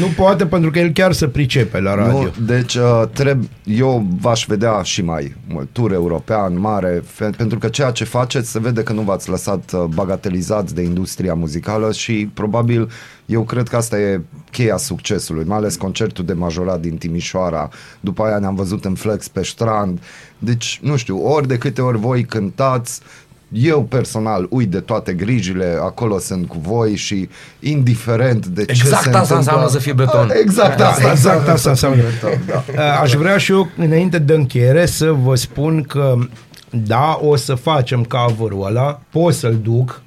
Nu 0.00 0.06
poate 0.16 0.46
pentru 0.46 0.70
că 0.70 0.78
el 0.78 0.90
chiar 0.90 1.12
se 1.12 1.26
pricepe 1.28 1.80
la 1.80 1.94
radio. 1.94 2.12
Nu, 2.22 2.30
deci 2.46 2.74
uh, 2.74 3.02
treb, 3.12 3.42
eu 3.64 4.06
v-aș 4.20 4.44
vedea 4.48 4.80
și 4.82 5.02
mai 5.04 5.36
mult 5.48 5.68
tur 5.72 5.92
european 5.92 6.60
mare, 6.60 7.02
fe- 7.06 7.30
pentru 7.36 7.58
că 7.58 7.68
ceea 7.68 7.90
ce 7.90 8.04
faceți 8.04 8.50
se 8.50 8.58
vede 8.60 8.82
că 8.82 8.92
nu 8.92 9.00
v-ați 9.02 9.30
lăsat 9.30 9.70
uh, 9.74 9.84
bagatelizați 9.94 10.74
de 10.74 10.82
industria 10.82 11.34
muzicală 11.34 11.92
și 11.92 12.30
probabil 12.34 12.90
eu 13.28 13.42
cred 13.42 13.68
că 13.68 13.76
asta 13.76 13.98
e 13.98 14.20
cheia 14.50 14.76
succesului, 14.76 15.44
mai 15.44 15.56
ales 15.56 15.76
concertul 15.76 16.24
de 16.24 16.32
majorat 16.32 16.80
din 16.80 16.96
Timișoara, 16.96 17.68
după 18.00 18.22
aia 18.22 18.38
ne-am 18.38 18.54
văzut 18.54 18.84
în 18.84 18.94
Flex 18.94 19.28
pe 19.28 19.42
strand, 19.42 20.02
deci 20.38 20.80
nu 20.82 20.96
știu, 20.96 21.26
ori 21.26 21.48
de 21.48 21.58
câte 21.58 21.82
ori 21.82 21.98
voi 21.98 22.24
cântați, 22.24 23.00
eu 23.52 23.82
personal 23.82 24.46
uit 24.50 24.70
de 24.70 24.80
toate 24.80 25.12
grijile, 25.12 25.78
acolo 25.80 26.18
sunt 26.18 26.48
cu 26.48 26.58
voi 26.58 26.96
și 26.96 27.28
indiferent 27.60 28.46
de 28.46 28.64
ce 28.64 28.70
Exact 28.70 29.02
se 29.02 29.08
asta 29.08 29.18
întâmplă, 29.18 29.36
înseamnă 29.36 29.68
să 29.68 29.78
fii 29.78 29.92
beton. 29.92 30.30
Ah, 30.30 30.36
Exact 30.40 30.78
Da, 30.78 30.88
asta. 30.88 31.10
exact 31.10 31.48
asta 31.48 31.70
înseamnă. 31.70 32.02
Da. 32.46 32.64
Uh, 32.72 33.00
Aș 33.02 33.12
vrea 33.12 33.36
și 33.38 33.52
eu, 33.52 33.68
înainte 33.76 34.18
de 34.18 34.34
încheiere, 34.34 34.86
să 34.86 35.12
vă 35.12 35.34
spun 35.34 35.82
că 35.82 36.14
da, 36.70 37.18
o 37.22 37.36
să 37.36 37.54
facem 37.54 38.04
cover-ul 38.04 38.66
ăla, 38.66 39.00
pot 39.10 39.34
să-l 39.34 39.58
duc, 39.62 40.02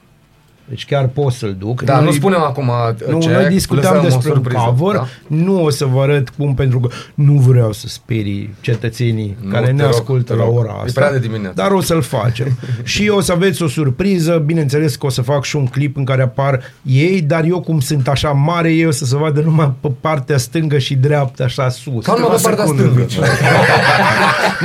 deci 0.72 0.86
chiar 0.86 1.08
pot 1.08 1.32
să-l 1.34 1.56
duc. 1.60 1.82
Da, 1.82 1.98
nu 2.00 2.04
Nu-i- 2.04 2.14
spunem 2.14 2.42
acum 2.42 2.72
Nu, 3.10 3.20
ce, 3.22 3.30
noi 3.30 3.46
discutăm 3.50 3.84
lăsăm 3.94 3.98
o 4.00 4.02
despre 4.10 4.30
un 4.30 4.36
surpriză, 4.36 4.74
cover, 4.78 4.96
da? 4.96 5.08
nu 5.28 5.64
o 5.64 5.70
să 5.70 5.86
vă 5.86 6.02
arăt 6.02 6.30
cum, 6.30 6.54
pentru 6.54 6.80
că 6.80 6.90
nu 7.14 7.34
vreau 7.34 7.72
să 7.72 7.88
sperii 7.88 8.56
cetățenii 8.62 9.38
Nu, 9.42 9.52
care 9.52 9.66
te 9.66 9.72
ne 9.72 9.82
rog, 9.84 9.92
ascultă 9.92 10.32
te 10.34 10.38
la 10.40 10.44
rog. 10.46 10.58
ora 10.58 10.76
E 10.80 10.84
asta. 10.86 11.00
prea 11.02 11.12
de 11.12 11.20
dimineață. 11.20 11.54
Dar 11.62 11.72
o 11.72 11.82
să-l 11.82 12.02
facem. 12.02 12.58
și 12.84 13.10
o 13.10 13.22
să 13.22 13.32
aveți 13.32 13.64
o 13.64 13.68
surpriză, 13.68 14.42
bineînțeles 14.46 14.96
că 14.96 15.06
o 15.06 15.10
să 15.10 15.22
fac 15.22 15.44
și 15.44 15.56
un 15.56 15.66
clip 15.68 15.98
în 15.98 16.04
care 16.06 16.22
apar 16.22 16.60
ei, 16.84 17.22
dar 17.22 17.44
eu 17.44 17.60
cum 17.62 17.80
sunt 17.80 18.08
așa 18.08 18.30
mare, 18.30 18.72
eu 18.72 18.88
o 18.88 18.92
să 18.92 19.06
se 19.06 19.18
vadă 19.18 19.42
numai 19.42 19.74
pe 19.80 19.92
partea 20.02 20.38
stângă 20.38 20.78
și 20.78 20.96
dreaptă, 20.96 21.44
așa 21.44 21.70
sus. 21.70 22.04
Sau 22.04 22.20
numai 22.20 22.36
pe 22.36 22.42
partea 22.44 22.66
Secundă. 22.66 22.84
stângă. 23.08 23.08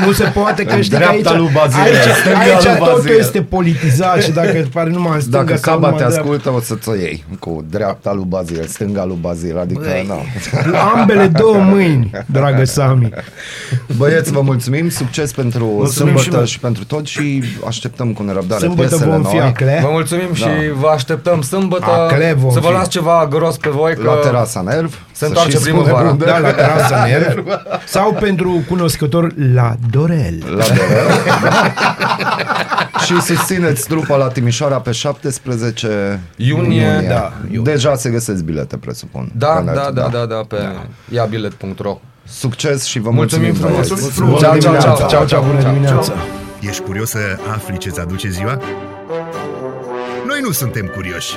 nu 0.06 0.12
se 0.12 0.24
poate 0.24 0.64
că 0.64 0.80
știi 0.80 0.90
că 0.90 0.96
dreapta 0.96 1.30
aici, 1.30 1.38
lui 1.38 1.50
Bazil, 1.54 1.80
aici, 1.80 1.94
stânga 2.20 2.38
aici 2.38 2.64
lui 2.64 2.76
totul 2.78 2.94
Bazil. 3.02 3.18
este 3.18 3.42
politizat 3.42 4.22
și 4.22 4.30
dacă 4.30 4.58
îți 4.60 4.68
pare 4.68 4.90
numai 4.90 5.14
în 5.14 5.20
stânga 5.20 5.44
Dacă 5.44 5.56
sau 5.56 5.74
Caba 5.74 5.86
numai 5.88 5.95
te 5.96 6.02
în 6.04 6.08
dreapta- 6.10 6.20
ascultă, 6.20 6.50
o 6.50 6.60
să-ți 6.60 6.88
o 6.88 6.94
iei 6.94 7.24
cu 7.38 7.64
dreapta 7.70 8.12
lui 8.12 8.24
Bazil, 8.28 8.64
stânga 8.66 9.04
lui 9.04 9.18
Bazil, 9.20 9.58
adică 9.58 9.80
Băi. 9.80 10.04
nu. 10.08 10.14
Cu 10.70 10.76
ambele 10.96 11.26
două 11.26 11.56
mâini, 11.58 12.10
dragă 12.26 12.64
Sami. 12.76 13.10
Băieți, 13.96 14.32
vă 14.32 14.40
mulțumim, 14.40 14.88
succes 14.88 15.32
pentru 15.32 15.64
Mulțumim 15.64 16.16
sâmbătă 16.16 16.18
și 16.22 16.24
și, 16.30 16.34
noi. 16.36 16.46
și 16.46 16.58
pentru 16.58 16.84
tot 16.84 17.06
și 17.06 17.42
așteptăm 17.66 18.12
cu 18.12 18.22
nerăbdare 18.22 18.60
Sâmbătă 18.60 18.88
piesele 18.88 19.10
vom 19.10 19.24
fi 19.24 19.36
noi. 19.36 19.44
acle. 19.46 19.78
Vă 19.82 19.88
mulțumim 19.90 20.34
și 20.34 20.44
vă 20.80 20.88
așteptăm 20.88 21.42
sâmbătă 21.42 21.84
Acle 21.90 22.36
vom 22.38 22.50
să 22.52 22.58
vă 22.60 22.66
fi. 22.66 22.72
luați 22.72 22.88
ceva 22.90 23.26
gros 23.30 23.56
pe 23.56 23.68
voi 23.68 23.94
că 23.94 24.02
La 24.02 24.12
terasa 24.14 24.60
Nerv. 24.60 24.98
Se 25.16 25.22
să 25.22 25.24
întoarce 25.26 25.50
și 25.50 25.56
spune 25.62 25.72
primăvara. 25.82 26.08
unde. 26.10 26.24
Da, 26.24 26.38
la 26.38 26.50
terasa 26.52 27.04
Nerv. 27.04 27.46
Sau 27.86 28.12
pentru 28.12 28.64
cunoscător 28.68 29.32
la 29.54 29.74
Dorel. 29.90 30.42
La 30.56 30.64
Dorel, 30.64 31.06
da. 31.42 33.00
și 33.04 33.20
susțineți 33.20 33.86
trupa 33.88 34.16
la 34.16 34.28
Timișoara 34.28 34.76
pe 34.80 34.90
17 34.92 36.20
Iunie, 36.36 37.04
da, 37.08 37.32
iunie. 37.50 37.72
Deja 37.72 37.94
se 37.94 38.10
găsesc 38.10 38.42
bilete, 38.42 38.76
presupun. 38.76 39.30
Da, 39.34 39.46
Pe 39.46 39.62
net, 39.62 39.74
da, 39.74 39.90
da, 39.94 40.08
da, 40.12 40.24
da, 40.26 40.40
pe 40.48 40.56
iabilet.ro 41.08 41.98
Succes 42.28 42.84
și 42.84 42.98
vă 42.98 43.10
Mulțumim 43.10 43.44
mulțumim, 43.46 43.70
frumos. 43.70 43.88
băieți. 43.88 44.14
Frumos. 44.14 44.40
Ciao, 44.40 44.50
ciao, 44.50 44.58
dimineața. 44.58 44.94
ciao. 44.96 45.08
Ceau, 45.08 45.24
ceau, 45.24 45.42
bună 45.42 45.62
dimineața. 45.72 46.12
Ești 46.60 46.82
curios 46.82 47.08
să 47.10 47.18
afli 47.54 47.78
ce-ți 47.78 48.00
aduce 48.00 48.28
ziua? 48.28 48.60
Noi 50.26 50.38
nu 50.42 50.50
suntem 50.50 50.86
curioși. 50.94 51.34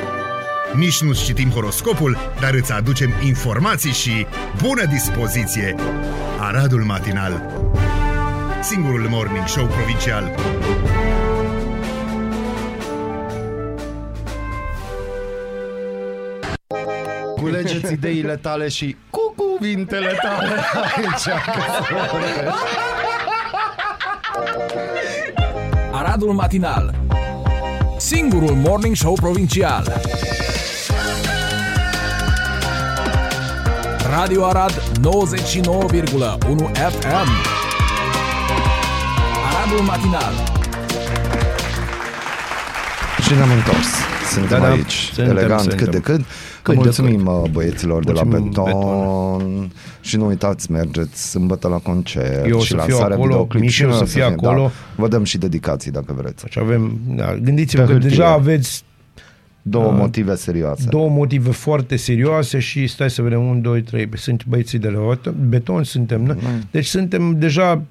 Nici 0.76 1.01
nu 1.01 1.13
citim 1.13 1.49
horoscopul, 1.49 2.17
dar 2.39 2.53
îți 2.53 2.72
aducem 2.72 3.13
informații 3.26 3.91
și 3.91 4.26
bună 4.61 4.86
dispoziție. 4.86 5.76
Aradul 6.39 6.84
Matinal 6.84 7.51
Singurul 8.61 9.07
morning 9.09 9.47
show 9.47 9.65
provincial 9.65 10.36
Culegeți 17.36 17.93
ideile 17.93 18.36
tale 18.36 18.67
și 18.67 18.95
cu 19.09 19.34
cuvintele 19.36 20.17
tale 20.22 20.55
aici. 20.95 21.41
Aradul 25.91 26.34
Matinal 26.34 26.95
Singurul 27.97 28.55
morning 28.55 28.95
show 28.95 29.13
provincial. 29.13 30.01
Radio 34.10 34.45
Arad 34.45 34.72
99,1 35.01 36.72
FM. 36.74 37.30
Aradul 39.49 39.86
matinal. 39.86 40.34
Și 43.22 43.34
ne-am 43.34 43.49
întors. 43.51 43.88
Suntem 44.32 44.60
Da, 44.60 44.66
da, 44.66 44.72
aici, 44.72 44.91
suntem, 45.14 45.38
elegant 45.38 45.60
suntem. 45.62 45.78
cât 45.78 45.91
de 45.91 45.99
cât. 45.99 46.20
Că 46.20 46.26
Cât 46.62 46.74
de 46.74 46.80
mulțumim 46.84 47.41
cât. 47.43 47.51
băieților 47.51 48.03
de 48.03 48.12
la 48.12 48.24
Mulțumim, 48.24 48.49
Beton. 48.51 49.72
Și 50.01 50.18
nu 50.18 50.26
uitați, 50.26 50.72
mergeți 50.72 51.30
sâmbătă 51.30 51.68
la 51.68 51.78
concert 51.78 52.45
Eu 52.47 52.57
o 52.57 52.62
și 52.62 52.68
să 52.68 52.74
fiu 52.76 52.78
lansarea 52.88 53.16
acolo, 53.16 53.30
videoclip. 53.30 53.62
Mișu 53.62 53.74
Și 53.76 53.84
o 53.84 53.88
noi 53.88 53.97
să 53.97 54.03
fie 54.03 54.24
acolo. 54.24 54.62
Da. 54.62 54.72
Vă 54.95 55.07
dăm 55.07 55.24
și 55.24 55.38
dedicații 55.38 55.91
dacă 55.91 56.14
vreți. 56.18 56.45
Și 56.49 56.60
avem, 56.62 56.99
da, 57.07 57.36
gândiți-vă 57.41 57.82
Pe 57.82 57.88
că 57.88 57.91
hârtie. 57.93 58.10
deja 58.10 58.28
aveți 58.32 58.84
Două 59.70 59.86
Uh, 59.91 59.97
motive 59.97 60.36
serioase. 60.36 60.86
două 60.89 61.09
motive 61.09 61.51
foarte 61.51 61.95
serioase 61.95 62.59
și 62.59 62.88
stai 62.88 63.09
să 63.09 63.22
vedem, 63.22 63.47
1, 63.47 63.59
2, 63.59 63.82
3, 63.82 64.09
sunt 64.15 64.45
băieții 64.45 64.80
de 64.80 64.89
la 64.89 65.20
beton, 65.49 65.84
suntem, 65.84 66.24
noi. 66.24 66.38
deci 66.72 66.86
suntem 66.86 67.39
deja 67.39 67.82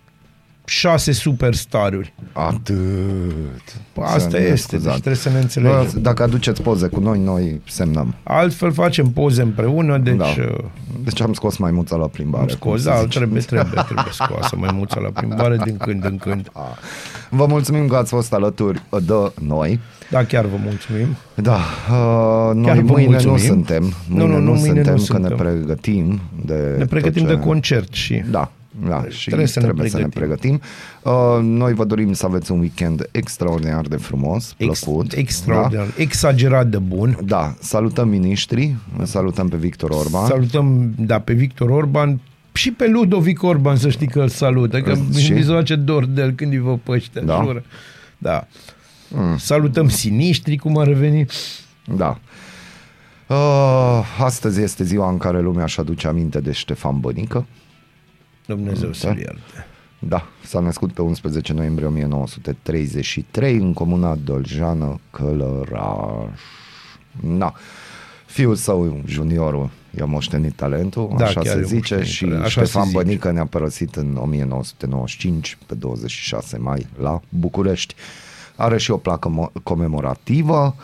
șase 0.64 1.12
superstaruri. 1.12 2.14
Atât. 2.32 2.76
Asta 4.02 4.18
Să 4.18 4.28
ne 4.38 4.38
este, 4.38 4.48
deci 4.50 4.58
scuzați. 4.58 4.94
trebuie 5.00 5.14
să 5.14 5.30
ne 5.30 5.38
înțelegem. 5.38 5.90
Bă, 5.92 5.98
Dacă 6.00 6.22
aduceți 6.22 6.62
poze 6.62 6.86
cu 6.86 7.00
noi, 7.00 7.18
noi 7.18 7.60
semnăm. 7.68 8.14
Altfel 8.22 8.72
facem 8.72 9.10
poze 9.10 9.42
împreună, 9.42 9.98
deci 9.98 10.16
Da. 10.16 10.24
uh, 10.24 10.58
Deci 11.04 11.20
am 11.20 11.32
scos 11.32 11.56
maimuța 11.56 11.96
la 11.96 12.06
plimbare. 12.06 12.50
am 12.50 12.56
cum 12.58 12.70
scos, 12.70 12.82
se 12.82 12.88
da, 12.88 13.00
zice. 13.00 13.18
trebuie, 13.18 13.40
trebuie, 13.42 13.82
trebuie 13.84 14.12
scoasă 14.12 14.56
mai 14.56 14.70
mulță 14.74 15.00
la 15.02 15.20
plimbare 15.20 15.56
din 15.64 15.76
când 15.76 16.04
în 16.04 16.16
când. 16.16 16.50
Vă 17.30 17.46
mulțumim 17.46 17.86
că 17.86 17.96
ați 17.96 18.10
fost 18.10 18.32
alături 18.32 18.82
de 19.02 19.32
noi. 19.46 19.80
Da, 20.10 20.24
chiar 20.24 20.44
vă 20.44 20.56
mulțumim. 20.64 21.06
Da, 21.34 21.56
uh, 21.90 22.54
noi 22.54 22.64
Chiar 22.64 22.76
vă 22.80 22.92
mâine 22.92 23.08
mulțumim. 23.08 23.32
nu 23.36 23.42
suntem. 23.42 23.92
Mâine 24.08 24.24
Nu, 24.24 24.32
nu, 24.32 24.38
nu, 24.38 24.50
mâine 24.52 24.64
suntem, 24.66 24.94
nu 24.94 25.04
că 25.04 25.18
ne 25.18 25.26
suntem. 25.28 25.36
pregătim 25.36 26.20
de 26.44 26.74
Ne 26.78 26.84
pregătim 26.84 27.22
tot 27.22 27.30
ce... 27.30 27.36
de 27.36 27.40
concert 27.46 27.92
și 27.92 28.22
Da, 28.30 28.50
da, 28.88 29.04
și 29.08 29.26
Trebuie 29.26 29.46
să 29.46 29.58
ne 29.60 29.64
trebuie 29.66 29.88
să 29.90 29.98
ne 29.98 30.08
pregătim. 30.08 30.60
Uh, 31.02 31.12
noi 31.42 31.74
vă 31.74 31.84
dorim 31.84 32.12
să 32.12 32.26
aveți 32.26 32.52
un 32.52 32.58
weekend 32.58 33.08
extraordinar 33.12 33.86
de 33.86 33.96
frumos, 33.96 34.54
ex, 34.56 34.80
plăcut. 34.84 35.12
extraordinar, 35.12 35.86
exagerat 35.96 36.66
de 36.66 36.78
bun. 36.78 37.18
Da, 37.24 37.36
da 37.36 37.54
salutăm 37.60 38.08
miniștrii, 38.08 38.76
îl 38.98 39.04
salutăm 39.04 39.48
pe 39.48 39.56
Victor 39.56 39.90
Orban. 39.90 40.26
Salutăm, 40.26 40.92
da, 40.98 41.18
pe 41.18 41.32
Victor 41.32 41.70
Orban 41.70 42.20
și 42.52 42.70
pe 42.72 42.88
Ludovic 42.88 43.42
Orban, 43.42 43.76
să 43.76 43.88
știi 43.88 44.06
că 44.08 44.20
îl 44.20 44.28
salută, 44.28 44.80
că 44.80 44.94
Și? 45.18 45.32
mi 45.32 45.42
se 45.42 45.52
face 45.52 45.74
dor 45.76 46.06
de 46.06 46.20
el 46.22 46.30
când 46.30 46.52
îi 46.52 46.58
vă 46.58 46.76
păște, 46.82 47.20
Da? 47.20 47.40
jură. 47.44 47.62
Da. 48.18 48.46
Salutăm 49.38 49.88
siniștri, 49.88 50.56
cum 50.56 50.78
ar 50.78 50.86
reveni. 50.86 51.26
Da. 51.96 52.18
Uh, 53.26 53.36
astăzi 54.20 54.60
este 54.62 54.84
ziua 54.84 55.10
în 55.10 55.18
care 55.18 55.40
lumea 55.40 55.64
își 55.64 55.80
aduce 55.80 56.08
aminte 56.08 56.40
de 56.40 56.52
Ștefan 56.52 57.00
Bănică. 57.00 57.46
Dumnezeu 58.46 58.88
Da. 58.88 58.94
să-l 58.94 59.16
ierte. 59.18 59.66
Da, 59.98 60.26
s-a 60.44 60.60
născut 60.60 60.92
pe 60.92 61.02
11 61.02 61.52
noiembrie 61.52 61.86
1933 61.86 63.56
în 63.56 63.72
comuna 63.72 64.14
Doljană, 64.24 65.00
Călăraș. 65.10 66.38
Da. 67.22 67.52
Fiul 68.26 68.54
său, 68.54 69.02
juniorul, 69.06 69.70
i-a 69.98 70.04
moștenit 70.04 70.52
talentul, 70.54 71.14
Da, 71.16 71.24
așa 71.24 71.40
chiar 71.40 71.52
se 71.52 71.58
i-a 71.58 71.64
zice, 71.64 71.74
moștenit 71.94 72.06
și 72.06 72.20
talentul, 72.20 72.44
așa 72.46 72.60
se 72.60 72.66
Ștefan 72.66 72.84
zice. 72.86 72.96
Bănică 72.96 73.30
ne-a 73.30 73.46
părăsit 73.46 73.94
în 73.94 74.16
1995, 74.16 75.58
pe 75.66 75.74
26 75.74 76.58
mai, 76.58 76.86
la 77.00 77.20
București. 77.28 77.94
Are 78.60 78.78
și 78.78 78.90
o 78.90 78.96
placă 78.96 79.30
mo- 79.30 79.62
comemorativă, 79.62 80.74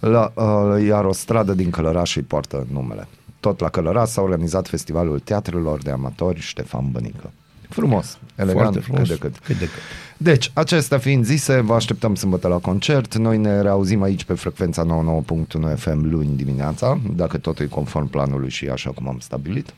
la, 0.00 0.32
uh, 0.34 0.84
iar 0.86 1.04
o 1.04 1.12
stradă 1.12 1.52
din 1.52 1.70
Călăraș 1.70 2.16
îi 2.16 2.22
poartă 2.22 2.66
numele. 2.72 3.08
Tot 3.40 3.60
la 3.60 3.68
Călăraș 3.68 4.08
s-a 4.08 4.22
organizat 4.22 4.68
Festivalul 4.68 5.18
Teatrelor 5.18 5.82
de 5.82 5.90
Amatori 5.90 6.40
Ștefan 6.40 6.90
Bănică. 6.90 7.30
Frumos, 7.68 8.18
elegant, 8.34 8.60
Foarte 8.62 8.80
frumos. 8.80 9.08
cât 9.08 9.18
de 9.18 9.26
cât. 9.28 9.38
cât 9.44 9.58
de 9.58 9.64
cât. 9.64 9.80
Deci, 10.16 10.50
acestea 10.54 10.98
fiind 10.98 11.24
zise, 11.24 11.60
vă 11.60 11.74
așteptăm 11.74 12.14
sâmbătă 12.14 12.48
la 12.48 12.58
concert. 12.58 13.16
Noi 13.16 13.38
ne 13.38 13.60
reauzim 13.60 14.02
aici 14.02 14.24
pe 14.24 14.34
frecvența 14.34 14.84
99.1 14.84 15.74
FM 15.76 16.10
luni 16.10 16.36
dimineața, 16.36 17.00
dacă 17.16 17.38
totul 17.38 17.64
e 17.64 17.68
conform 17.68 18.06
planului 18.06 18.50
și 18.50 18.68
așa 18.68 18.90
cum 18.90 19.08
am 19.08 19.18
stabilit. 19.18 19.74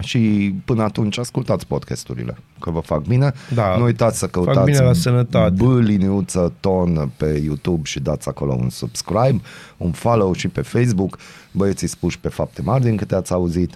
Și 0.00 0.54
până 0.64 0.82
atunci 0.82 1.18
ascultați 1.18 1.66
podcasturile, 1.66 2.36
că 2.60 2.70
vă 2.70 2.80
fac 2.80 3.02
bine. 3.06 3.32
Da, 3.54 3.76
nu 3.76 3.84
uitați 3.84 4.18
să 4.18 4.24
fac 4.24 4.44
căutați 4.44 4.64
bine 4.70 4.78
la 4.84 4.92
sănătate. 4.92 5.54
B 5.64 5.78
liniuță 5.78 6.52
ton 6.60 7.10
pe 7.16 7.40
YouTube 7.44 7.80
și 7.84 8.00
dați 8.00 8.28
acolo 8.28 8.52
un 8.52 8.70
subscribe, 8.70 9.40
un 9.76 9.90
follow 9.90 10.32
și 10.32 10.48
pe 10.48 10.60
Facebook. 10.60 11.18
Băieții 11.52 11.86
spuși 11.86 12.18
pe 12.18 12.28
fapte 12.28 12.62
mari 12.62 12.82
din 12.82 12.96
câte 12.96 13.14
ați 13.14 13.32
auzit. 13.32 13.74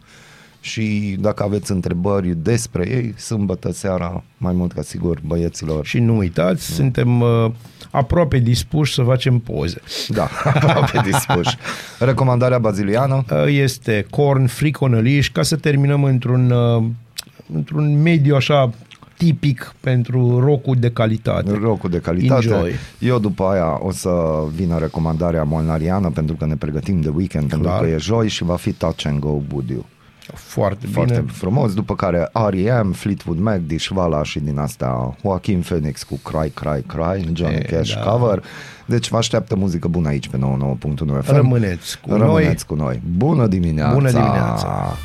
Și 0.64 1.16
dacă 1.20 1.42
aveți 1.42 1.72
întrebări 1.72 2.34
despre 2.36 2.88
ei, 2.88 3.14
sâmbătă 3.16 3.72
seara, 3.72 4.22
mai 4.36 4.52
mult 4.52 4.72
ca 4.72 4.82
sigur, 4.82 5.20
băieților. 5.26 5.86
Și 5.86 5.98
nu 5.98 6.16
uitați, 6.16 6.64
suntem 6.64 7.20
uh, 7.20 7.50
aproape 7.90 8.38
dispuși 8.38 8.94
să 8.94 9.02
facem 9.02 9.38
poze. 9.38 9.80
Da, 10.08 10.28
pe 10.92 11.00
dispuși. 11.04 11.56
Recomandarea 11.98 12.58
baziliană? 12.58 13.24
Uh, 13.30 13.44
Este 13.46 14.06
corn, 14.10 14.46
friconăliș, 14.46 15.30
ca 15.30 15.42
să 15.42 15.56
terminăm 15.56 16.04
într-un, 16.04 16.50
uh, 16.50 16.84
într-un 17.54 18.02
mediu 18.02 18.34
așa 18.34 18.70
tipic 19.16 19.74
pentru 19.80 20.40
rocul 20.40 20.76
de 20.76 20.90
calitate. 20.90 21.52
Rocul 21.52 21.90
de 21.90 21.98
calitate. 21.98 22.44
Enjoy. 22.46 22.72
Eu 22.98 23.18
după 23.18 23.44
aia 23.44 23.78
o 23.86 23.90
să 23.90 24.10
vină 24.54 24.78
recomandarea 24.78 25.42
molnariană 25.42 26.10
pentru 26.10 26.34
că 26.36 26.46
ne 26.46 26.56
pregătim 26.56 27.00
de 27.00 27.08
weekend, 27.08 27.48
pentru 27.48 27.68
Clar. 27.68 27.80
că 27.80 27.86
e 27.86 27.96
joi 27.98 28.28
și 28.28 28.44
va 28.44 28.56
fi 28.56 28.72
Touch 28.72 29.06
and 29.06 29.18
Go 29.18 29.28
Would 29.28 29.68
You. 29.68 29.84
Foarte, 30.34 30.86
Foarte 30.86 31.14
bine. 31.18 31.32
frumos, 31.32 31.74
după 31.74 31.94
care 31.94 32.30
R.E.M., 32.50 32.92
Fleetwood 32.92 33.38
Mac, 33.38 33.58
Dishvala 33.58 34.22
și 34.22 34.40
din 34.40 34.58
astea 34.58 35.16
Joaquin 35.22 35.60
Phoenix 35.60 36.02
cu 36.02 36.20
Cry, 36.24 36.50
Cry, 36.50 36.82
Cry, 36.86 37.30
Johnny 37.32 37.56
E, 37.56 37.60
Cash 37.70 37.94
da. 37.94 38.00
cover. 38.00 38.42
Deci 38.86 39.08
vă 39.08 39.16
așteaptă 39.16 39.56
muzică 39.56 39.88
bună 39.88 40.08
aici 40.08 40.28
pe 40.28 40.36
99.1 40.38 41.20
FM. 41.22 41.34
Rămâneți 41.34 42.00
cu 42.00 42.08
Rămâneți 42.14 42.64
noi. 42.68 42.76
cu 42.78 42.84
noi. 42.84 43.02
Bună 43.16 43.46
dimineața! 43.46 43.92
Bună 43.94 44.10
dimineața! 44.10 44.96